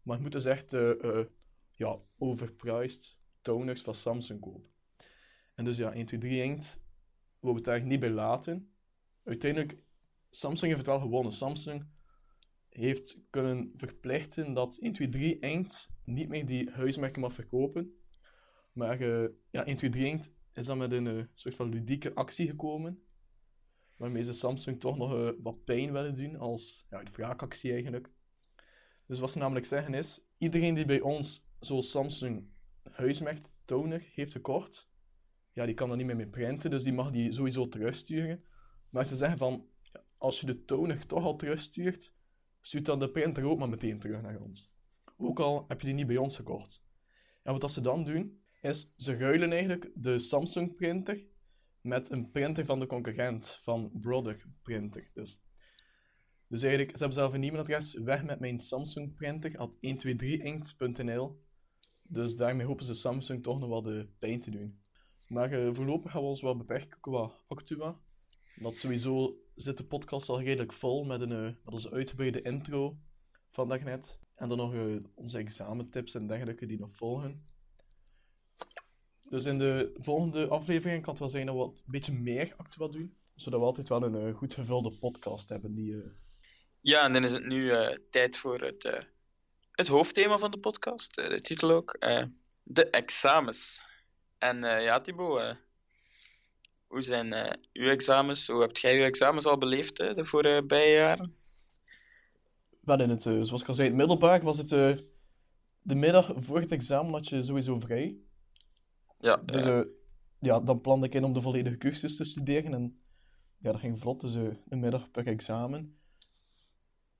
Maar 0.02 0.14
het 0.14 0.22
moet 0.22 0.32
dus 0.32 0.44
echt 0.44 0.72
eh, 0.72 1.24
ja, 1.70 1.98
overpriced 2.18 3.18
toners 3.40 3.82
van 3.82 3.94
Samsung 3.94 4.40
kopen. 4.40 4.70
En 5.54 5.64
dus 5.64 5.76
ja, 5.76 5.92
123 5.92 6.30
inkt 6.30 6.82
wil 7.40 7.54
het 7.54 7.64
daar 7.64 7.82
niet 7.82 8.00
bij 8.00 8.10
laten. 8.10 8.72
Uiteindelijk, 9.24 9.78
Samsung 10.30 10.72
heeft 10.72 10.86
het 10.86 10.94
wel 10.96 11.00
gewonnen. 11.00 11.32
Samsung 11.32 11.86
heeft 12.68 13.18
kunnen 13.30 13.72
verplichten 13.76 14.52
dat 14.52 14.76
123 14.76 15.50
inkt 15.50 15.90
niet 16.12 16.28
meer 16.28 16.46
die 16.46 16.70
huismerken 16.70 17.20
mag 17.20 17.32
verkopen. 17.32 17.94
Maar 18.72 19.00
uh, 19.00 19.28
ja, 19.50 19.64
1, 19.64 19.76
2, 19.76 19.90
3 19.90 20.20
is 20.52 20.66
dan 20.66 20.78
met 20.78 20.92
een 20.92 21.06
uh, 21.06 21.24
soort 21.34 21.54
van 21.54 21.68
ludieke 21.68 22.14
actie 22.14 22.48
gekomen. 22.48 23.02
Waarmee 23.96 24.22
ze 24.22 24.32
Samsung 24.32 24.80
toch 24.80 24.96
nog 24.96 25.12
uh, 25.12 25.30
wat 25.42 25.64
pijn 25.64 25.92
willen 25.92 26.14
doen, 26.14 26.36
als 26.36 26.86
ja, 26.90 27.00
een 27.00 27.12
wraakactie 27.12 27.72
eigenlijk. 27.72 28.10
Dus 29.06 29.18
wat 29.18 29.30
ze 29.30 29.38
namelijk 29.38 29.66
zeggen 29.66 29.94
is, 29.94 30.20
iedereen 30.38 30.74
die 30.74 30.84
bij 30.84 31.00
ons 31.00 31.48
zo'n 31.60 31.82
Samsung 31.82 32.48
huismerk 32.82 33.44
toner 33.64 34.08
heeft 34.12 34.32
gekocht, 34.32 34.90
ja, 35.52 35.66
die 35.66 35.74
kan 35.74 35.90
er 35.90 35.96
niet 35.96 36.06
meer 36.06 36.16
mee 36.16 36.28
printen, 36.28 36.70
dus 36.70 36.82
die 36.82 36.92
mag 36.92 37.10
die 37.10 37.32
sowieso 37.32 37.68
terugsturen. 37.68 38.44
Maar 38.90 39.06
ze 39.06 39.16
zeggen 39.16 39.38
van, 39.38 39.68
als 40.18 40.40
je 40.40 40.46
de 40.46 40.64
toner 40.64 41.06
toch 41.06 41.24
al 41.24 41.36
terugstuurt, 41.36 42.14
stuurt 42.60 42.86
dan 42.86 42.98
de 42.98 43.10
printer 43.10 43.44
ook 43.44 43.58
maar 43.58 43.68
meteen 43.68 43.98
terug 43.98 44.22
naar 44.22 44.40
ons. 44.40 44.72
Ook 45.22 45.40
al 45.40 45.64
heb 45.68 45.80
je 45.80 45.86
die 45.86 45.96
niet 45.96 46.06
bij 46.06 46.16
ons 46.16 46.36
gekocht. 46.36 46.82
En 47.42 47.58
wat 47.58 47.72
ze 47.72 47.80
dan 47.80 48.04
doen, 48.04 48.42
is 48.60 48.92
ze 48.96 49.16
ruilen 49.16 49.50
eigenlijk 49.50 49.90
de 49.94 50.18
Samsung 50.18 50.74
printer 50.74 51.26
met 51.80 52.10
een 52.10 52.30
printer 52.30 52.64
van 52.64 52.80
de 52.80 52.86
concurrent, 52.86 53.46
van 53.60 53.90
Brother 54.00 54.44
Printer. 54.62 55.10
Dus, 55.14 55.42
dus 56.46 56.62
eigenlijk, 56.62 56.90
ze 56.90 56.98
hebben 56.98 57.18
zelf 57.18 57.32
een 57.32 57.42
e-mailadres, 57.42 57.94
weg 57.94 58.24
met 58.24 58.40
mijn 58.40 58.60
Samsung 58.60 59.14
printer, 59.14 59.58
at 59.58 59.76
123inkt.nl. 59.76 61.42
Dus 62.02 62.36
daarmee 62.36 62.66
hopen 62.66 62.84
ze 62.84 62.94
Samsung 62.94 63.42
toch 63.42 63.58
nog 63.58 63.68
wel 63.68 63.82
de 63.82 64.08
pijn 64.18 64.40
te 64.40 64.50
doen. 64.50 64.80
Maar 65.26 65.52
uh, 65.52 65.74
voorlopig 65.74 66.10
gaan 66.10 66.22
we 66.22 66.28
ons 66.28 66.42
wel 66.42 66.56
beperken 66.56 67.00
qua 67.00 67.32
Actua. 67.48 68.00
Dat 68.56 68.76
sowieso 68.76 69.40
zit 69.54 69.76
de 69.76 69.84
podcast 69.84 70.28
al 70.28 70.42
redelijk 70.42 70.72
vol 70.72 71.04
met, 71.04 71.20
een, 71.20 71.30
uh, 71.30 71.72
met 71.72 71.90
uitgebreide 71.90 72.42
intro 72.42 72.98
van 73.48 73.68
daarnet. 73.68 74.20
En 74.40 74.48
dan 74.48 74.58
nog 74.58 74.74
uh, 74.74 74.96
onze 75.14 75.38
examentips 75.38 76.14
en 76.14 76.26
dergelijke 76.26 76.66
die 76.66 76.78
nog 76.78 76.92
volgen. 76.92 77.42
Dus 79.28 79.44
in 79.44 79.58
de 79.58 79.94
volgende 79.98 80.48
aflevering 80.48 81.02
kan 81.02 81.10
het 81.10 81.20
wel 81.20 81.28
zijn 81.28 81.46
dat 81.46 81.54
we 81.54 81.60
wat 81.60 81.76
een 81.76 81.82
beetje 81.86 82.12
meer 82.12 82.54
Actua 82.56 82.88
doen. 82.88 83.16
Zodat 83.34 83.60
we 83.60 83.66
altijd 83.66 83.88
wel 83.88 84.02
een 84.02 84.26
uh, 84.28 84.34
goed 84.34 84.54
gevulde 84.54 84.98
podcast 84.98 85.48
hebben. 85.48 85.74
Die, 85.74 86.02
Ja, 86.80 87.04
en 87.04 87.12
dan 87.12 87.24
is 87.24 87.32
het 87.32 87.46
nu 87.46 87.72
tijd 88.10 88.36
voor 88.36 88.60
het, 88.60 89.06
het 89.72 89.88
hoofdthema 89.88 90.38
van 90.38 90.50
de 90.50 90.58
podcast. 90.58 91.14
de 91.14 91.40
titel 91.40 91.70
ook. 91.70 91.96
de 92.62 92.90
examens. 92.90 93.82
En 94.38 94.60
ja, 94.60 95.00
Thibaut, 95.00 95.56
hoe 96.86 97.02
zijn 97.02 97.58
uw 97.72 97.88
examens? 97.88 98.46
Hoe 98.46 98.60
hebt 98.60 98.80
jij 98.80 98.98
uw 98.98 99.04
examens 99.04 99.46
al 99.46 99.58
beleefd 99.58 99.96
de 99.96 100.24
voorbije 100.24 100.92
jaren? 100.92 101.34
Wel 102.80 103.00
in 103.00 103.10
het, 103.10 103.24
uh, 103.24 103.42
zoals 103.42 103.62
ik 103.62 103.68
al 103.68 103.74
zei, 103.74 103.88
het 103.88 103.96
middelbaar 103.96 104.42
was 104.42 104.58
het 104.58 104.70
uh, 104.70 104.96
de 105.82 105.94
middag 105.94 106.32
voor 106.36 106.60
het 106.60 106.72
examen 106.72 107.12
had 107.12 107.28
je 107.28 107.42
sowieso 107.42 107.78
vrij. 107.78 108.18
Ja. 109.20 109.36
Dus 109.36 109.86
ja, 110.40 110.60
dan 110.60 110.80
plande 110.80 111.06
ik 111.06 111.14
in 111.14 111.24
om 111.24 111.32
de 111.32 111.40
volledige 111.40 111.76
cursus 111.76 112.16
te 112.16 112.24
studeren 112.24 112.74
en 112.74 113.00
ja, 113.58 113.72
dat 113.72 113.80
ging 113.80 114.00
vlot, 114.00 114.20
dus 114.20 114.34
een 114.34 114.80
middag 114.80 115.10
per 115.10 115.26
examen. 115.26 115.98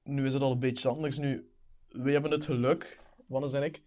Nu 0.05 0.27
is 0.27 0.33
het 0.33 0.43
al 0.43 0.53
een 0.53 0.59
beetje 0.59 0.89
anders. 0.89 1.19
Nu, 1.19 1.51
we 1.89 2.11
hebben 2.11 2.31
het 2.31 2.45
geluk, 2.45 3.01
Wannes 3.27 3.53
en 3.53 3.63
ik, 3.63 3.83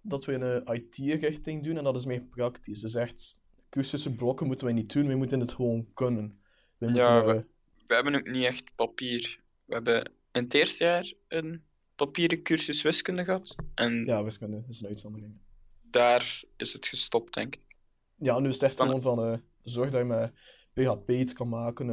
dat 0.00 0.24
we 0.24 0.32
een 0.32 0.74
IT-richting 0.74 1.62
doen 1.62 1.76
en 1.76 1.84
dat 1.84 1.96
is 1.96 2.04
meer 2.04 2.22
praktisch. 2.22 2.80
Dus 2.80 2.94
echt 2.94 3.38
cursussen 3.70 4.16
blokken 4.16 4.46
moeten 4.46 4.66
wij 4.66 4.74
niet 4.74 4.92
doen, 4.92 5.06
we 5.06 5.14
moeten 5.14 5.40
het 5.40 5.52
gewoon 5.52 5.88
kunnen. 5.94 6.40
We 6.78 6.86
moeten, 6.86 7.04
ja, 7.04 7.24
we, 7.24 7.46
we, 7.86 7.94
hebben 7.94 8.14
ook 8.14 8.28
niet 8.28 8.44
echt 8.44 8.74
papier. 8.74 9.40
We 9.64 9.74
hebben 9.74 10.12
in 10.32 10.42
het 10.42 10.54
eerste 10.54 10.84
jaar 10.84 11.12
een 11.28 11.64
papieren 11.96 12.42
cursus 12.42 12.82
wiskunde 12.82 13.24
gehad. 13.24 13.56
En 13.74 14.04
ja, 14.04 14.24
wiskunde 14.24 14.64
is 14.68 14.80
een 14.80 14.86
uitzondering. 14.86 15.38
Daar 15.82 16.42
is 16.56 16.72
het 16.72 16.86
gestopt, 16.86 17.34
denk 17.34 17.54
ik. 17.54 17.76
Ja, 18.16 18.38
nu 18.38 18.48
is 18.48 18.54
het 18.54 18.62
echt 18.62 18.76
Dan... 18.76 18.86
gewoon 18.86 19.02
van, 19.02 19.32
uh, 19.32 19.38
zorg 19.62 19.90
dat 19.90 20.00
je 20.00 20.06
met 20.06 20.32
PHP 20.72 21.10
iets 21.10 21.32
kan 21.32 21.48
maken, 21.48 21.86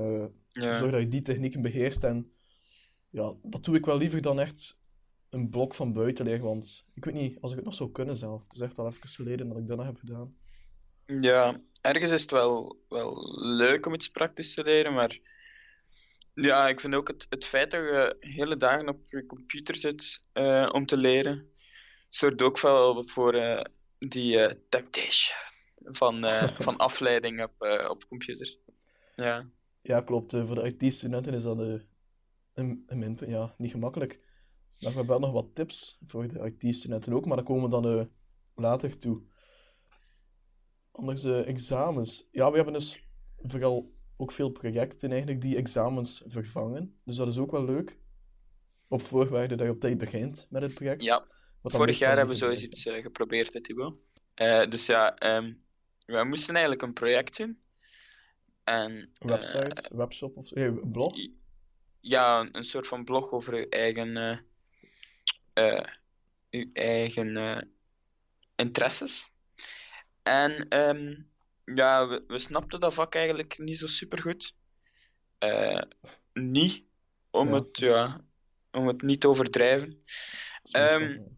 ja. 0.51 0.77
zorg 0.77 0.91
dat 0.91 1.01
je 1.01 1.07
die 1.07 1.21
technieken 1.21 1.61
beheerst. 1.61 2.03
En 2.03 2.31
ja, 3.09 3.33
dat 3.43 3.63
doe 3.63 3.75
ik 3.75 3.85
wel 3.85 3.97
liever 3.97 4.21
dan 4.21 4.39
echt 4.39 4.77
een 5.29 5.49
blok 5.49 5.73
van 5.73 5.93
buiten 5.93 6.25
leren, 6.25 6.45
want 6.45 6.83
ik 6.93 7.05
weet 7.05 7.13
niet, 7.13 7.41
als 7.41 7.51
ik 7.51 7.57
het 7.57 7.65
nog 7.65 7.75
zou 7.75 7.91
kunnen 7.91 8.15
zelf. 8.15 8.43
Het 8.43 8.55
is 8.55 8.61
echt 8.61 8.77
al 8.77 8.87
even 8.87 9.09
geleden 9.09 9.47
dat 9.47 9.57
ik 9.57 9.67
dat 9.67 9.77
nog 9.77 9.85
heb 9.85 9.97
gedaan. 9.97 10.35
Ja, 11.05 11.61
ergens 11.81 12.11
is 12.11 12.21
het 12.21 12.31
wel, 12.31 12.83
wel 12.89 13.39
leuk 13.39 13.85
om 13.85 13.93
iets 13.93 14.09
praktisch 14.09 14.53
te 14.53 14.63
leren, 14.63 14.93
maar 14.93 15.19
ja, 16.41 16.67
ik 16.67 16.79
vind 16.79 16.95
ook 16.95 17.07
het, 17.07 17.25
het 17.29 17.45
feit 17.45 17.71
dat 17.71 17.79
je 17.81 18.15
hele 18.19 18.57
dagen 18.57 18.89
op 18.89 18.99
je 19.05 19.25
computer 19.25 19.75
zit 19.75 20.21
uh, 20.33 20.69
om 20.71 20.85
te 20.85 20.97
leren, 20.97 21.51
zorgt 22.09 22.41
ook 22.41 22.59
wel 22.59 23.07
voor 23.07 23.35
uh, 23.35 23.61
die 23.97 24.35
uh, 24.35 24.51
temptation 24.69 25.37
van, 25.83 26.25
van 26.65 26.77
afleiding 26.77 27.43
op, 27.43 27.85
op 27.89 28.07
computer. 28.07 28.57
Ja, 29.15 29.49
ja 29.81 30.01
klopt. 30.01 30.31
voor 30.31 30.55
de 30.55 30.75
IT-studenten 30.77 31.33
is 31.33 31.43
dat 31.43 31.57
een, 31.57 31.87
een, 32.53 32.83
een 32.87 33.17
ja, 33.27 33.53
niet 33.57 33.71
gemakkelijk. 33.71 34.19
Maar 34.79 34.91
we 34.91 34.97
hebben 34.97 35.07
wel 35.07 35.19
nog 35.19 35.31
wat 35.31 35.55
tips 35.55 35.99
voor 36.07 36.27
de 36.27 36.55
IT-studenten 36.57 37.13
ook, 37.13 37.25
maar 37.25 37.35
daar 37.35 37.45
komen 37.45 37.63
we 37.63 37.81
dan 37.81 38.11
later 38.55 38.97
toe. 38.97 39.21
Anders 40.91 41.23
examens. 41.23 42.27
Ja, 42.31 42.49
we 42.49 42.55
hebben 42.55 42.73
dus 42.73 43.03
vooral 43.37 43.96
ook 44.17 44.31
veel 44.31 44.49
projecten 44.49 45.09
eigenlijk 45.09 45.41
die 45.41 45.55
examens 45.55 46.23
vervangen. 46.25 46.99
Dus 47.03 47.15
dat 47.15 47.27
is 47.27 47.37
ook 47.37 47.51
wel 47.51 47.65
leuk. 47.65 47.97
Op 48.87 49.01
voorwaarde 49.01 49.55
dat 49.55 49.65
je 49.65 49.71
op 49.71 49.79
tijd 49.79 49.97
begint 49.97 50.47
met 50.49 50.61
het 50.61 50.73
project. 50.73 51.03
Ja, 51.03 51.25
vorig 51.63 51.99
jaar 51.99 52.17
hebben 52.17 52.33
we 52.33 52.41
zoiets 52.41 52.63
iets 52.63 52.85
uh, 52.85 53.01
geprobeerd, 53.01 53.53
hè, 53.53 53.61
Thibaut. 53.61 53.99
Uh, 54.35 54.69
dus 54.69 54.85
ja, 54.85 55.35
um, 55.37 55.61
wij 56.05 56.23
moesten 56.23 56.53
eigenlijk 56.53 56.83
een 56.83 56.93
project 56.93 57.37
doen. 57.37 57.61
En, 58.63 59.11
Website, 59.19 59.89
webshop 59.95 60.37
of 60.37 60.51
eh, 60.51 60.73
blog? 60.91 61.15
Ja, 61.99 62.49
een 62.51 62.63
soort 62.63 62.87
van 62.87 63.03
blog 63.03 63.31
over 63.31 63.53
uw 63.53 63.69
eigen, 63.69 64.41
uw 66.49 66.69
eigen 66.73 67.69
interesses. 68.55 69.31
En 70.23 70.79
um, 70.79 71.29
ja, 71.75 72.07
we, 72.07 72.23
we, 72.27 72.39
snapten 72.39 72.79
dat 72.79 72.93
vak 72.93 73.15
eigenlijk 73.15 73.57
niet 73.57 73.77
zo 73.77 73.87
super 73.87 74.21
goed. 74.21 74.55
Uh, 75.39 75.81
niet, 76.33 76.83
om, 77.29 77.47
ja. 77.47 77.53
Het, 77.53 77.77
ja, 77.77 78.21
om 78.71 78.87
het 78.87 79.01
niet 79.01 79.21
te 79.21 79.27
overdrijven. 79.27 80.03
Um, 80.71 81.37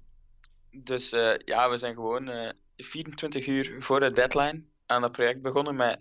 dus 0.72 1.14
uh, 1.14 1.38
ja, 1.38 1.70
we 1.70 1.78
zijn 1.78 1.94
gewoon 1.94 2.30
uh, 2.30 2.50
24 2.78 3.48
uur 3.48 3.82
voor 3.82 4.00
de 4.00 4.12
deadline 4.12 4.64
aan 4.86 5.04
het 5.04 5.12
project 5.12 5.42
begonnen 5.42 5.76
met 5.76 6.00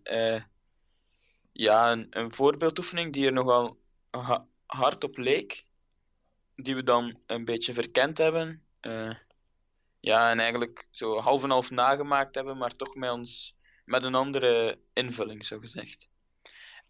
ja, 1.52 1.92
een, 1.92 2.06
een, 2.10 2.32
voorbeeldoefening 2.32 3.12
die 3.12 3.26
er 3.26 3.32
nogal 3.32 3.78
ha 4.10 4.46
hard 4.66 5.04
op 5.04 5.16
leek. 5.16 5.66
Die 6.54 6.74
we 6.74 6.82
dan 6.82 7.18
een 7.26 7.44
beetje 7.44 7.72
verkend 7.72 8.18
hebben. 8.18 8.62
Ja, 10.00 10.30
en 10.30 10.40
eigenlijk 10.40 10.88
zo 10.90 11.18
half 11.18 11.42
en 11.42 11.50
half 11.50 11.70
nagemaakt 11.70 12.34
hebben, 12.34 12.56
maar 12.56 12.76
toch 12.76 12.94
met, 12.94 13.10
ons, 13.10 13.57
met 13.88 14.02
een 14.02 14.14
andere 14.14 14.78
invulling, 14.92 15.44
zo 15.44 15.58
gezegd. 15.58 16.08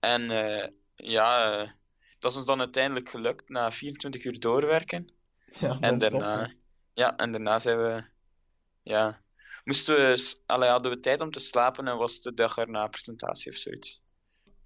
En 0.00 0.22
uh, 0.22 0.66
ja, 0.94 1.60
uh, 1.62 1.70
dat 2.18 2.30
is 2.30 2.36
ons 2.36 2.46
dan 2.46 2.58
uiteindelijk 2.58 3.08
gelukt 3.08 3.48
na 3.48 3.72
24 3.72 4.24
uur 4.24 4.40
doorwerken. 4.40 5.06
Ja, 5.60 5.80
en 5.80 5.98
daarna, 5.98 6.52
ja, 6.92 7.16
en 7.16 7.32
daarna 7.32 7.58
zijn 7.58 7.78
we, 7.78 8.04
ja, 8.82 9.22
moesten 9.64 9.96
we, 9.96 10.36
allee, 10.46 10.70
hadden 10.70 10.90
we 10.90 11.00
tijd 11.00 11.20
om 11.20 11.30
te 11.30 11.40
slapen 11.40 11.88
en 11.88 11.96
was 11.96 12.14
het 12.14 12.22
de 12.22 12.34
dag 12.34 12.58
erna 12.58 12.86
presentatie 12.86 13.52
of 13.52 13.56
zoiets. 13.56 14.00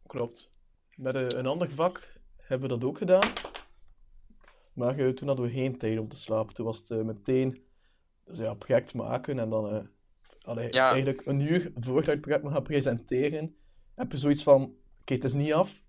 Klopt. 0.07 0.49
Met 0.95 1.15
een, 1.15 1.39
een 1.39 1.47
ander 1.47 1.71
vak 1.71 2.13
hebben 2.37 2.69
we 2.69 2.75
dat 2.75 2.89
ook 2.89 2.99
gedaan. 2.99 3.33
Maar 4.73 5.15
toen 5.15 5.29
hadden 5.29 5.47
we 5.47 5.53
geen 5.53 5.79
tijd 5.79 5.99
om 5.99 6.09
te 6.09 6.17
slapen. 6.17 6.55
Toen 6.55 6.67
was 6.67 6.79
het 6.79 7.05
meteen 7.05 7.67
dus 8.25 8.39
ja, 8.39 8.55
project 8.55 8.95
maken 8.95 9.39
en 9.39 9.51
dan 9.51 9.91
allee, 10.43 10.73
ja. 10.73 10.91
eigenlijk 10.91 11.27
een 11.27 11.41
uur 11.41 11.73
voordat 11.75 12.05
je 12.05 12.11
het 12.11 12.21
project 12.21 12.43
moet 12.43 12.53
gaan 12.53 12.63
presenteren, 12.63 13.57
heb 13.95 14.13
je 14.13 14.19
zoiets 14.19 14.43
van, 14.43 14.63
oké, 14.63 14.73
okay, 15.01 15.17
het 15.17 15.25
is 15.25 15.33
niet 15.33 15.53
af, 15.53 15.83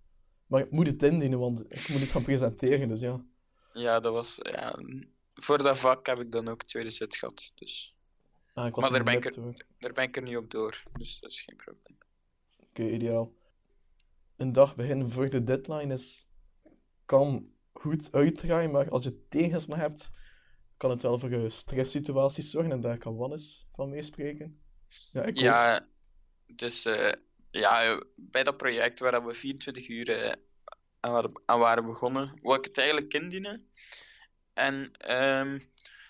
maar 0.46 0.62
ik 0.62 0.72
moet 0.72 0.88
het 0.88 1.04
indienen, 1.04 1.39
want 1.39 1.60
ik 1.60 1.89
moet 1.89 2.00
het 2.00 2.12
gaan 2.12 2.24
presenteren, 2.24 2.88
dus 2.88 3.00
ja. 3.00 3.26
Ja, 3.74 4.00
dat 4.00 4.13
was, 4.13 4.39
ja, 4.42 4.80
voor 5.34 5.58
dat 5.58 5.78
vak 5.78 6.06
heb 6.06 6.20
ik 6.20 6.32
dan 6.32 6.48
ook 6.48 6.63
tweede 6.63 6.92
set 6.92 7.16
gehad, 7.16 7.52
dus. 7.56 7.96
Ah, 8.54 8.68
ik 8.68 8.76
was 8.76 8.89
maar 8.89 9.04
daar 9.04 9.04
ben 9.04 9.30
ik, 9.30 9.36
er, 9.36 9.66
daar 9.80 9.94
ben 9.94 10.04
ik 10.04 10.16
er 10.16 10.24
niet 10.24 10.38
op 10.38 10.52
door, 10.52 10.84
dus 10.94 11.20
dat 11.20 11.32
is 11.32 11.42
geen 11.42 11.56
probleem. 11.56 11.98
Oké, 12.60 12.82
okay, 12.82 12.89
ideaal. 12.94 13.34
Een 14.36 14.52
dag 14.52 14.76
beginnen 14.76 15.12
voor 15.12 15.30
de 15.30 15.44
deadline 15.44 15.94
is, 15.94 16.28
kan 17.06 17.52
goed 17.72 18.12
uitdraaien, 18.12 18.72
maar 18.72 18.89
als 18.89 19.04
je 19.04 19.28
tegenslag 19.28 19.80
hebt, 19.80 20.12
kan 20.78 20.89
het 20.89 21.02
wel 21.02 21.20
voor 21.20 21.52
stresssituaties 21.52 22.50
zorgen 22.50 22.72
en 22.72 22.82
daar 22.82 22.98
kan 22.98 23.16
Wannes 23.16 23.62
van 23.76 23.90
meespreken. 23.90 24.62
Ja, 25.12 25.24
ik 25.24 25.38
ja 25.38 25.88
dus 26.56 26.86
uh, 26.86 27.12
ja, 27.52 28.04
bij 28.16 28.44
dat 28.44 28.58
project 28.58 29.00
waar 29.00 29.26
we 29.26 29.34
24 29.34 29.88
uur 29.88 30.10
uh, 30.10 30.32
aan, 31.00 31.32
aan, 31.46 31.60
waren 31.60 31.86
begonnen, 31.86 32.40
wou 32.42 32.58
ik 32.58 32.66
het 32.66 32.78
eigenlijk 32.78 33.14
indienen. 33.14 33.68
En 34.54 34.92
um, 35.16 35.62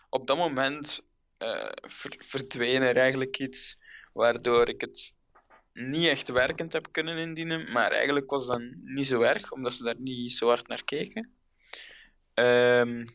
op 0.09 0.27
dat 0.27 0.37
moment 0.37 1.07
uh, 1.39 1.71
ver, 1.73 2.15
verdween 2.17 2.81
er 2.81 2.97
eigenlijk 2.97 3.39
iets 3.39 3.79
waardoor 4.13 4.69
ik 4.69 4.81
het 4.81 5.15
niet 5.73 6.07
echt 6.07 6.29
werkend 6.29 6.73
heb 6.73 6.91
kunnen 6.91 7.17
indienen. 7.17 7.71
Maar 7.71 7.91
eigenlijk 7.91 8.29
was 8.29 8.45
dat 8.45 8.61
niet 8.81 9.07
zo 9.07 9.21
erg, 9.21 9.51
omdat 9.51 9.73
ze 9.73 9.83
daar 9.83 9.99
niet 9.99 10.31
zo 10.31 10.47
hard 10.47 10.67
naar 10.67 10.83
keken. 10.83 11.33
Ehm, 12.33 13.05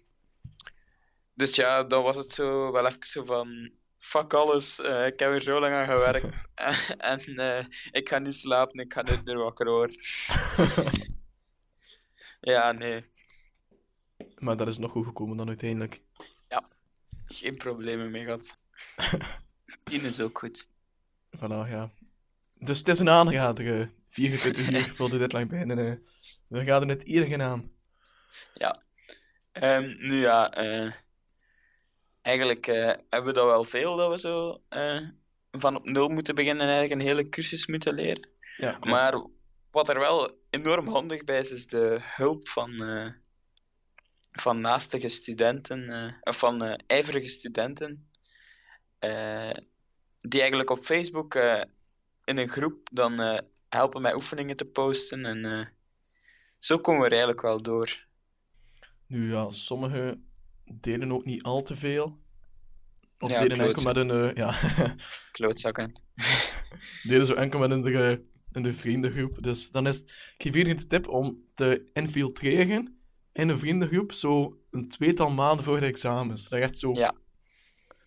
dus 1.35 1.55
ja, 1.55 1.85
dan 1.85 2.03
was 2.03 2.17
het 2.17 2.31
zo 2.31 2.73
wel 2.73 2.87
even 2.87 3.07
zo 3.07 3.25
van. 3.25 3.71
Fuck 3.99 4.35
alles, 4.35 4.81
eh, 4.81 5.07
ik 5.07 5.19
heb 5.19 5.31
er 5.31 5.43
zo 5.43 5.61
lang 5.61 5.75
aan 5.75 5.87
gewerkt. 5.87 6.49
en 6.99 7.21
eh, 7.37 7.65
ik 7.91 8.09
ga 8.09 8.19
nu 8.19 8.33
slapen, 8.33 8.81
ik 8.81 8.93
ga 8.93 9.03
nooit 9.03 9.25
meer 9.25 9.39
wakker 9.39 9.71
worden. 9.71 9.97
ja, 12.41 12.73
nee, 12.73 13.05
Maar 14.39 14.57
dat 14.57 14.69
is 14.69 14.79
nog 14.79 14.91
goed 14.91 15.07
gekomen 15.07 15.37
dan 15.37 15.49
uiteindelijk. 15.49 16.01
geen 17.27 17.57
problemen 17.57 18.11
mee 18.11 18.25
gehad. 18.25 18.55
Tien 19.85 20.05
is 20.05 20.21
ook 20.21 20.39
goed. 20.39 20.71
Voilà, 21.37 21.69
ja. 21.69 21.91
Dus 22.59 22.79
het 22.79 22.89
is 22.89 22.99
een 22.99 23.09
aanrader, 23.09 23.81
eh, 23.81 23.87
24 24.09 24.71
uur 24.71 24.95
voor 24.95 25.11
de 25.11 25.19
deadline 25.19 25.75
eh. 25.75 25.97
We 26.47 26.65
gaan 26.65 26.89
het 26.89 27.03
iedereen 27.03 27.43
aan. 27.43 27.71
Ehm, 29.53 29.95
nu 29.97 30.21
ja, 30.21 30.53
eh, 30.53 30.93
eigenlijk 32.29 32.67
eh, 32.67 32.85
hebben 32.85 33.25
we 33.25 33.33
dat 33.33 33.47
wel 33.47 33.65
veel 33.65 33.97
dat 33.97 34.11
we 34.11 34.19
zo 34.19 34.63
eh, 34.69 35.09
van 35.51 35.77
op 35.77 35.85
nul 35.85 36.09
moeten 36.09 36.35
beginnen 36.35 36.63
en 36.63 36.73
eigenlijk 36.73 37.01
een 37.01 37.07
hele 37.07 37.29
cursus 37.29 37.67
moeten 37.67 37.95
leren. 37.95 38.29
Ja. 38.57 38.79
Maar 38.81 39.27
wat 39.71 39.89
er 39.89 39.99
wel 39.99 40.39
enorm 40.51 40.89
handig 40.89 41.25
bij 41.25 41.39
is, 41.39 41.51
is 41.51 41.67
de 41.67 41.99
hulp 42.01 42.49
van, 42.49 42.83
eh, 42.83 43.11
van 44.33 44.61
naastige 44.61 45.09
studenten, 45.09 46.15
of 46.21 46.39
van 46.39 46.63
eh, 46.63 46.79
ijverige 46.87 47.29
studenten, 47.29 48.11
die 50.19 50.41
eigenlijk 50.41 50.71
op 50.71 50.85
Facebook 50.85 51.35
in 52.25 52.39
een 52.39 52.49
groep 52.49 52.89
dan 52.93 53.43
helpen 53.69 54.03
met 54.03 54.15
oefeningen 54.15 54.57
te 54.57 54.65
posten. 54.65 55.25
En 55.25 55.73
zo 56.59 56.79
komen 56.79 57.01
we 57.01 57.07
er 57.07 57.13
eigenlijk 57.13 57.43
wel 57.43 57.63
door. 57.63 58.07
Nu 59.07 59.33
ja, 59.33 59.51
sommigen 59.51 60.28
deden 60.73 61.13
ook 61.13 61.25
niet 61.25 61.43
al 61.43 61.63
te 61.63 61.77
veel. 61.77 62.19
Of 63.19 63.31
Ja, 63.31 63.41
deden 63.41 63.61
enkel 63.61 63.83
met 63.83 63.97
een, 63.97 64.11
eh, 64.11 64.35
ja, 64.35 64.55
Klootzakken. 65.33 66.03
deden 67.03 67.27
zo 67.27 67.35
enkel 67.35 67.59
met 67.59 67.71
in 67.71 67.81
de, 67.83 68.25
in 68.53 68.63
de 68.63 68.75
vriendengroep. 68.75 69.43
Dus 69.43 69.71
dan 69.71 69.87
is, 69.87 70.01
ik 70.03 70.35
geef 70.37 70.55
iedereen 70.55 70.79
de 70.79 70.87
tip 70.87 71.09
om 71.09 71.45
te 71.55 71.91
infiltreren 71.93 72.99
in 73.33 73.49
een 73.49 73.59
vriendengroep 73.59 74.13
zo 74.13 74.61
een 74.71 74.89
tweetal 74.89 75.31
maanden 75.31 75.65
voor 75.65 75.81
de 75.81 75.87
examens. 75.87 76.49
Dat 76.49 76.59
je 76.59 76.65
echt 76.65 76.79
zo 76.79 76.93
Ja. 76.95 77.15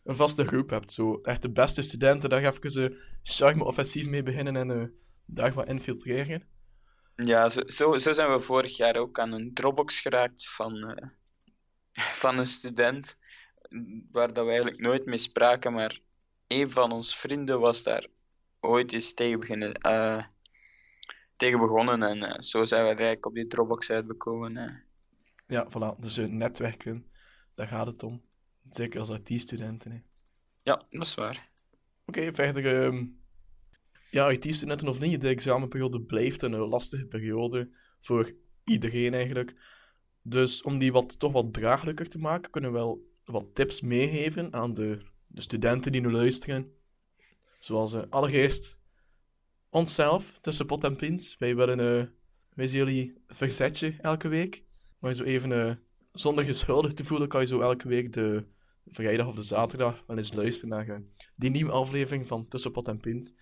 een 0.04 0.16
vaste 0.16 0.46
groep 0.46 0.70
hebt. 0.70 0.92
Zo 0.92 1.20
echt 1.22 1.42
de 1.42 1.52
beste 1.52 1.82
studenten, 1.82 2.30
daar 2.30 2.44
even 2.44 2.82
een 2.82 2.98
charme-offensief 3.24 4.08
mee 4.08 4.24
beginnen 4.24 4.56
en 4.56 4.72
eh, 4.72 4.88
daar 5.26 5.54
wat 5.54 5.68
infiltreren. 5.68 6.48
Ja, 7.16 7.50
zo, 7.50 7.98
zo, 7.98 7.98
zijn 8.14 8.32
we 8.32 8.40
vorig 8.40 8.78
jaar 8.78 8.96
ook 8.96 9.20
aan 9.20 9.32
een 9.32 9.54
Dropbox 9.54 10.00
geraakt 10.00 10.50
van, 10.50 10.76
eh, 10.84 11.10
van 11.94 12.38
een 12.38 12.48
student, 12.48 13.18
waar 14.12 14.34
dat 14.34 14.46
we 14.46 14.52
eigenlijk 14.52 14.82
nooit 14.82 15.06
mee 15.06 15.18
spraken, 15.18 15.74
maar 15.74 16.00
een 16.48 16.72
van 16.72 16.92
ons 16.92 17.18
vrienden 17.18 17.60
was 17.60 17.84
daar 17.84 18.08
ooit 18.60 18.94
eens 18.94 19.14
tegen, 19.14 19.40
beginnen, 19.40 19.74
eh, 19.74 20.26
tegen 21.36 21.60
begonnen 21.60 22.04
en 22.04 22.24
eh, 22.24 22.42
zo 22.42 22.64
zijn 22.64 22.82
we 22.82 22.88
eigenlijk 22.88 23.26
op 23.26 23.34
die 23.34 23.48
Dropbox 23.48 23.90
uitgekomen. 23.90 24.58
eh. 24.58 24.76
Ja, 25.48 25.68
voilà. 25.70 26.00
Dus 26.00 26.18
netwerken, 26.18 27.12
daar 27.56 27.68
gaat 27.68 27.88
het 27.88 28.04
om. 28.04 28.22
Zeker 28.70 29.00
als 29.00 29.10
IT-studenten. 29.10 29.92
hè. 29.92 29.98
Ja, 30.64 30.82
dat 30.90 31.08
is 31.08 31.16
waar. 31.16 31.42
Oké, 32.06 32.34
verder. 32.34 32.84
ehm, 32.84 33.06
ja, 34.10 34.30
IT-studenten 34.30 34.88
of 34.88 35.00
niet, 35.00 35.22
de 35.22 35.28
examenperiode 35.28 36.02
blijft 36.02 36.42
een 36.42 36.56
lastige 36.56 37.06
periode 37.06 37.70
voor 38.00 38.32
iedereen 38.64 39.14
eigenlijk. 39.14 39.54
Dus 40.22 40.62
om 40.62 40.78
die 40.78 40.92
wat, 40.92 41.20
toch 41.20 41.32
wat 41.32 41.54
draaglijker 41.54 42.10
te 42.10 42.20
maken, 42.20 42.52
kunnen 42.52 42.72
we 42.72 42.78
wel 42.78 43.10
wat 43.26 43.56
tips 43.56 43.82
meegeven 43.82 44.54
aan 44.54 44.74
de, 44.74 45.02
de 45.28 45.42
studenten 45.42 45.92
die 45.92 46.02
nu 46.02 46.12
luisteren. 46.12 46.72
Zoals 47.60 47.94
eh, 47.94 48.02
allereerst 48.10 48.80
onszelf, 49.70 50.40
tussen 50.42 50.66
pot 50.66 50.84
en 50.84 50.96
pint. 50.96 51.36
Wij 51.40 51.56
willen, 51.56 51.80
eh 51.80 52.08
wij 52.54 52.68
zien 52.68 52.78
jullie 52.78 53.14
verzetje 53.28 53.96
elke 54.02 54.28
week. 54.28 54.64
Maar 55.00 55.14
zo 55.14 55.24
even, 55.24 55.52
eh, 55.52 55.76
zonder 56.12 56.46
je 56.46 56.54
schuldig 56.54 56.94
te 56.94 57.04
voelen, 57.04 57.28
kan 57.28 57.42
je 57.42 57.48
zo 57.48 57.62
elke 57.62 57.88
week 57.88 58.14
de 58.14 58.46
vrijdag 58.86 59.28
of 59.28 59.36
de 59.36 59.44
zaterdag 59.44 60.04
wel 60.08 60.18
eens 60.18 60.34
luisteren 60.34 60.70
naar 60.70 61.02
die 61.36 61.50
nieuwe 61.50 61.72
aflevering 61.72 62.28
van 62.28 62.48
Tussen 62.48 62.72
Pot 62.72 62.88
en 62.88 63.00
Pint. 63.00 63.36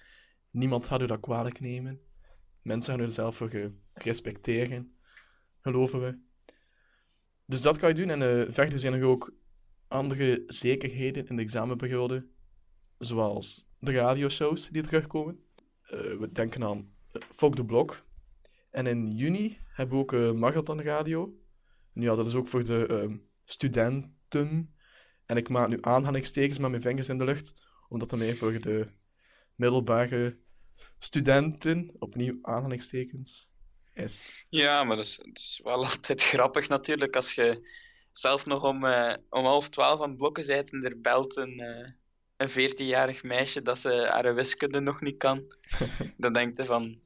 Niemand 0.51 0.85
gaat 0.85 1.01
u 1.01 1.05
dat 1.05 1.19
kwalijk 1.19 1.59
nemen. 1.59 1.99
Mensen 2.61 2.93
gaan 2.93 3.05
u 3.05 3.09
zelf 3.09 3.35
voor 3.35 3.71
respecteren, 3.93 4.95
geloven 5.61 6.01
we. 6.01 6.27
Dus 7.49 7.61
dat 7.61 7.77
kan 7.77 7.89
je 7.89 7.95
doen. 7.95 8.09
En 8.09 8.21
eh, 8.21 8.53
verder 8.53 8.79
zijn 8.79 8.93
er 8.93 9.03
ook 9.03 9.33
andere 9.87 10.43
zekerheden 10.47 11.27
in 11.27 11.35
de 11.35 11.41
examenperiode, 11.41 12.27
zoals 12.97 13.69
de 13.79 13.91
radioshows 13.91 14.67
die 14.67 14.81
terugkomen. 14.81 15.43
Eh, 15.81 15.99
we 15.99 16.29
denken 16.31 16.63
aan 16.63 16.93
uh, 17.13 17.21
Fok 17.35 17.55
de 17.55 17.65
Blok. 17.65 18.05
En 18.71 18.87
in 18.87 19.11
juni 19.11 19.57
hebben 19.67 19.95
we 19.95 20.01
ook 20.01 20.13
eh 20.13 20.31
Marathon 20.31 20.81
Radio. 20.81 21.39
En 21.93 22.01
ja, 22.01 22.15
dat 22.15 22.27
is 22.27 22.35
ook 22.35 22.47
voor 22.47 22.63
de 22.63 22.85
ehm, 22.87 23.17
studenten. 23.43 24.75
En 25.25 25.37
ik 25.37 25.49
maak 25.49 25.67
nu 25.67 25.77
aanhalingstekens 25.81 26.57
met 26.57 26.69
mijn 26.69 26.81
vingers 26.81 27.09
in 27.09 27.17
de 27.17 27.25
lucht, 27.25 27.53
omdat 27.87 28.09
dat 28.09 28.19
meer 28.19 28.35
voor 28.35 28.61
de 28.61 28.87
middelbare 29.55 30.39
studenten, 30.99 31.91
opnieuw 31.99 32.37
aanhalingstekens, 32.41 33.48
is. 33.99 34.45
Ja, 34.49 34.83
maar 34.83 34.95
dat 34.95 35.05
is, 35.05 35.15
dat 35.15 35.37
is 35.37 35.59
wel 35.63 35.85
altijd 35.85 36.23
grappig 36.23 36.67
natuurlijk 36.67 37.15
als 37.15 37.33
je 37.33 37.67
zelf 38.11 38.45
nog 38.45 38.63
om, 38.63 38.85
eh, 38.85 39.15
om 39.29 39.45
half 39.45 39.69
twaalf 39.69 40.01
aan 40.01 40.09
het 40.09 40.17
blokken 40.17 40.45
bent 40.45 40.71
en 40.71 40.83
er 40.83 41.01
belt 41.01 41.35
een, 41.35 41.59
eh, 41.59 41.91
een 42.37 42.49
veertienjarig 42.49 43.23
meisje 43.23 43.61
dat 43.61 43.79
ze 43.79 44.07
haar 44.11 44.35
wiskunde 44.35 44.79
nog 44.79 45.01
niet 45.01 45.17
kan. 45.17 45.53
Dan 46.17 46.33
denk 46.33 46.57
je 46.57 46.65
van, 46.65 47.01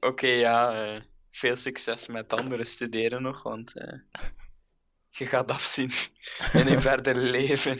oké 0.00 0.26
ja, 0.26 0.94
eh, 0.94 1.02
veel 1.30 1.56
succes 1.56 2.06
met 2.06 2.32
andere 2.32 2.64
studeren 2.64 3.22
nog, 3.22 3.42
want 3.42 3.72
je 5.10 5.26
gaat 5.26 5.50
afzien 5.50 5.90
in 6.60 6.66
een 6.66 6.82
verder 6.82 7.16
leven. 7.16 7.78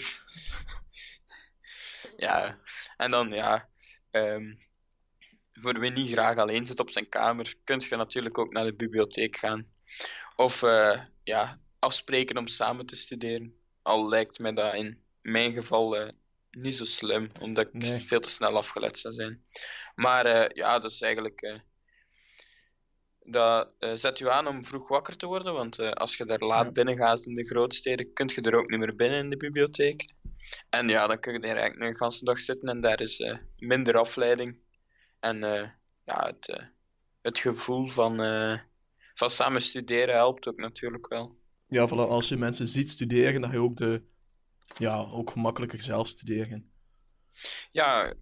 ja, 2.17 2.59
en 2.97 3.11
dan 3.11 3.29
ja, 3.29 3.69
ehm, 4.11 4.55
voor 5.61 5.79
wie 5.81 5.91
niet 5.91 6.11
graag 6.13 6.37
alleen 6.37 6.67
zit 6.67 6.81
op 6.81 6.91
zijn 6.91 7.09
kamer, 7.09 7.55
kun 7.65 7.83
je 7.89 7.97
natuurlijk 7.97 8.39
ook 8.39 8.53
naar 8.53 8.65
de 8.65 8.75
bibliotheek 8.75 9.37
gaan. 9.37 9.67
Of 10.37 10.63
eh, 10.63 11.01
ja, 11.23 11.61
afspreken 11.79 12.37
om 12.39 12.47
samen 12.47 12.87
te 12.87 12.97
studeren. 12.97 13.55
Al 13.83 14.09
lijkt 14.09 14.39
mij 14.39 14.53
dat 14.53 14.75
in 14.75 15.03
mijn 15.23 15.53
geval 15.53 15.97
eh, 15.97 16.09
niet 16.51 16.77
zo 16.77 16.85
slim, 16.85 17.31
omdat 17.41 17.67
ik 17.67 17.73
Nee. 17.73 18.01
veel 18.01 18.21
te 18.21 18.31
snel 18.31 18.57
afgeleid 18.57 18.99
zou 18.99 19.15
zijn. 19.15 19.45
Maar 19.95 20.27
eh, 20.27 20.49
ja, 20.55 20.79
dat 20.79 20.91
is 20.91 21.01
eigenlijk. 21.01 21.61
dat 23.29 23.75
zet 23.79 24.19
je 24.19 24.31
aan 24.31 24.47
om 24.47 24.65
vroeg 24.65 24.89
wakker 24.89 25.17
te 25.17 25.27
worden, 25.27 25.53
want 25.53 25.79
als 25.79 26.17
je 26.17 26.25
daar 26.25 26.39
laat 26.39 26.65
Ja. 26.65 26.73
binnen 26.73 26.97
gaat 26.97 27.27
in 27.27 27.35
de 27.35 27.45
grootsteden, 27.47 28.13
kun 28.13 28.31
je 28.35 28.41
er 28.41 28.55
ook 28.55 28.71
niet 28.71 28.79
meer 28.79 28.95
binnen 28.95 29.19
in 29.19 29.31
de 29.31 29.37
bibliotheek. 29.37 30.13
En 30.71 30.89
ja, 30.89 31.07
dan 31.07 31.21
kun 31.21 31.33
je 31.33 31.39
daar 31.39 31.57
eigenlijk 31.57 31.91
een 31.91 31.97
ganse 31.97 32.25
dag 32.25 32.41
zitten 32.41 32.69
en 32.69 32.81
daar 32.81 33.01
is 33.01 33.23
minder 33.57 33.97
afleiding. 33.99 34.59
En 35.21 35.45
eh, 35.45 35.69
ja, 36.05 36.27
het, 36.27 36.49
eh, 36.49 36.67
het 37.21 37.39
gevoel 37.39 37.89
van, 37.89 38.23
eh, 38.23 38.59
van 39.15 39.31
samen 39.31 39.63
studeren 39.63 40.15
helpt 40.15 40.49
ook 40.49 40.57
natuurlijk 40.57 41.09
wel. 41.09 41.39
Ja, 41.67 41.89
voilà, 41.89 42.09
als 42.09 42.29
je 42.29 42.37
mensen 42.37 42.69
ziet 42.69 42.91
studeren, 42.91 43.41
dan 43.41 43.51
ga 43.51 43.57
je 43.57 43.63
ook, 43.63 43.77
de, 43.77 44.03
ja, 44.79 44.97
ook 44.97 45.31
gemakkelijker 45.31 45.81
zelf 45.81 46.09
studeren. 46.09 46.71
Ja, 47.73 48.15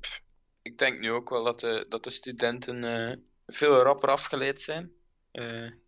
ik 0.63 0.79
denk 0.79 1.01
nu 1.01 1.13
ook 1.13 1.29
wel 1.31 1.45
dat 1.45 1.61
de, 1.61 1.87
dat 1.89 2.05
de 2.05 2.11
studenten 2.11 3.25
veel 3.47 3.83
rapper 3.83 4.09
afgeleid 4.09 4.61
zijn 4.61 4.93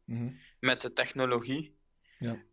Mhm. 0.04 0.32
met 0.60 0.80
de 0.80 0.92
technologie. 0.92 1.78
Ja. 2.18 2.44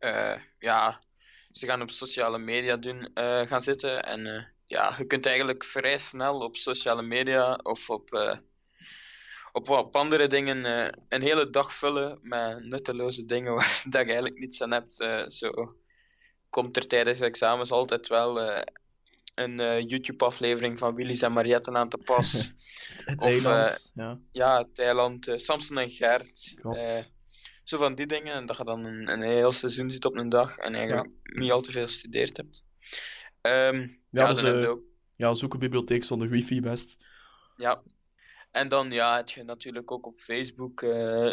Ja, 0.60 1.04
ze 1.52 1.66
gaan 1.66 1.82
op 1.82 1.89
sociale 1.89 2.39
media 2.39 2.78
doen, 2.78 3.12
gaan 3.48 3.62
zitten 3.62 4.04
en 4.04 4.53
ja, 4.74 4.96
je 4.98 5.06
kunt 5.06 5.26
eigenlijk 5.26 5.64
vrij 5.64 5.98
snel 5.98 6.40
op 6.40 6.56
sociale 6.56 7.02
media 7.02 7.60
of 7.64 7.90
op, 7.90 8.14
eh, 8.14 8.38
op, 9.52 9.70
op 9.70 9.96
andere 9.96 10.28
dingen 10.28 10.66
eh, 10.66 10.92
een 11.10 11.22
hele 11.22 11.50
dag 11.50 11.74
vullen 11.74 12.20
met 12.22 12.64
nutteloze 12.64 13.26
dingen 13.26 13.54
waar 13.58 13.82
dat 13.84 14.02
je 14.02 14.08
eigenlijk 14.08 14.40
niets 14.40 14.62
aan 14.62 14.72
hebt. 14.72 15.00
Eh, 15.00 15.28
zo 15.28 15.78
komt 16.50 16.78
er 16.78 16.88
tijdens 16.88 17.20
de 17.20 17.26
examens 17.26 17.72
altijd 17.72 18.08
wel 18.08 18.64
een 19.36 19.88
YouTube-aflevering 19.88 20.80
van 20.80 20.96
Willys 20.96 21.22
en 21.22 21.32
Marietten 21.34 21.78
aan 21.78 21.90
te 21.90 21.98
pas. 21.98 22.32
Het, 22.32 22.54
het 23.06 23.22
Of, 23.22 23.30
eiland, 23.30 23.92
ja. 23.96 24.20
ja, 24.32 24.68
Thailand, 24.74 25.32
Samson 25.36 25.78
en 25.78 25.90
Gert. 25.90 26.56
Zo 27.64 27.78
van 27.78 27.96
die 27.96 28.08
dingen. 28.08 28.34
En 28.34 28.46
dat 28.46 28.58
je 28.58 28.64
dan 28.64 28.86
een, 28.86 29.10
een 29.10 29.22
heel 29.22 29.52
seizoen 29.52 29.90
zit 29.90 30.06
op 30.06 30.16
een 30.16 30.30
dag 30.30 30.58
en 30.58 30.76
eigenlijk 30.76 31.14
niet 31.24 31.52
al 31.52 31.62
te 31.62 31.72
veel 31.72 31.86
gestudeerd 31.86 32.38
hebt. 32.38 32.66
Ehm, 33.43 33.88
ja, 34.10 34.27
dus, 34.34 34.41
dan 34.41 34.63
eh, 34.63 34.73
Ja, 35.15 35.34
zoek 35.34 35.53
een 35.53 35.60
bibliotheek 35.60 36.03
zonder 36.03 36.29
wifi 36.29 36.62
best. 36.62 36.97
Ja. 37.58 37.82
En 38.51 38.67
dan 38.67 38.91
ja, 38.91 39.15
heb 39.15 39.29
je 39.29 39.43
natuurlijk 39.43 39.91
ook 39.91 40.06
op 40.06 40.19
Facebook 40.19 40.82
eh, 40.82 40.89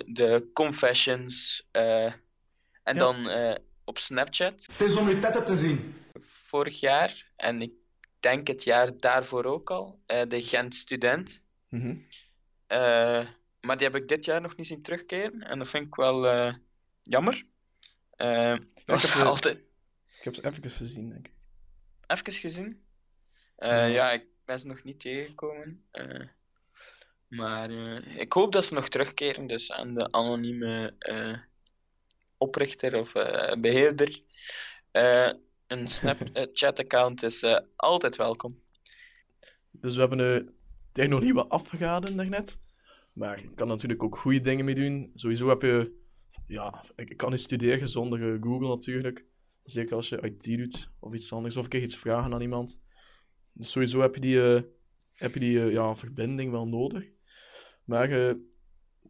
de 0.07 0.51
confessions. 0.53 1.67
eh, 1.71 2.05
en 2.83 2.95
Ja. 2.95 2.95
dan 2.95 3.29
eh, 3.29 3.55
op 3.85 3.99
Snapchat 3.99 4.67
Het 4.73 4.89
is 4.89 4.97
om 4.97 5.09
je 5.09 5.19
tetten 5.19 5.45
te 5.45 5.57
zien. 5.57 5.95
vorig 6.23 6.81
jaar. 6.81 7.33
En 7.37 7.63
ik 7.63 7.73
denk 8.21 8.47
het 8.47 8.63
jaar 8.65 8.97
daarvoor 8.99 9.45
ook 9.45 9.71
al. 9.71 10.01
eh, 10.07 10.29
de 10.29 10.43
Gent 10.43 10.75
Student. 10.75 11.43
Mhm. 11.69 11.97
Eh, 12.67 13.27
maar 13.61 13.77
die 13.77 13.87
heb 13.87 13.97
ik 13.97 14.09
dit 14.09 14.25
jaar 14.25 14.41
nog 14.41 14.57
niet 14.57 14.67
zien 14.67 14.83
terugkeren. 14.83 15.41
En 15.43 15.59
dat 15.59 15.69
vind 15.69 15.87
ik 15.87 15.95
wel 15.95 16.27
eh, 16.27 16.55
jammer. 17.03 17.47
Eh 18.17 18.57
was 18.87 19.03
heb 19.03 19.13
ze- 19.13 19.25
altijd 19.25 19.57
Ik 20.19 20.25
heb 20.25 20.35
ze 20.35 20.47
even 20.47 20.71
gezien, 20.71 21.09
denk 21.09 21.27
ik. 21.29 21.35
Even 22.11 22.33
gezien. 22.33 22.83
Eh, 23.57 23.69
Ja. 23.71 23.85
ja, 23.85 24.13
ik 24.13 24.25
ben 24.45 24.59
ze 24.59 24.67
nog 24.67 24.85
niet 24.85 25.01
tegengekomen. 25.01 25.85
Eh, 25.91 26.27
maar 27.29 27.71
eh, 27.71 28.17
ik 28.17 28.33
hoop 28.33 28.53
dat 28.53 28.65
ze 28.65 28.75
nog 28.75 28.89
terugkeren. 28.89 29.47
Dus 29.47 29.73
aan 29.73 29.95
de 29.95 30.13
anonieme 30.13 30.95
oprichter 32.37 32.99
of 32.99 33.15
eh, 33.15 33.61
beheerder. 33.61 34.23
Eh, 34.91 35.33
een 35.67 35.87
Snapchat-account 35.87 37.23
is 37.31 37.45
altijd 37.77 38.17
welkom. 38.17 38.55
Dus 39.71 39.95
we 39.95 40.01
hebben 40.01 40.19
de 40.19 40.53
technologie 40.93 41.35
wat 41.35 41.49
afgegaan 41.49 42.03
daarnet. 42.03 42.59
Maar 43.13 43.43
je 43.43 43.55
kan 43.55 43.69
natuurlijk 43.69 44.03
ook 44.03 44.19
goede 44.19 44.41
dingen 44.41 44.65
mee 44.65 44.75
doen. 44.75 45.11
Sowieso 45.15 45.49
heb 45.49 45.63
je... 45.63 45.99
Ja, 46.47 46.85
ik 46.97 47.17
kan 47.17 47.31
niet 47.31 47.41
studeren 47.41 47.89
zonder 47.89 48.39
Google 48.41 48.69
natuurlijk. 48.69 49.25
Zeker 49.71 49.97
als 49.97 50.09
je 50.09 50.21
IT 50.21 50.59
doet 50.59 50.91
of 50.99 51.15
iets 51.15 51.33
anders. 51.33 51.57
Of 51.57 51.69
keer 51.69 51.83
iets 51.83 51.97
vragen 51.97 52.35
aan 52.35 52.41
iemand. 52.41 52.81
Dus 53.53 53.71
sowieso 53.71 54.01
heb 54.01 54.15
je 54.15 54.21
die, 54.21 54.55
eh, 54.55 54.63
heb 55.13 55.35
je 55.35 55.41
die 55.41 55.61
eh, 55.61 55.73
ja, 55.73 55.95
verbinding 55.95 56.51
wel 56.51 56.69
nodig. 56.69 57.05
Maar 57.85 58.11
eh, 58.11 58.35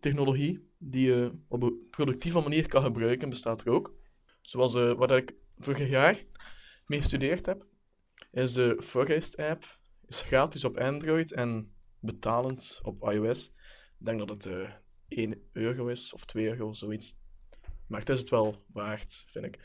technologie 0.01 0.69
die 0.79 1.07
je 1.07 1.33
op 1.49 1.63
een 1.63 1.87
productieve 1.91 2.41
manier 2.41 2.69
kan 2.69 2.83
gebruiken, 2.83 3.29
bestaat 3.29 3.61
er 3.61 3.73
ook. 3.73 3.95
Zoals 4.41 4.73
wat 4.73 5.11
ik 5.11 5.35
vorig 5.59 5.89
jaar 5.89 6.25
mee 6.87 7.01
gestudeerd 7.01 7.47
heb, 7.47 7.67
is 8.31 8.53
de 8.53 8.77
Forest 8.83 9.37
app. 9.37 9.79
Is 10.07 10.23
gratis 10.23 10.65
op 10.65 10.79
Android 10.79 11.33
en 11.33 11.73
betalend 11.99 12.79
op 12.83 13.11
iOS. 13.11 13.47
Ik 13.99 14.07
denk 14.07 14.19
dat 14.19 14.29
het 14.29 14.47
eh 14.47 14.71
1 15.09 15.43
euro 15.53 15.87
is 15.87 16.13
of 16.13 16.25
2 16.25 16.47
euro, 16.47 16.73
zoiets. 16.73 17.17
Maar 17.87 18.01
het 18.01 18.09
is 18.09 18.19
het 18.19 18.31
wel 18.31 18.65
waard, 18.73 19.25
vind 19.27 19.45
ik. 19.45 19.59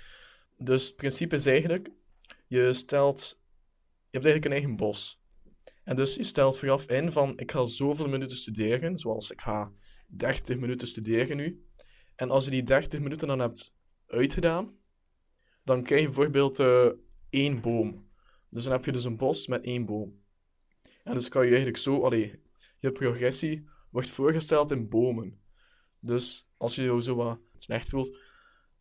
Dus 0.58 0.88
het 0.88 0.96
principe 0.96 1.36
is 1.36 1.46
eigenlijk: 1.46 1.90
je 2.48 2.74
stelt. 2.74 3.40
Je 4.10 4.22
hebt 4.22 4.26
eigenlijk 4.26 4.46
een 4.46 4.62
eigen 4.62 4.76
bos. 4.76 5.24
En 5.84 5.96
dus 5.96 6.16
je 6.16 6.24
stelt 6.24 6.58
vooraf 6.58 6.90
in 6.90 7.12
van: 7.12 7.40
ik 7.40 7.52
ga 7.52 7.66
zoveel 7.66 8.08
minuten 8.08 8.38
studeren, 8.38 8.98
zoals 8.98 9.32
ik 9.32 9.42
ga 9.42 9.72
30 10.08 10.58
minuten 10.58 10.88
studeren 10.88 11.38
nu. 11.38 11.66
En 12.16 12.30
als 12.30 12.46
je 12.46 12.52
die 12.52 12.64
30 12.64 13.00
minuten 13.00 13.28
dan 13.28 13.40
hebt 13.40 13.76
uitgedaan, 14.08 14.78
dan 15.64 15.84
krijg 15.84 16.02
je 16.02 16.08
bijvoorbeeld 16.08 16.60
eh, 16.60 16.90
één 17.30 17.62
boom. 17.62 18.10
Dus 18.50 18.64
dan 18.64 18.74
heb 18.74 18.86
je 18.86 18.92
dus 18.92 19.04
een 19.04 19.18
bos 19.18 19.48
met 19.48 19.64
één 19.64 19.86
boom. 19.86 20.24
En 21.04 21.14
dus 21.14 21.30
kan 21.30 21.42
je 21.42 21.48
eigenlijk 21.48 21.78
zo, 21.78 22.02
allee, 22.02 22.42
je 22.80 22.92
progressie 22.92 23.70
wordt 23.90 24.10
voorgesteld 24.10 24.72
in 24.72 24.90
bomen. 24.90 25.40
Dus 26.00 26.48
als 26.58 26.76
je 26.76 26.82
je 26.82 27.02
zo 27.02 27.16
wat 27.16 27.40
slecht 27.58 27.90
voelt, 27.90 28.18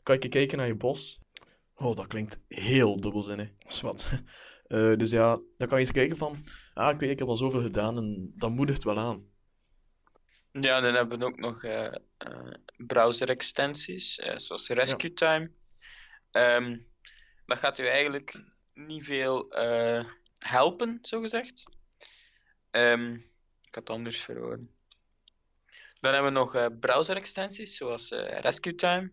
kan 0.02 0.16
je 0.20 0.28
kijken 0.28 0.58
naar 0.58 0.66
je 0.66 0.76
bos. 0.76 1.20
Oh, 1.74 1.94
dat 1.94 2.06
klinkt 2.06 2.40
heel 2.48 3.00
dubbelzinnig. 3.00 3.50
Zwat. 3.68 4.06
Eh 4.64 4.96
dus 4.96 5.10
ja, 5.10 5.40
dan 5.58 5.68
kan 5.68 5.78
je 5.78 5.84
eens 5.84 5.92
kijken 5.92 6.16
van, 6.16 6.44
ah, 6.74 7.00
ik 7.00 7.18
heb 7.18 7.28
al 7.28 7.36
zoveel 7.36 7.62
gedaan 7.62 7.96
en 7.96 8.32
dan 8.36 8.52
moedigt 8.52 8.84
wel 8.84 8.98
aan. 8.98 9.26
Ja, 10.52 10.80
dan 10.80 10.94
hebben 10.94 11.18
we 11.18 11.24
ook 11.24 11.38
nog 11.38 11.64
eh, 11.64 11.94
eh, 12.16 12.52
browser-extensies, 12.76 14.18
eh, 14.18 14.38
zoals 14.38 14.68
Rescue 14.68 15.12
Time. 15.12 15.52
Ehm, 16.30 16.78
dat 17.46 17.58
gaat 17.58 17.78
u 17.78 17.86
eigenlijk 17.86 18.40
niet 18.74 19.04
veel 19.04 19.46
helpen, 20.38 20.98
zogezegd. 21.02 21.62
Ehm 22.70 23.16
ik 23.74 23.80
had 23.80 23.88
het 23.88 23.96
anders 23.96 24.22
verhoren. 24.22 24.70
Dan 26.00 26.12
hebben 26.12 26.32
we 26.32 26.38
nog 26.38 26.54
eh, 26.54 26.66
browser-extensies, 26.80 27.76
zoals 27.76 28.10
Rescue 28.40 28.74
Time. 28.74 29.12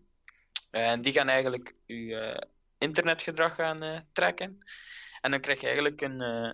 En 0.72 1.00
die 1.00 1.12
gaan 1.12 1.28
eigenlijk 1.28 1.74
uw 1.86 2.16
eh, 2.16 2.48
internetgedrag 2.78 3.54
gaan 3.54 3.82
eh, 3.82 3.98
trekken. 4.12 4.58
En 5.20 5.30
dan 5.30 5.40
krijg 5.40 5.60
je 5.60 5.66
eigenlijk 5.66 6.00
een, 6.00 6.20
eh, 6.20 6.52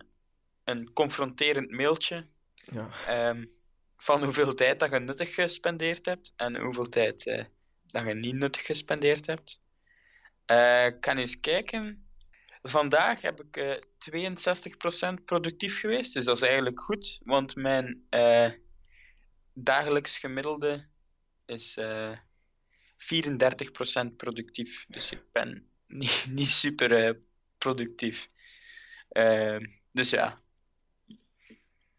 een 0.65 0.93
confronterend 0.93 1.71
mailtje 1.71 2.27
Ja. 2.55 2.91
ehm, 3.07 3.45
van 3.97 4.25
hoeveel 4.25 4.55
tijd 4.55 4.81
dat 4.81 4.91
je 4.91 4.99
nuttig 4.99 5.35
gespendeerd 5.35 6.05
hebt 6.05 6.33
en 6.37 6.61
hoeveel 6.61 6.89
tijd 6.89 7.47
dat 7.87 8.07
je 8.07 8.15
niet 8.15 8.35
nuttig 8.35 8.65
gespendeerd 8.65 9.27
hebt. 9.27 9.61
Ik 10.87 11.01
kan 11.01 11.17
eens 11.17 11.41
kijken. 11.41 12.09
Vandaag 12.63 13.21
heb 13.21 13.41
ik 13.41 13.57
eh 13.57 13.81
62% 13.99 15.25
productief 15.25 15.81
geweest, 15.81 16.13
dus 16.13 16.25
dat 16.25 16.37
is 16.37 16.43
eigenlijk 16.43 16.81
goed, 16.81 17.21
want 17.25 17.57
mijn 17.57 18.07
dagelijks 19.53 20.19
gemiddelde 20.19 20.87
is 21.47 21.77
34% 22.99 24.17
productief. 24.17 24.85
Dus 24.89 25.11
ik 25.13 25.23
ben 25.33 25.67
niet, 25.87 26.27
niet 26.31 26.49
super 26.49 27.05
eh, 27.07 27.15
productief. 27.59 28.31
Ehm, 29.09 29.67
dus 29.93 30.11
ja, 30.11 30.41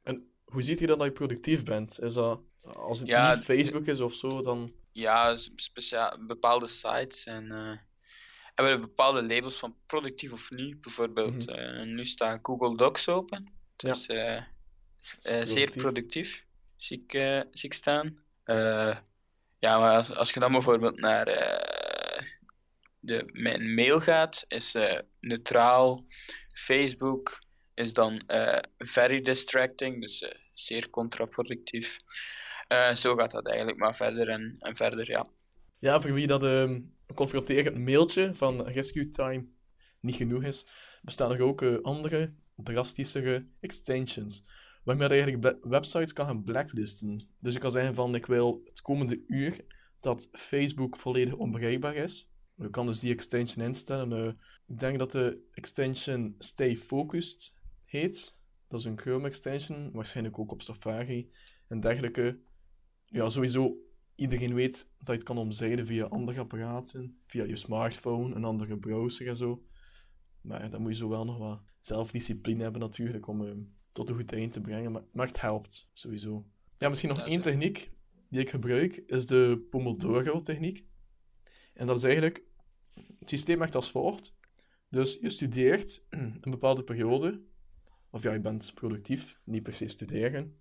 En 0.04 0.32
hoe 0.44 0.62
ziet 0.62 0.80
je 0.80 0.88
dan 0.88 0.98
dat 0.98 1.08
je 1.08 1.14
productief 1.14 1.64
bent? 1.64 2.00
Is 2.02 2.14
dat, 2.14 2.42
als 2.62 3.00
het 3.00 3.08
Ja, 3.08 3.36
niet 3.36 3.44
Facebook 3.44 3.86
is 3.86 4.00
of 4.00 4.14
zo, 4.14 4.42
dan... 4.42 4.74
ja, 4.92 5.36
speciaal, 5.56 6.26
bepaalde 6.28 6.68
sites 6.68 7.26
en 7.26 7.52
eh, 7.52 7.78
hebben 8.56 8.82
bepaalde 8.82 9.24
labels 9.24 9.56
van 9.56 9.76
productief 9.86 10.32
of 10.32 10.52
niet. 10.52 10.82
Bijvoorbeeld, 10.82 11.46
Mhm. 11.46 11.50
eh, 11.50 11.86
nu 11.86 12.06
staat 12.06 12.40
Google 12.42 12.78
Docs 12.78 13.08
open. 13.08 13.52
Dus 13.76 14.06
eh, 14.08 14.36
eh, 15.22 15.46
zeer 15.46 15.70
Productief. 15.72 16.44
zie 16.76 17.04
ik, 17.04 17.14
eh, 17.14 17.42
zie 17.52 17.70
ik 17.70 17.74
staan. 17.74 18.24
Ja, 19.60 19.80
maar 19.80 19.96
als, 19.96 20.16
als 20.16 20.32
je 20.32 20.40
dan 20.40 20.52
bijvoorbeeld 20.52 21.00
naar 21.00 21.28
eh, 21.28 22.28
de, 23.00 23.30
mijn 23.34 23.74
mail 23.74 24.00
gaat, 24.00 24.46
is 24.48 24.76
eh, 24.76 25.00
neutraal. 25.20 26.06
Facebook 26.54 27.44
is 27.74 27.94
dan 27.94 28.20
eh, 28.28 28.60
very 28.78 29.22
distracting, 29.22 30.02
dus 30.02 30.34
zeer 30.54 30.90
contraproductief. 30.90 32.00
Zo 32.94 33.16
gaat 33.16 33.32
dat 33.32 33.48
eigenlijk 33.48 33.78
maar 33.78 33.96
verder 33.96 34.30
en, 34.30 34.56
en 34.60 34.76
verder, 34.76 35.10
ja. 35.10 35.28
Ja, 35.80 36.02
voor 36.02 36.14
wie 36.14 36.28
dat 36.28 36.44
ehm, 36.44 36.82
een 37.08 37.16
confronterend 37.16 37.78
mailtje 37.78 38.36
van 38.36 38.68
Rescue 38.68 39.10
Time 39.10 39.46
niet 40.00 40.16
genoeg 40.16 40.44
is, 40.44 40.66
bestaan 41.02 41.32
er 41.32 41.42
ook 41.42 41.64
andere, 41.82 42.34
drastischere 42.56 43.48
extensions. 43.60 44.44
Waarmee 44.90 45.10
je 45.10 45.14
eigenlijk 45.14 45.58
websites 45.66 46.14
kan 46.14 46.26
gaan 46.26 46.44
blacklisten. 46.44 47.28
Dus 47.40 47.54
je 47.54 47.60
kan 47.60 47.72
zeggen 47.72 47.96
van, 47.96 48.16
ik 48.16 48.26
wil 48.26 48.62
het 48.66 48.82
komende 48.82 49.24
uur 49.28 49.66
dat 50.00 50.28
Facebook 50.32 50.98
volledig 50.98 51.34
onbereikbaar 51.34 51.96
is. 51.96 52.30
Je 52.56 52.70
kan 52.70 52.86
dus 52.86 53.00
die 53.00 53.14
extension 53.14 53.66
instellen. 53.66 54.14
eh, 54.14 54.34
ik 54.68 54.80
denk 54.80 55.00
dat 55.00 55.12
de 55.12 55.48
extension 55.52 56.36
Stay 56.38 56.78
Focused 56.78 57.54
heet. 57.86 58.36
Dat 58.68 58.80
is 58.80 58.86
een 58.86 59.00
Chrome 59.00 59.28
extension, 59.28 59.92
waarschijnlijk 59.92 60.40
ook 60.40 60.52
op 60.52 60.62
Safari 60.62 61.32
en 61.68 61.80
dergelijke. 61.80 62.40
Ja, 63.06 63.30
sowieso 63.30 63.78
iedereen 64.16 64.54
weet 64.54 64.90
dat 64.98 65.08
je 65.08 65.14
het 65.14 65.24
kan 65.24 65.38
omzeilen 65.38 65.86
via 65.86 66.06
andere 66.06 66.40
apparaten, 66.40 67.20
via 67.26 67.44
je 67.44 67.56
smartphone, 67.56 68.36
een 68.36 68.46
andere 68.46 68.78
browser 68.78 69.28
en 69.28 69.36
zo. 69.36 69.64
Maar 70.42 70.70
dan 70.70 70.82
moet 70.82 70.92
je 70.92 70.98
zo 70.98 71.10
wel 71.10 71.26
nog 71.26 71.38
wat 71.38 71.62
zelfdiscipline 71.80 72.64
hebben 72.64 72.82
natuurlijk 72.82 73.28
om 73.28 73.46
eh, 73.46 73.54
tot 73.92 74.10
een 74.10 74.16
goed 74.16 74.34
eind 74.34 74.54
te 74.54 74.62
brengen. 74.62 74.92
Maar, 74.92 75.04
maar 75.12 75.28
het 75.28 75.42
helpt, 75.42 75.90
sowieso. 75.94 76.46
Ja, 76.78 76.90
misschien 76.90 77.10
nog 77.10 77.18
Ja, 77.18 77.26
één 77.26 77.42
techniek 77.42 77.92
die 78.30 78.40
ik 78.40 78.50
gebruik, 78.50 79.04
is 79.06 79.26
de 79.26 79.68
Pomodoro-techniek. 79.70 80.86
En 81.74 81.88
dat 81.88 81.98
is 81.98 82.04
eigenlijk... 82.04 82.44
Het 83.20 83.30
systeem 83.30 83.60
werkt 83.60 83.76
als 83.76 83.92
volgt. 83.92 84.34
Dus 84.90 85.18
je 85.22 85.30
studeert 85.30 86.04
een 86.10 86.42
bepaalde 86.42 86.84
periode. 86.84 87.42
Of 88.12 88.24
ja, 88.24 88.34
je 88.34 88.40
bent 88.40 88.74
productief, 88.74 89.40
niet 89.44 89.64
per 89.64 89.74
se 89.74 89.88
studeren. 89.88 90.58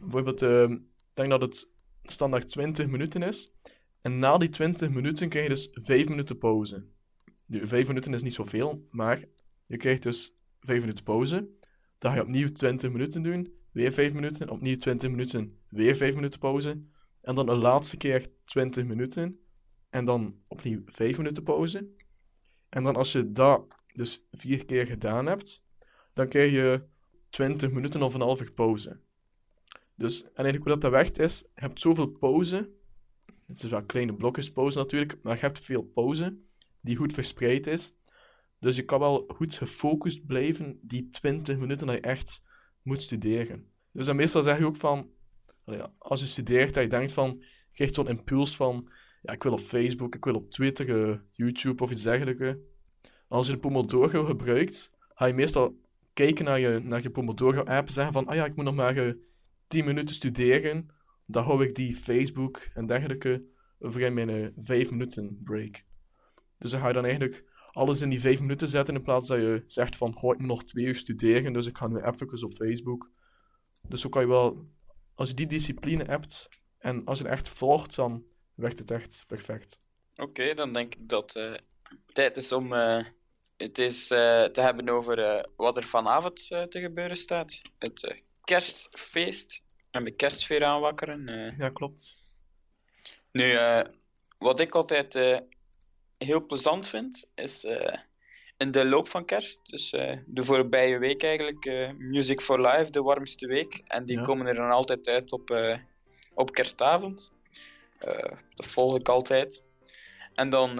Bijvoorbeeld, 0.00 0.42
eh, 0.42 0.70
ik 0.70 1.14
denk 1.14 1.30
dat 1.30 1.40
het 1.40 1.68
standaard 2.02 2.48
20 2.48 2.86
minuten 2.86 3.22
is. 3.22 3.54
En 4.00 4.18
na 4.18 4.38
die 4.38 4.48
20 4.48 4.90
minuten 4.90 5.28
krijg 5.28 5.44
je 5.46 5.54
dus 5.54 5.68
5 5.72 6.08
minuten 6.08 6.38
pauze. 6.38 6.86
Nu, 7.46 7.66
5 7.66 7.86
minuten 7.86 8.14
is 8.14 8.22
niet 8.22 8.34
zoveel, 8.34 8.86
maar 8.90 9.24
je 9.66 9.76
krijgt 9.76 10.02
dus 10.02 10.34
5 10.60 10.80
minuten 10.80 11.04
pauze. 11.04 11.48
Dan 12.00 12.10
ga 12.10 12.16
je 12.16 12.22
opnieuw 12.22 12.52
20 12.52 12.90
minuten 12.90 13.22
doen, 13.22 13.54
weer 13.72 13.92
5 13.92 14.12
minuten, 14.12 14.50
opnieuw 14.50 14.76
20 14.76 15.10
minuten, 15.10 15.58
weer 15.68 15.96
5 15.96 16.14
minuten 16.14 16.38
pauze. 16.38 16.82
En 17.20 17.34
dan 17.34 17.48
een 17.48 17.58
laatste 17.58 17.96
keer 17.96 18.26
20 18.44 18.84
minuten, 18.84 19.40
en 19.90 20.04
dan 20.04 20.42
opnieuw 20.48 20.82
5 20.86 21.16
minuten 21.16 21.42
pauze. 21.42 21.88
En 22.68 22.82
dan 22.82 22.96
als 22.96 23.12
je 23.12 23.32
dat 23.32 23.74
dus 23.94 24.26
4 24.30 24.64
keer 24.64 24.86
gedaan 24.86 25.26
hebt, 25.26 25.64
dan 26.12 26.28
krijg 26.28 26.52
je 26.52 26.82
20 27.30 27.70
minuten 27.70 28.02
of 28.02 28.14
een 28.14 28.40
uur 28.40 28.52
pauze. 28.52 29.00
Dus, 29.94 30.22
en 30.22 30.30
eigenlijk 30.34 30.64
hoe 30.64 30.72
dat, 30.72 30.80
dat 30.80 30.90
werkt 30.90 31.18
is, 31.18 31.38
je 31.38 31.60
hebt 31.60 31.80
zoveel 31.80 32.06
pauze. 32.06 32.70
Het 33.46 33.62
is 33.62 33.70
wel 33.70 33.84
kleine 33.84 34.14
blokjes 34.14 34.52
pauze 34.52 34.78
natuurlijk, 34.78 35.18
maar 35.22 35.34
je 35.34 35.40
hebt 35.40 35.58
veel 35.58 35.82
pauze 35.82 36.38
die 36.80 36.96
goed 36.96 37.12
verspreid 37.12 37.66
is. 37.66 37.94
Dus 38.60 38.76
je 38.76 38.84
kan 38.84 38.98
wel 38.98 39.24
goed 39.28 39.54
gefocust 39.54 40.26
blijven 40.26 40.78
die 40.82 41.10
20 41.10 41.58
minuten 41.58 41.86
dat 41.86 41.96
je 41.96 42.02
echt 42.02 42.42
moet 42.82 43.02
studeren. 43.02 43.66
Dus 43.92 44.06
dan 44.06 44.16
meestal 44.16 44.42
zeg 44.42 44.58
je 44.58 44.64
ook 44.64 44.76
van, 44.76 45.10
als 45.98 46.20
je 46.20 46.26
studeert, 46.26 46.74
dat 46.74 46.82
je 46.82 46.88
denkt 46.88 47.12
van, 47.12 47.36
je 47.40 47.72
krijgt 47.72 47.94
zo'n 47.94 48.08
impuls 48.08 48.56
van, 48.56 48.88
ja, 49.22 49.32
ik 49.32 49.42
wil 49.42 49.52
op 49.52 49.60
Facebook, 49.60 50.14
ik 50.14 50.24
wil 50.24 50.34
op 50.34 50.50
Twitter, 50.50 51.10
eh, 51.10 51.18
YouTube 51.32 51.82
of 51.82 51.90
iets 51.90 52.02
dergelijks. 52.02 52.58
Als 53.28 53.46
je 53.46 53.52
de 53.52 53.58
Pomodoro 53.58 54.24
gebruikt, 54.24 54.90
ga 55.08 55.26
je 55.26 55.34
meestal 55.34 55.80
kijken 56.12 56.44
naar 56.44 56.60
je, 56.60 56.80
naar 56.82 57.02
je 57.02 57.10
Pomodoro-app 57.10 57.86
en 57.86 57.92
zeggen 57.92 58.12
van, 58.12 58.26
ah 58.26 58.34
ja, 58.34 58.44
ik 58.44 58.56
moet 58.56 58.64
nog 58.64 58.74
maar 58.74 58.96
uh, 58.96 59.12
10 59.66 59.84
minuten 59.84 60.14
studeren. 60.14 60.88
Dan 61.26 61.44
hou 61.44 61.64
ik 61.64 61.74
die 61.74 61.96
Facebook 61.96 62.68
en 62.74 62.86
dergelijke 62.86 63.44
over 63.78 64.00
in 64.00 64.14
mijn 64.14 64.28
uh, 64.28 64.48
5 64.56 64.90
minuten 64.90 65.40
break. 65.44 65.84
Dus 66.58 66.70
dan 66.70 66.80
ga 66.80 66.86
je 66.86 66.94
dan 66.94 67.04
eigenlijk 67.04 67.44
alles 67.72 68.00
in 68.00 68.08
die 68.08 68.20
5 68.20 68.40
minuten 68.40 68.68
zetten 68.68 68.94
in 68.94 69.02
plaats 69.02 69.28
dat 69.28 69.38
je 69.38 69.62
zegt 69.66 69.96
van, 69.96 70.12
goh, 70.12 70.32
ik 70.32 70.38
moet 70.38 70.48
nog 70.48 70.64
2 70.64 70.84
uur 70.84 70.96
studeren, 70.96 71.52
dus 71.52 71.66
ik 71.66 71.76
ga 71.76 71.86
nu 71.86 72.00
even 72.02 72.44
op 72.44 72.52
Facebook. 72.52 73.10
Dus 73.88 74.00
zo 74.00 74.08
kan 74.08 74.22
je 74.22 74.28
wel, 74.28 74.62
als 75.14 75.28
je 75.28 75.34
die 75.34 75.46
discipline 75.46 76.04
hebt 76.04 76.48
en 76.78 77.04
als 77.04 77.18
je 77.18 77.24
het 77.24 77.32
echt 77.32 77.48
volgt, 77.48 77.94
dan 77.94 78.24
werkt 78.54 78.78
het 78.78 78.90
echt 78.90 79.24
perfect. 79.26 79.76
Oké, 80.16 80.54
dan 80.54 80.72
denk 80.72 80.94
ik 80.94 81.08
dat 81.08 81.32
het 81.32 81.52
uh, 81.52 81.98
tijd 82.12 82.36
is 82.36 82.52
om 82.52 82.72
uh, 82.72 83.04
het 83.56 83.78
eens 83.78 84.10
uh, 84.10 84.44
te 84.44 84.60
hebben 84.60 84.88
over 84.88 85.48
wat 85.56 85.76
er 85.76 85.84
vanavond 85.84 86.46
te 86.46 86.80
gebeuren 86.80 87.16
staat. 87.16 87.60
Het 87.78 88.22
kerstfeest 88.44 89.62
en 89.90 90.04
de 90.04 90.10
kerstsfeer 90.10 90.64
aanwakkeren. 90.64 91.54
Ja, 91.58 91.68
klopt. 91.68 92.18
Nu, 93.32 93.58
wat 94.38 94.60
ik 94.60 94.74
altijd 94.74 95.14
heel 96.24 96.46
plezant 96.46 96.88
vind, 96.88 97.30
is 97.34 97.64
in 98.56 98.70
de 98.70 98.84
loop 98.84 99.08
van 99.08 99.24
kerst, 99.24 99.70
dus 99.70 99.90
de 100.26 100.44
voorbije 100.44 100.98
week 100.98 101.22
eigenlijk, 101.22 101.92
Music 101.98 102.40
for 102.40 102.60
Life, 102.60 102.90
de 102.90 103.02
warmste 103.02 103.46
week. 103.46 103.82
En 103.86 104.04
die 104.04 104.16
ja. 104.16 104.22
komen 104.22 104.46
er 104.46 104.54
dan 104.54 104.70
altijd 104.70 105.08
uit 105.08 105.32
op, 105.32 105.78
op 106.34 106.52
kerstavond. 106.52 107.32
Dat 108.54 108.66
volg 108.66 108.98
ik 108.98 109.08
altijd. 109.08 109.62
En 110.34 110.50
dan, 110.50 110.76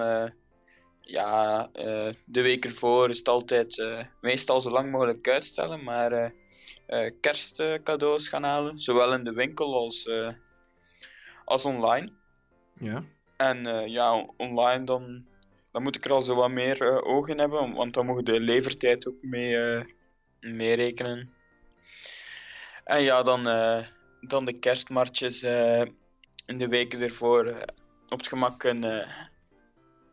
ja, 1.00 1.68
uh, 1.74 2.12
de 2.24 2.40
week 2.40 2.64
ervoor 2.64 3.10
is 3.10 3.18
het 3.18 3.28
altijd 3.28 3.84
meestal 4.20 4.60
zo 4.60 4.70
lang 4.70 4.90
mogelijk 4.90 5.28
uitstellen, 5.28 5.84
maar 5.84 6.32
kerstcadeaus 7.20 8.28
gaan 8.28 8.42
halen, 8.42 8.80
zowel 8.80 9.14
in 9.14 9.24
de 9.24 9.32
winkel 9.32 9.74
als, 9.74 10.10
als 11.44 11.64
online. 11.64 12.12
Ja. 12.78 13.04
En 13.36 13.90
ja, 13.90 14.26
online 14.36 14.84
dan, 14.84 15.26
dan 15.72 15.82
moet 15.82 15.96
ik 15.96 16.04
er 16.04 16.12
al 16.12 16.22
zo 16.22 16.34
wat 16.34 16.50
meer 16.50 17.02
oog 17.02 17.28
in 17.28 17.38
hebben, 17.38 17.72
want 17.72 17.94
dan 17.94 18.06
mogen 18.06 18.24
de 18.24 18.40
levertijd 18.40 19.08
ook 19.08 19.22
mee, 19.22 19.84
mee 20.40 20.74
rekenen. 20.74 21.32
En 22.84 23.02
ja, 23.02 23.22
dan, 23.22 23.44
dan 24.20 24.44
de 24.44 24.58
kerstmartjes 24.58 25.44
in 26.50 26.58
de 26.58 26.68
weken 26.68 27.00
ervoor 27.00 27.46
uh, 27.46 27.56
op 28.08 28.18
het 28.18 28.26
gemak 28.26 28.62
een, 28.62 28.84
uh, 28.84 29.08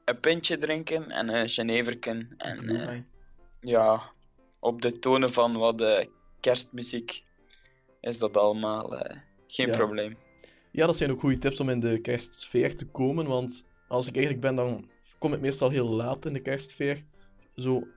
een 0.05 0.19
pintje 0.19 0.57
drinken 0.57 1.11
en 1.11 1.29
een 1.29 1.49
geneverken. 1.49 2.33
En 2.37 2.71
uh, 2.71 2.99
ja, 3.61 4.11
op 4.59 4.81
de 4.81 4.99
tonen 4.99 5.33
van 5.33 5.57
wat 5.57 6.07
kerstmuziek 6.39 7.23
is 8.01 8.19
dat 8.19 8.37
allemaal 8.37 8.89
geen 9.47 9.67
ja. 9.67 9.77
probleem. 9.77 10.17
Ja, 10.71 10.85
dat 10.85 10.97
zijn 10.97 11.11
ook 11.11 11.19
goede 11.19 11.37
tips 11.37 11.59
om 11.59 11.69
in 11.69 11.79
de 11.79 12.01
kerstsfeer 12.01 12.75
te 12.75 12.85
komen, 12.85 13.27
want 13.27 13.65
als 13.87 14.07
ik 14.07 14.15
eigenlijk 14.15 14.45
ben, 14.45 14.55
dan 14.55 14.89
kom 15.18 15.34
ik 15.34 15.39
meestal 15.39 15.70
heel 15.70 15.89
laat 15.89 16.26
in 16.26 16.34
de 16.34 16.41
kerstsfeer. 16.41 17.03
Zo, 17.55 17.88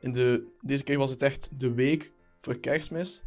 in 0.00 0.12
de, 0.12 0.52
deze 0.60 0.84
keer 0.84 0.98
was 0.98 1.10
het 1.10 1.22
echt 1.22 1.60
de 1.60 1.72
week 1.72 2.12
voor 2.38 2.58
kerstmis. 2.58 3.22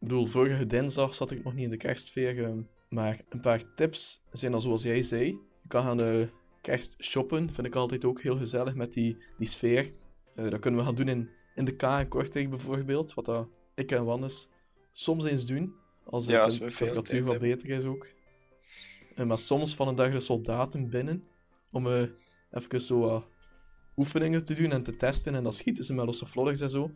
Ik 0.00 0.08
bedoel, 0.08 0.26
vorige 0.26 0.66
dinsdag 0.66 1.14
zat 1.14 1.30
ik 1.30 1.44
nog 1.44 1.54
niet 1.54 1.64
in 1.64 1.70
de 1.70 1.76
kerstsfeer. 1.76 2.64
Maar 2.88 3.20
een 3.28 3.40
paar 3.40 3.74
tips 3.74 4.22
zijn 4.32 4.52
dan 4.52 4.60
zoals 4.60 4.82
jij 4.82 5.02
zei. 5.02 5.24
Je 5.62 5.68
kan 5.68 5.82
gaan 5.82 6.02
uh, 6.02 6.26
kerst 6.60 6.94
shoppen. 6.98 7.52
Vind 7.52 7.66
ik 7.66 7.74
altijd 7.74 8.04
ook 8.04 8.22
heel 8.22 8.36
gezellig 8.36 8.74
met 8.74 8.92
die, 8.92 9.16
die 9.38 9.48
sfeer. 9.48 9.90
Uh, 10.36 10.50
dat 10.50 10.60
kunnen 10.60 10.80
we 10.80 10.86
gaan 10.86 10.94
doen 10.94 11.08
in, 11.08 11.30
in 11.54 11.64
de 11.64 11.76
K 11.76 11.82
in 11.82 12.08
Kortrijk 12.08 12.50
bijvoorbeeld. 12.50 13.14
Wat 13.14 13.24
dat 13.24 13.48
ik 13.74 13.92
en 13.92 14.04
Wannes 14.04 14.48
soms 14.92 15.24
eens 15.24 15.46
doen. 15.46 15.74
Als 16.04 16.26
ja, 16.26 16.46
de 16.46 16.58
temperatuur 16.58 17.24
wat 17.24 17.38
beter 17.38 17.68
is 17.68 17.84
ook. 17.84 18.06
Uh, 19.16 19.26
maar 19.26 19.38
soms 19.38 19.74
van 19.74 19.88
een 19.88 19.94
dag 19.94 20.12
de 20.12 20.20
soldaten 20.20 20.88
binnen. 20.88 21.28
Om 21.70 21.86
even 22.50 22.80
zo 22.80 23.24
oefeningen 23.96 24.44
te 24.44 24.54
doen 24.54 24.72
en 24.72 24.82
te 24.82 24.96
testen. 24.96 25.34
En 25.34 25.42
dan 25.42 25.52
schieten 25.52 25.84
ze 25.84 25.94
met 25.94 26.06
losse 26.06 26.26
vlodders 26.26 26.60
en 26.60 26.70
zo. 26.70 26.90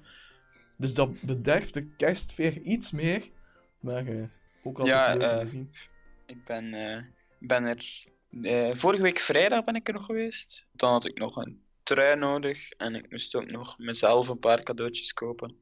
Dus 0.79 0.95
dat 0.95 1.21
bederft 1.21 1.75
de 1.75 1.87
kerstfeer 1.97 2.61
iets 2.61 2.93
meer. 2.93 3.31
Maar 3.81 4.31
ook 4.63 4.79
al 4.79 4.87
ja, 4.87 5.17
uh, 5.17 5.51
ik 6.27 6.45
ben, 6.45 6.75
uh, 6.75 6.99
ben 7.39 7.65
er. 7.65 8.05
Uh, 8.31 8.75
vorige 8.75 9.03
week 9.03 9.19
vrijdag 9.19 9.65
ben 9.65 9.75
ik 9.75 9.89
er 9.89 9.95
nog 9.95 10.05
geweest. 10.05 10.67
Dan 10.73 10.93
had 10.93 11.07
ik 11.07 11.19
nog 11.19 11.37
een 11.37 11.63
trui 11.83 12.17
nodig 12.17 12.71
en 12.71 12.95
ik 12.95 13.11
moest 13.11 13.35
ook 13.35 13.51
nog 13.51 13.79
mezelf 13.79 14.29
een 14.29 14.39
paar 14.39 14.63
cadeautjes 14.63 15.13
kopen. 15.13 15.57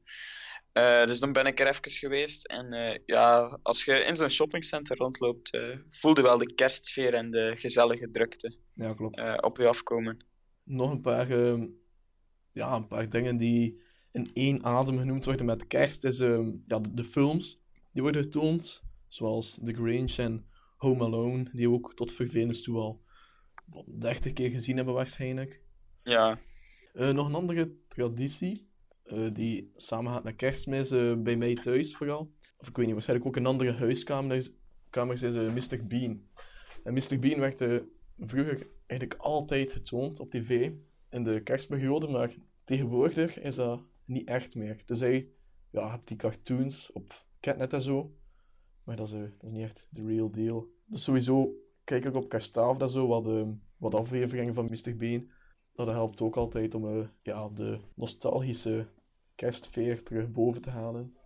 dus 1.05 1.19
dan 1.19 1.31
ben 1.31 1.45
ik 1.45 1.59
er 1.59 1.67
even 1.67 1.91
geweest. 1.91 2.47
En 2.47 3.01
ja, 3.05 3.59
als 3.61 3.85
je 3.85 3.93
in 3.93 4.15
zo'n 4.15 4.29
shoppingcenter 4.29 4.97
rondloopt, 4.97 5.57
voelde 5.89 6.21
wel 6.21 6.37
de 6.37 6.53
kerstsfeer 6.53 7.13
en 7.13 7.31
de 7.31 7.53
gezellige 7.55 8.11
drukte 8.11 8.57
ja, 8.73 8.93
klopt. 8.93 9.41
op 9.41 9.57
je 9.57 9.67
afkomen. 9.67 10.25
Nog 10.63 10.91
een 10.91 11.01
paar, 11.01 11.29
ehm, 11.29 11.67
ja, 12.51 12.75
een 12.75 12.87
paar 12.87 13.09
dingen 13.09 13.37
die 13.37 13.81
in 14.11 14.31
één 14.33 14.63
adem 14.63 14.97
genoemd 14.97 15.25
worden 15.25 15.45
met 15.45 15.67
kerst 15.67 16.03
is 16.03 16.19
ehm, 16.19 16.51
ja, 16.67 16.79
de, 16.79 16.93
de 16.93 17.03
films. 17.03 17.61
Die 17.91 18.01
worden 18.01 18.23
getoond 18.23 18.83
Zoals 19.13 19.59
The 19.63 19.73
Grinch 19.73 20.17
en 20.17 20.45
Home 20.77 21.03
Alone, 21.03 21.49
die 21.51 21.69
we 21.69 21.75
ook 21.75 21.93
tot 21.93 22.11
vervelens 22.11 22.63
toe 22.63 22.77
al 22.77 23.03
30 23.99 24.33
keer 24.33 24.49
gezien 24.49 24.75
hebben 24.75 24.93
waarschijnlijk. 24.93 25.61
Ja. 26.03 26.39
Uh, 26.93 27.09
nog 27.09 27.27
een 27.27 27.35
andere 27.35 27.75
traditie, 27.87 28.69
uh, 29.05 29.33
die 29.33 29.71
samengaat 29.75 30.23
met 30.23 30.35
kerstmis, 30.35 30.91
uh, 30.91 31.15
bij 31.17 31.35
mij 31.35 31.53
thuis 31.53 31.95
vooral. 31.95 32.33
Of 32.57 32.67
ik 32.67 32.75
weet 32.75 32.85
niet, 32.85 32.93
waarschijnlijk 32.93 33.29
ook 33.29 33.37
in 33.37 33.45
andere 33.45 33.73
huiskamers 33.73 34.51
kamers 34.89 35.21
is 35.21 35.35
Mr. 35.35 35.87
Bean. 35.87 36.21
En 36.83 36.93
Mr. 36.93 37.19
Bean 37.19 37.39
werd 37.39 37.59
vroeger 38.17 38.67
eigenlijk 38.85 39.21
altijd 39.21 39.71
getoond 39.71 40.19
op 40.19 40.29
tv 40.29 40.71
in 41.09 41.23
de 41.23 41.41
kerstperiode, 41.43 42.07
maar 42.07 42.35
tegenwoordig 42.63 43.39
is 43.39 43.55
dat 43.55 43.83
niet 44.05 44.27
echt 44.27 44.55
meer. 44.55 44.81
Dus 44.85 44.99
hij 44.99 45.29
ja, 45.69 45.91
hebt 45.91 46.07
die 46.07 46.17
cartoons 46.17 46.91
op 46.91 47.25
Catnet 47.39 47.73
en 47.73 47.81
zo, 47.81 48.15
maar 48.83 48.95
dat 48.95 49.07
is, 49.07 49.13
uh, 49.13 49.21
dat 49.21 49.43
is 49.43 49.51
niet 49.51 49.63
echt 49.63 49.87
de 49.89 50.05
real 50.05 50.31
deal. 50.31 50.67
Dus 50.85 51.03
sowieso 51.03 51.53
kijk 51.83 52.05
ik 52.05 52.15
op 52.15 52.29
Kerstaaf 52.29 52.77
dat 52.77 52.91
zo, 52.91 53.07
wat, 53.07 53.27
uh, 53.27 53.47
wat 53.77 53.95
afleveringen 53.95 54.53
van 54.53 54.69
Mr. 54.69 54.95
Bean. 54.95 55.31
Dat 55.73 55.87
helpt 55.87 56.21
ook 56.21 56.35
altijd 56.35 56.73
om 56.73 56.97
uh, 56.97 57.07
ja, 57.21 57.49
de 57.49 57.79
nostalgische 57.95 58.87
kerstfeer 59.35 60.03
terug 60.03 60.31
boven 60.31 60.61
te 60.61 60.69
halen. 60.69 61.17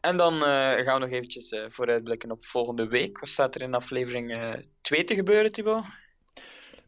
En 0.00 0.16
dan 0.16 0.40
gaan 0.40 0.94
we 0.94 0.98
nog 0.98 1.10
eventjes 1.10 1.56
vooruitblikken 1.68 2.30
op 2.30 2.44
volgende 2.44 2.88
week. 2.88 3.18
Wat 3.18 3.28
staat 3.28 3.54
er 3.54 3.62
in 3.62 3.74
aflevering 3.74 4.56
2 4.80 5.04
te 5.04 5.14
gebeuren, 5.14 5.52
Thibaut? 5.52 5.84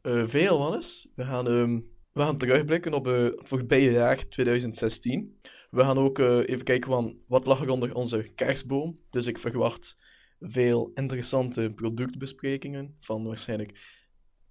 veel, 0.03 0.59
Wannes. 0.59 1.09
We 1.15 1.25
gaan, 1.25 1.47
um, 1.47 1.91
we 2.13 2.21
gaan 2.21 2.39
terugblikken 2.39 2.93
op 2.93 3.05
het 3.05 3.41
voorbije 3.43 3.91
jaar 3.91 4.29
2016. 4.29 5.39
We 5.71 5.83
gaan 5.83 5.99
ook 5.99 6.19
even 6.19 6.65
kijken 6.65 6.91
van 6.91 7.21
wat 7.29 7.47
lag 7.47 7.61
er 7.63 7.71
onder 7.71 7.95
onze 7.95 8.33
kerstboom. 8.35 8.99
Dus 9.11 9.27
ik 9.27 9.39
verwacht 9.39 9.97
veel 10.41 10.91
interessante 10.95 11.73
productbesprekingen 11.75 12.97
van 13.01 13.25
waarschijnlijk 13.25 13.79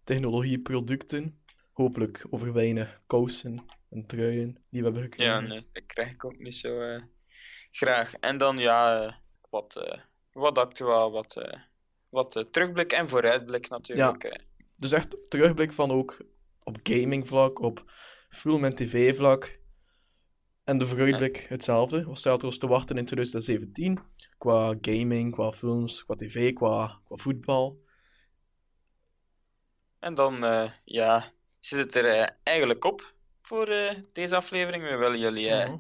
technologieproducten. 0.04 1.42
Hopelijk 1.74 2.26
over 2.30 2.54
wijnen, 2.54 3.02
kousen 3.08 3.66
en 3.90 4.06
truien 4.06 4.58
die 4.70 4.80
we 4.80 4.86
hebben 4.86 5.04
gekregen. 5.04 5.34
Ja, 5.34 5.40
nee, 5.40 5.68
dat 5.72 5.86
krijg 5.86 6.12
ik 6.12 6.26
ook 6.26 6.38
niet 6.38 6.56
zo 6.56 6.82
uh, 6.82 7.02
graag. 7.78 8.14
En 8.14 8.38
dan 8.38 8.58
ja, 8.58 9.06
uh, 9.06 9.14
wat, 9.50 10.00
wat 10.32 10.58
actueel, 10.58 11.12
wat, 11.12 11.42
wat 12.10 12.48
terugblik 12.52 12.92
en 12.92 13.08
vooruitblik 13.08 13.70
natuurlijk. 13.70 14.24
Ja, 14.24 14.40
dus 14.76 14.92
echt 14.92 15.30
terugblik 15.30 15.74
van 15.74 15.92
ook 15.92 16.18
op 16.64 16.78
gaming 16.84 17.28
vlak, 17.28 17.60
op 17.60 17.92
film- 18.30 18.66
en 18.66 18.76
tv-vlak. 18.76 19.60
En 20.64 20.78
de 20.78 20.86
vooruitblik 20.86 21.38
hetzelfde. 21.38 22.04
Wat 22.04 22.18
staat 22.18 22.40
er 22.40 22.46
ons 22.46 22.58
te 22.58 22.68
wachten 22.68 22.98
in 22.98 23.06
2017? 23.06 24.00
Qua 24.38 24.76
gaming, 24.82 25.32
qua 25.32 25.52
films, 25.52 26.06
qua 26.06 26.16
tv, 26.16 26.54
qua, 26.54 27.02
qua 27.06 27.16
voetbal. 27.16 27.82
En 30.00 30.16
dan, 30.16 30.44
uh, 30.44 30.72
ja, 30.84 31.32
zit 31.60 31.80
het 31.80 31.96
er 31.96 32.06
uh, 32.06 32.28
eigenlijk 32.44 32.86
op 32.86 33.14
voor 33.42 33.70
uh, 33.70 33.94
deze 34.14 34.36
aflevering. 34.36 34.84
We 34.84 34.96
willen 34.96 35.20
jullie 35.20 35.52
-huh. 35.52 35.74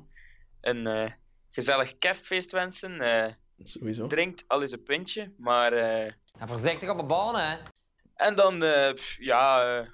een 0.62 1.16
gezellig 1.50 1.98
kerstfeest 1.98 2.52
wensen. 2.52 3.36
Sowieso. 3.64 4.08
Drinkt 4.08 4.44
al 4.48 4.62
eens 4.62 4.72
een 4.72 4.84
pintje, 4.84 5.34
maar... 5.38 5.74
eh, 5.74 6.06
En 6.40 6.48
voorzichtig 6.48 6.90
op 6.90 6.98
de 6.98 7.06
baan, 7.06 7.36
hè. 7.36 7.58
En 8.16 8.36
dan, 8.36 8.64
eh, 8.64 8.94
pff, 8.94 9.16
ja, 9.20 9.78
eh, 9.80 9.88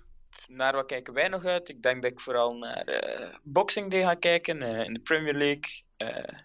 naar 0.48 0.74
wat 0.74 0.86
kijken 0.86 1.14
wij 1.14 1.28
nog 1.28 1.46
uit? 1.46 1.70
Ik 1.70 1.82
denk 1.84 2.02
dat 2.02 2.12
ik 2.12 2.20
vooral 2.20 2.58
naar 2.58 2.84
eh, 2.86 3.36
Boxing 3.44 3.92
Day 3.92 4.02
ga 4.02 4.14
kijken 4.16 4.62
eh, 4.62 4.84
in 4.86 4.94
de 4.94 5.00
Premier 5.00 5.34
League. 5.34 5.84
Eh, 5.98 6.40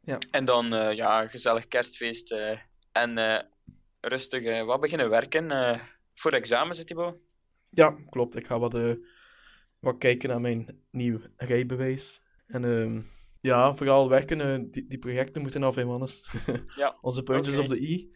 Ja. 0.00 0.16
En 0.30 0.44
dan, 0.44 0.74
eh, 0.74 0.96
ja, 0.96 1.26
gezellig 1.26 1.68
kerstfeest. 1.68 2.32
eh, 2.32 2.58
en 2.92 3.18
eh, 3.18 3.40
rustig 4.00 4.42
eh, 4.44 4.64
wat 4.64 4.80
beginnen 4.80 5.10
werken 5.10 5.50
eh, 5.50 5.80
voor 6.14 6.30
de 6.30 6.36
examens, 6.36 6.84
Thibaut. 6.84 7.16
Ja, 7.70 7.96
klopt. 8.10 8.36
Ik 8.36 8.46
ga 8.46 8.58
wat, 8.58 8.74
eh, 8.74 8.92
wat 9.78 9.98
kijken 9.98 10.28
naar 10.28 10.40
mijn 10.40 10.82
nieuw 10.90 11.20
rijbewijs. 11.36 12.20
En 12.46 12.64
ehm, 12.64 13.00
ja, 13.46 13.74
vooral 13.74 14.08
werken. 14.08 14.40
eh, 14.40 14.58
die, 14.70 14.86
die 14.86 14.98
projecten 14.98 15.42
moeten 15.42 15.62
af, 15.62 15.84
mannes. 15.84 16.22
Ja, 16.76 16.98
Onze 17.00 17.22
puntjes 17.22 17.56
op 17.56 17.68
de 17.68 17.80
i. 17.80 18.10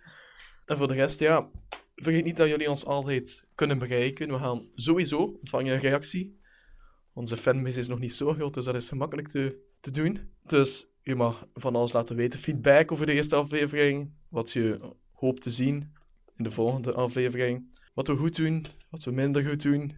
En 0.66 0.76
voor 0.76 0.88
de 0.88 0.94
rest, 0.94 1.18
ja, 1.18 1.50
vergeet 1.96 2.24
niet 2.24 2.36
dat 2.36 2.48
jullie 2.48 2.70
ons 2.70 2.84
altijd 2.84 3.44
kunnen 3.54 3.78
bereiken. 3.78 4.28
We 4.28 4.38
gaan 4.38 4.68
sowieso 4.74 5.18
ontvangen 5.18 5.72
een 5.74 5.80
reactie. 5.80 6.38
Onze 7.12 7.36
fanbase 7.36 7.78
is 7.78 7.88
nog 7.88 7.98
niet 7.98 8.14
zo 8.14 8.32
groot, 8.32 8.54
dus 8.54 8.64
dat 8.64 8.74
is 8.74 8.88
gemakkelijk 8.88 9.28
te, 9.28 9.58
te 9.80 9.90
doen. 9.90 10.30
Dus 10.46 10.86
je 11.02 11.14
mag 11.14 11.46
van 11.54 11.76
alles 11.76 11.92
laten 11.92 12.16
weten. 12.16 12.38
Feedback 12.38 12.92
over 12.92 13.06
de 13.06 13.12
eerste 13.12 13.36
aflevering. 13.36 14.12
Wat 14.28 14.52
je 14.52 14.94
hoopt 15.12 15.42
te 15.42 15.50
zien 15.50 15.92
in 16.36 16.44
de 16.44 16.50
volgende 16.50 16.92
aflevering. 16.92 17.78
Wat 17.94 18.06
we 18.06 18.16
goed 18.16 18.36
doen, 18.36 18.64
wat 18.90 19.04
we 19.04 19.10
minder 19.10 19.44
goed 19.44 19.62
doen. 19.62 19.96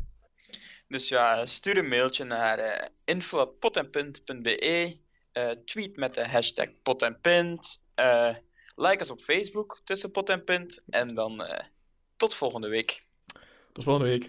Dus 0.89 1.09
ja, 1.09 1.47
stuur 1.47 1.79
een 1.79 1.89
mailtje 1.89 2.25
naar 2.25 2.59
eh 2.59 2.89
info.potenpunt.be. 3.05 4.99
eh 5.33 5.51
tweet 5.65 5.97
met 5.97 6.15
de 6.15 6.29
hashtag 6.29 6.69
potenpunt. 6.83 7.85
eh 7.95 8.35
like 8.77 8.99
ons 8.99 9.11
op 9.11 9.21
Facebook 9.21 9.81
tussen 9.85 10.11
pot 10.11 10.29
en 10.29 10.45
punt. 10.45 10.83
En 10.89 11.15
dan 11.15 11.43
eh, 11.43 11.65
tot 12.17 12.35
volgende 12.35 12.69
week. 12.69 13.05
Tot 13.73 13.85
volgende 13.85 14.09
week. 14.09 14.29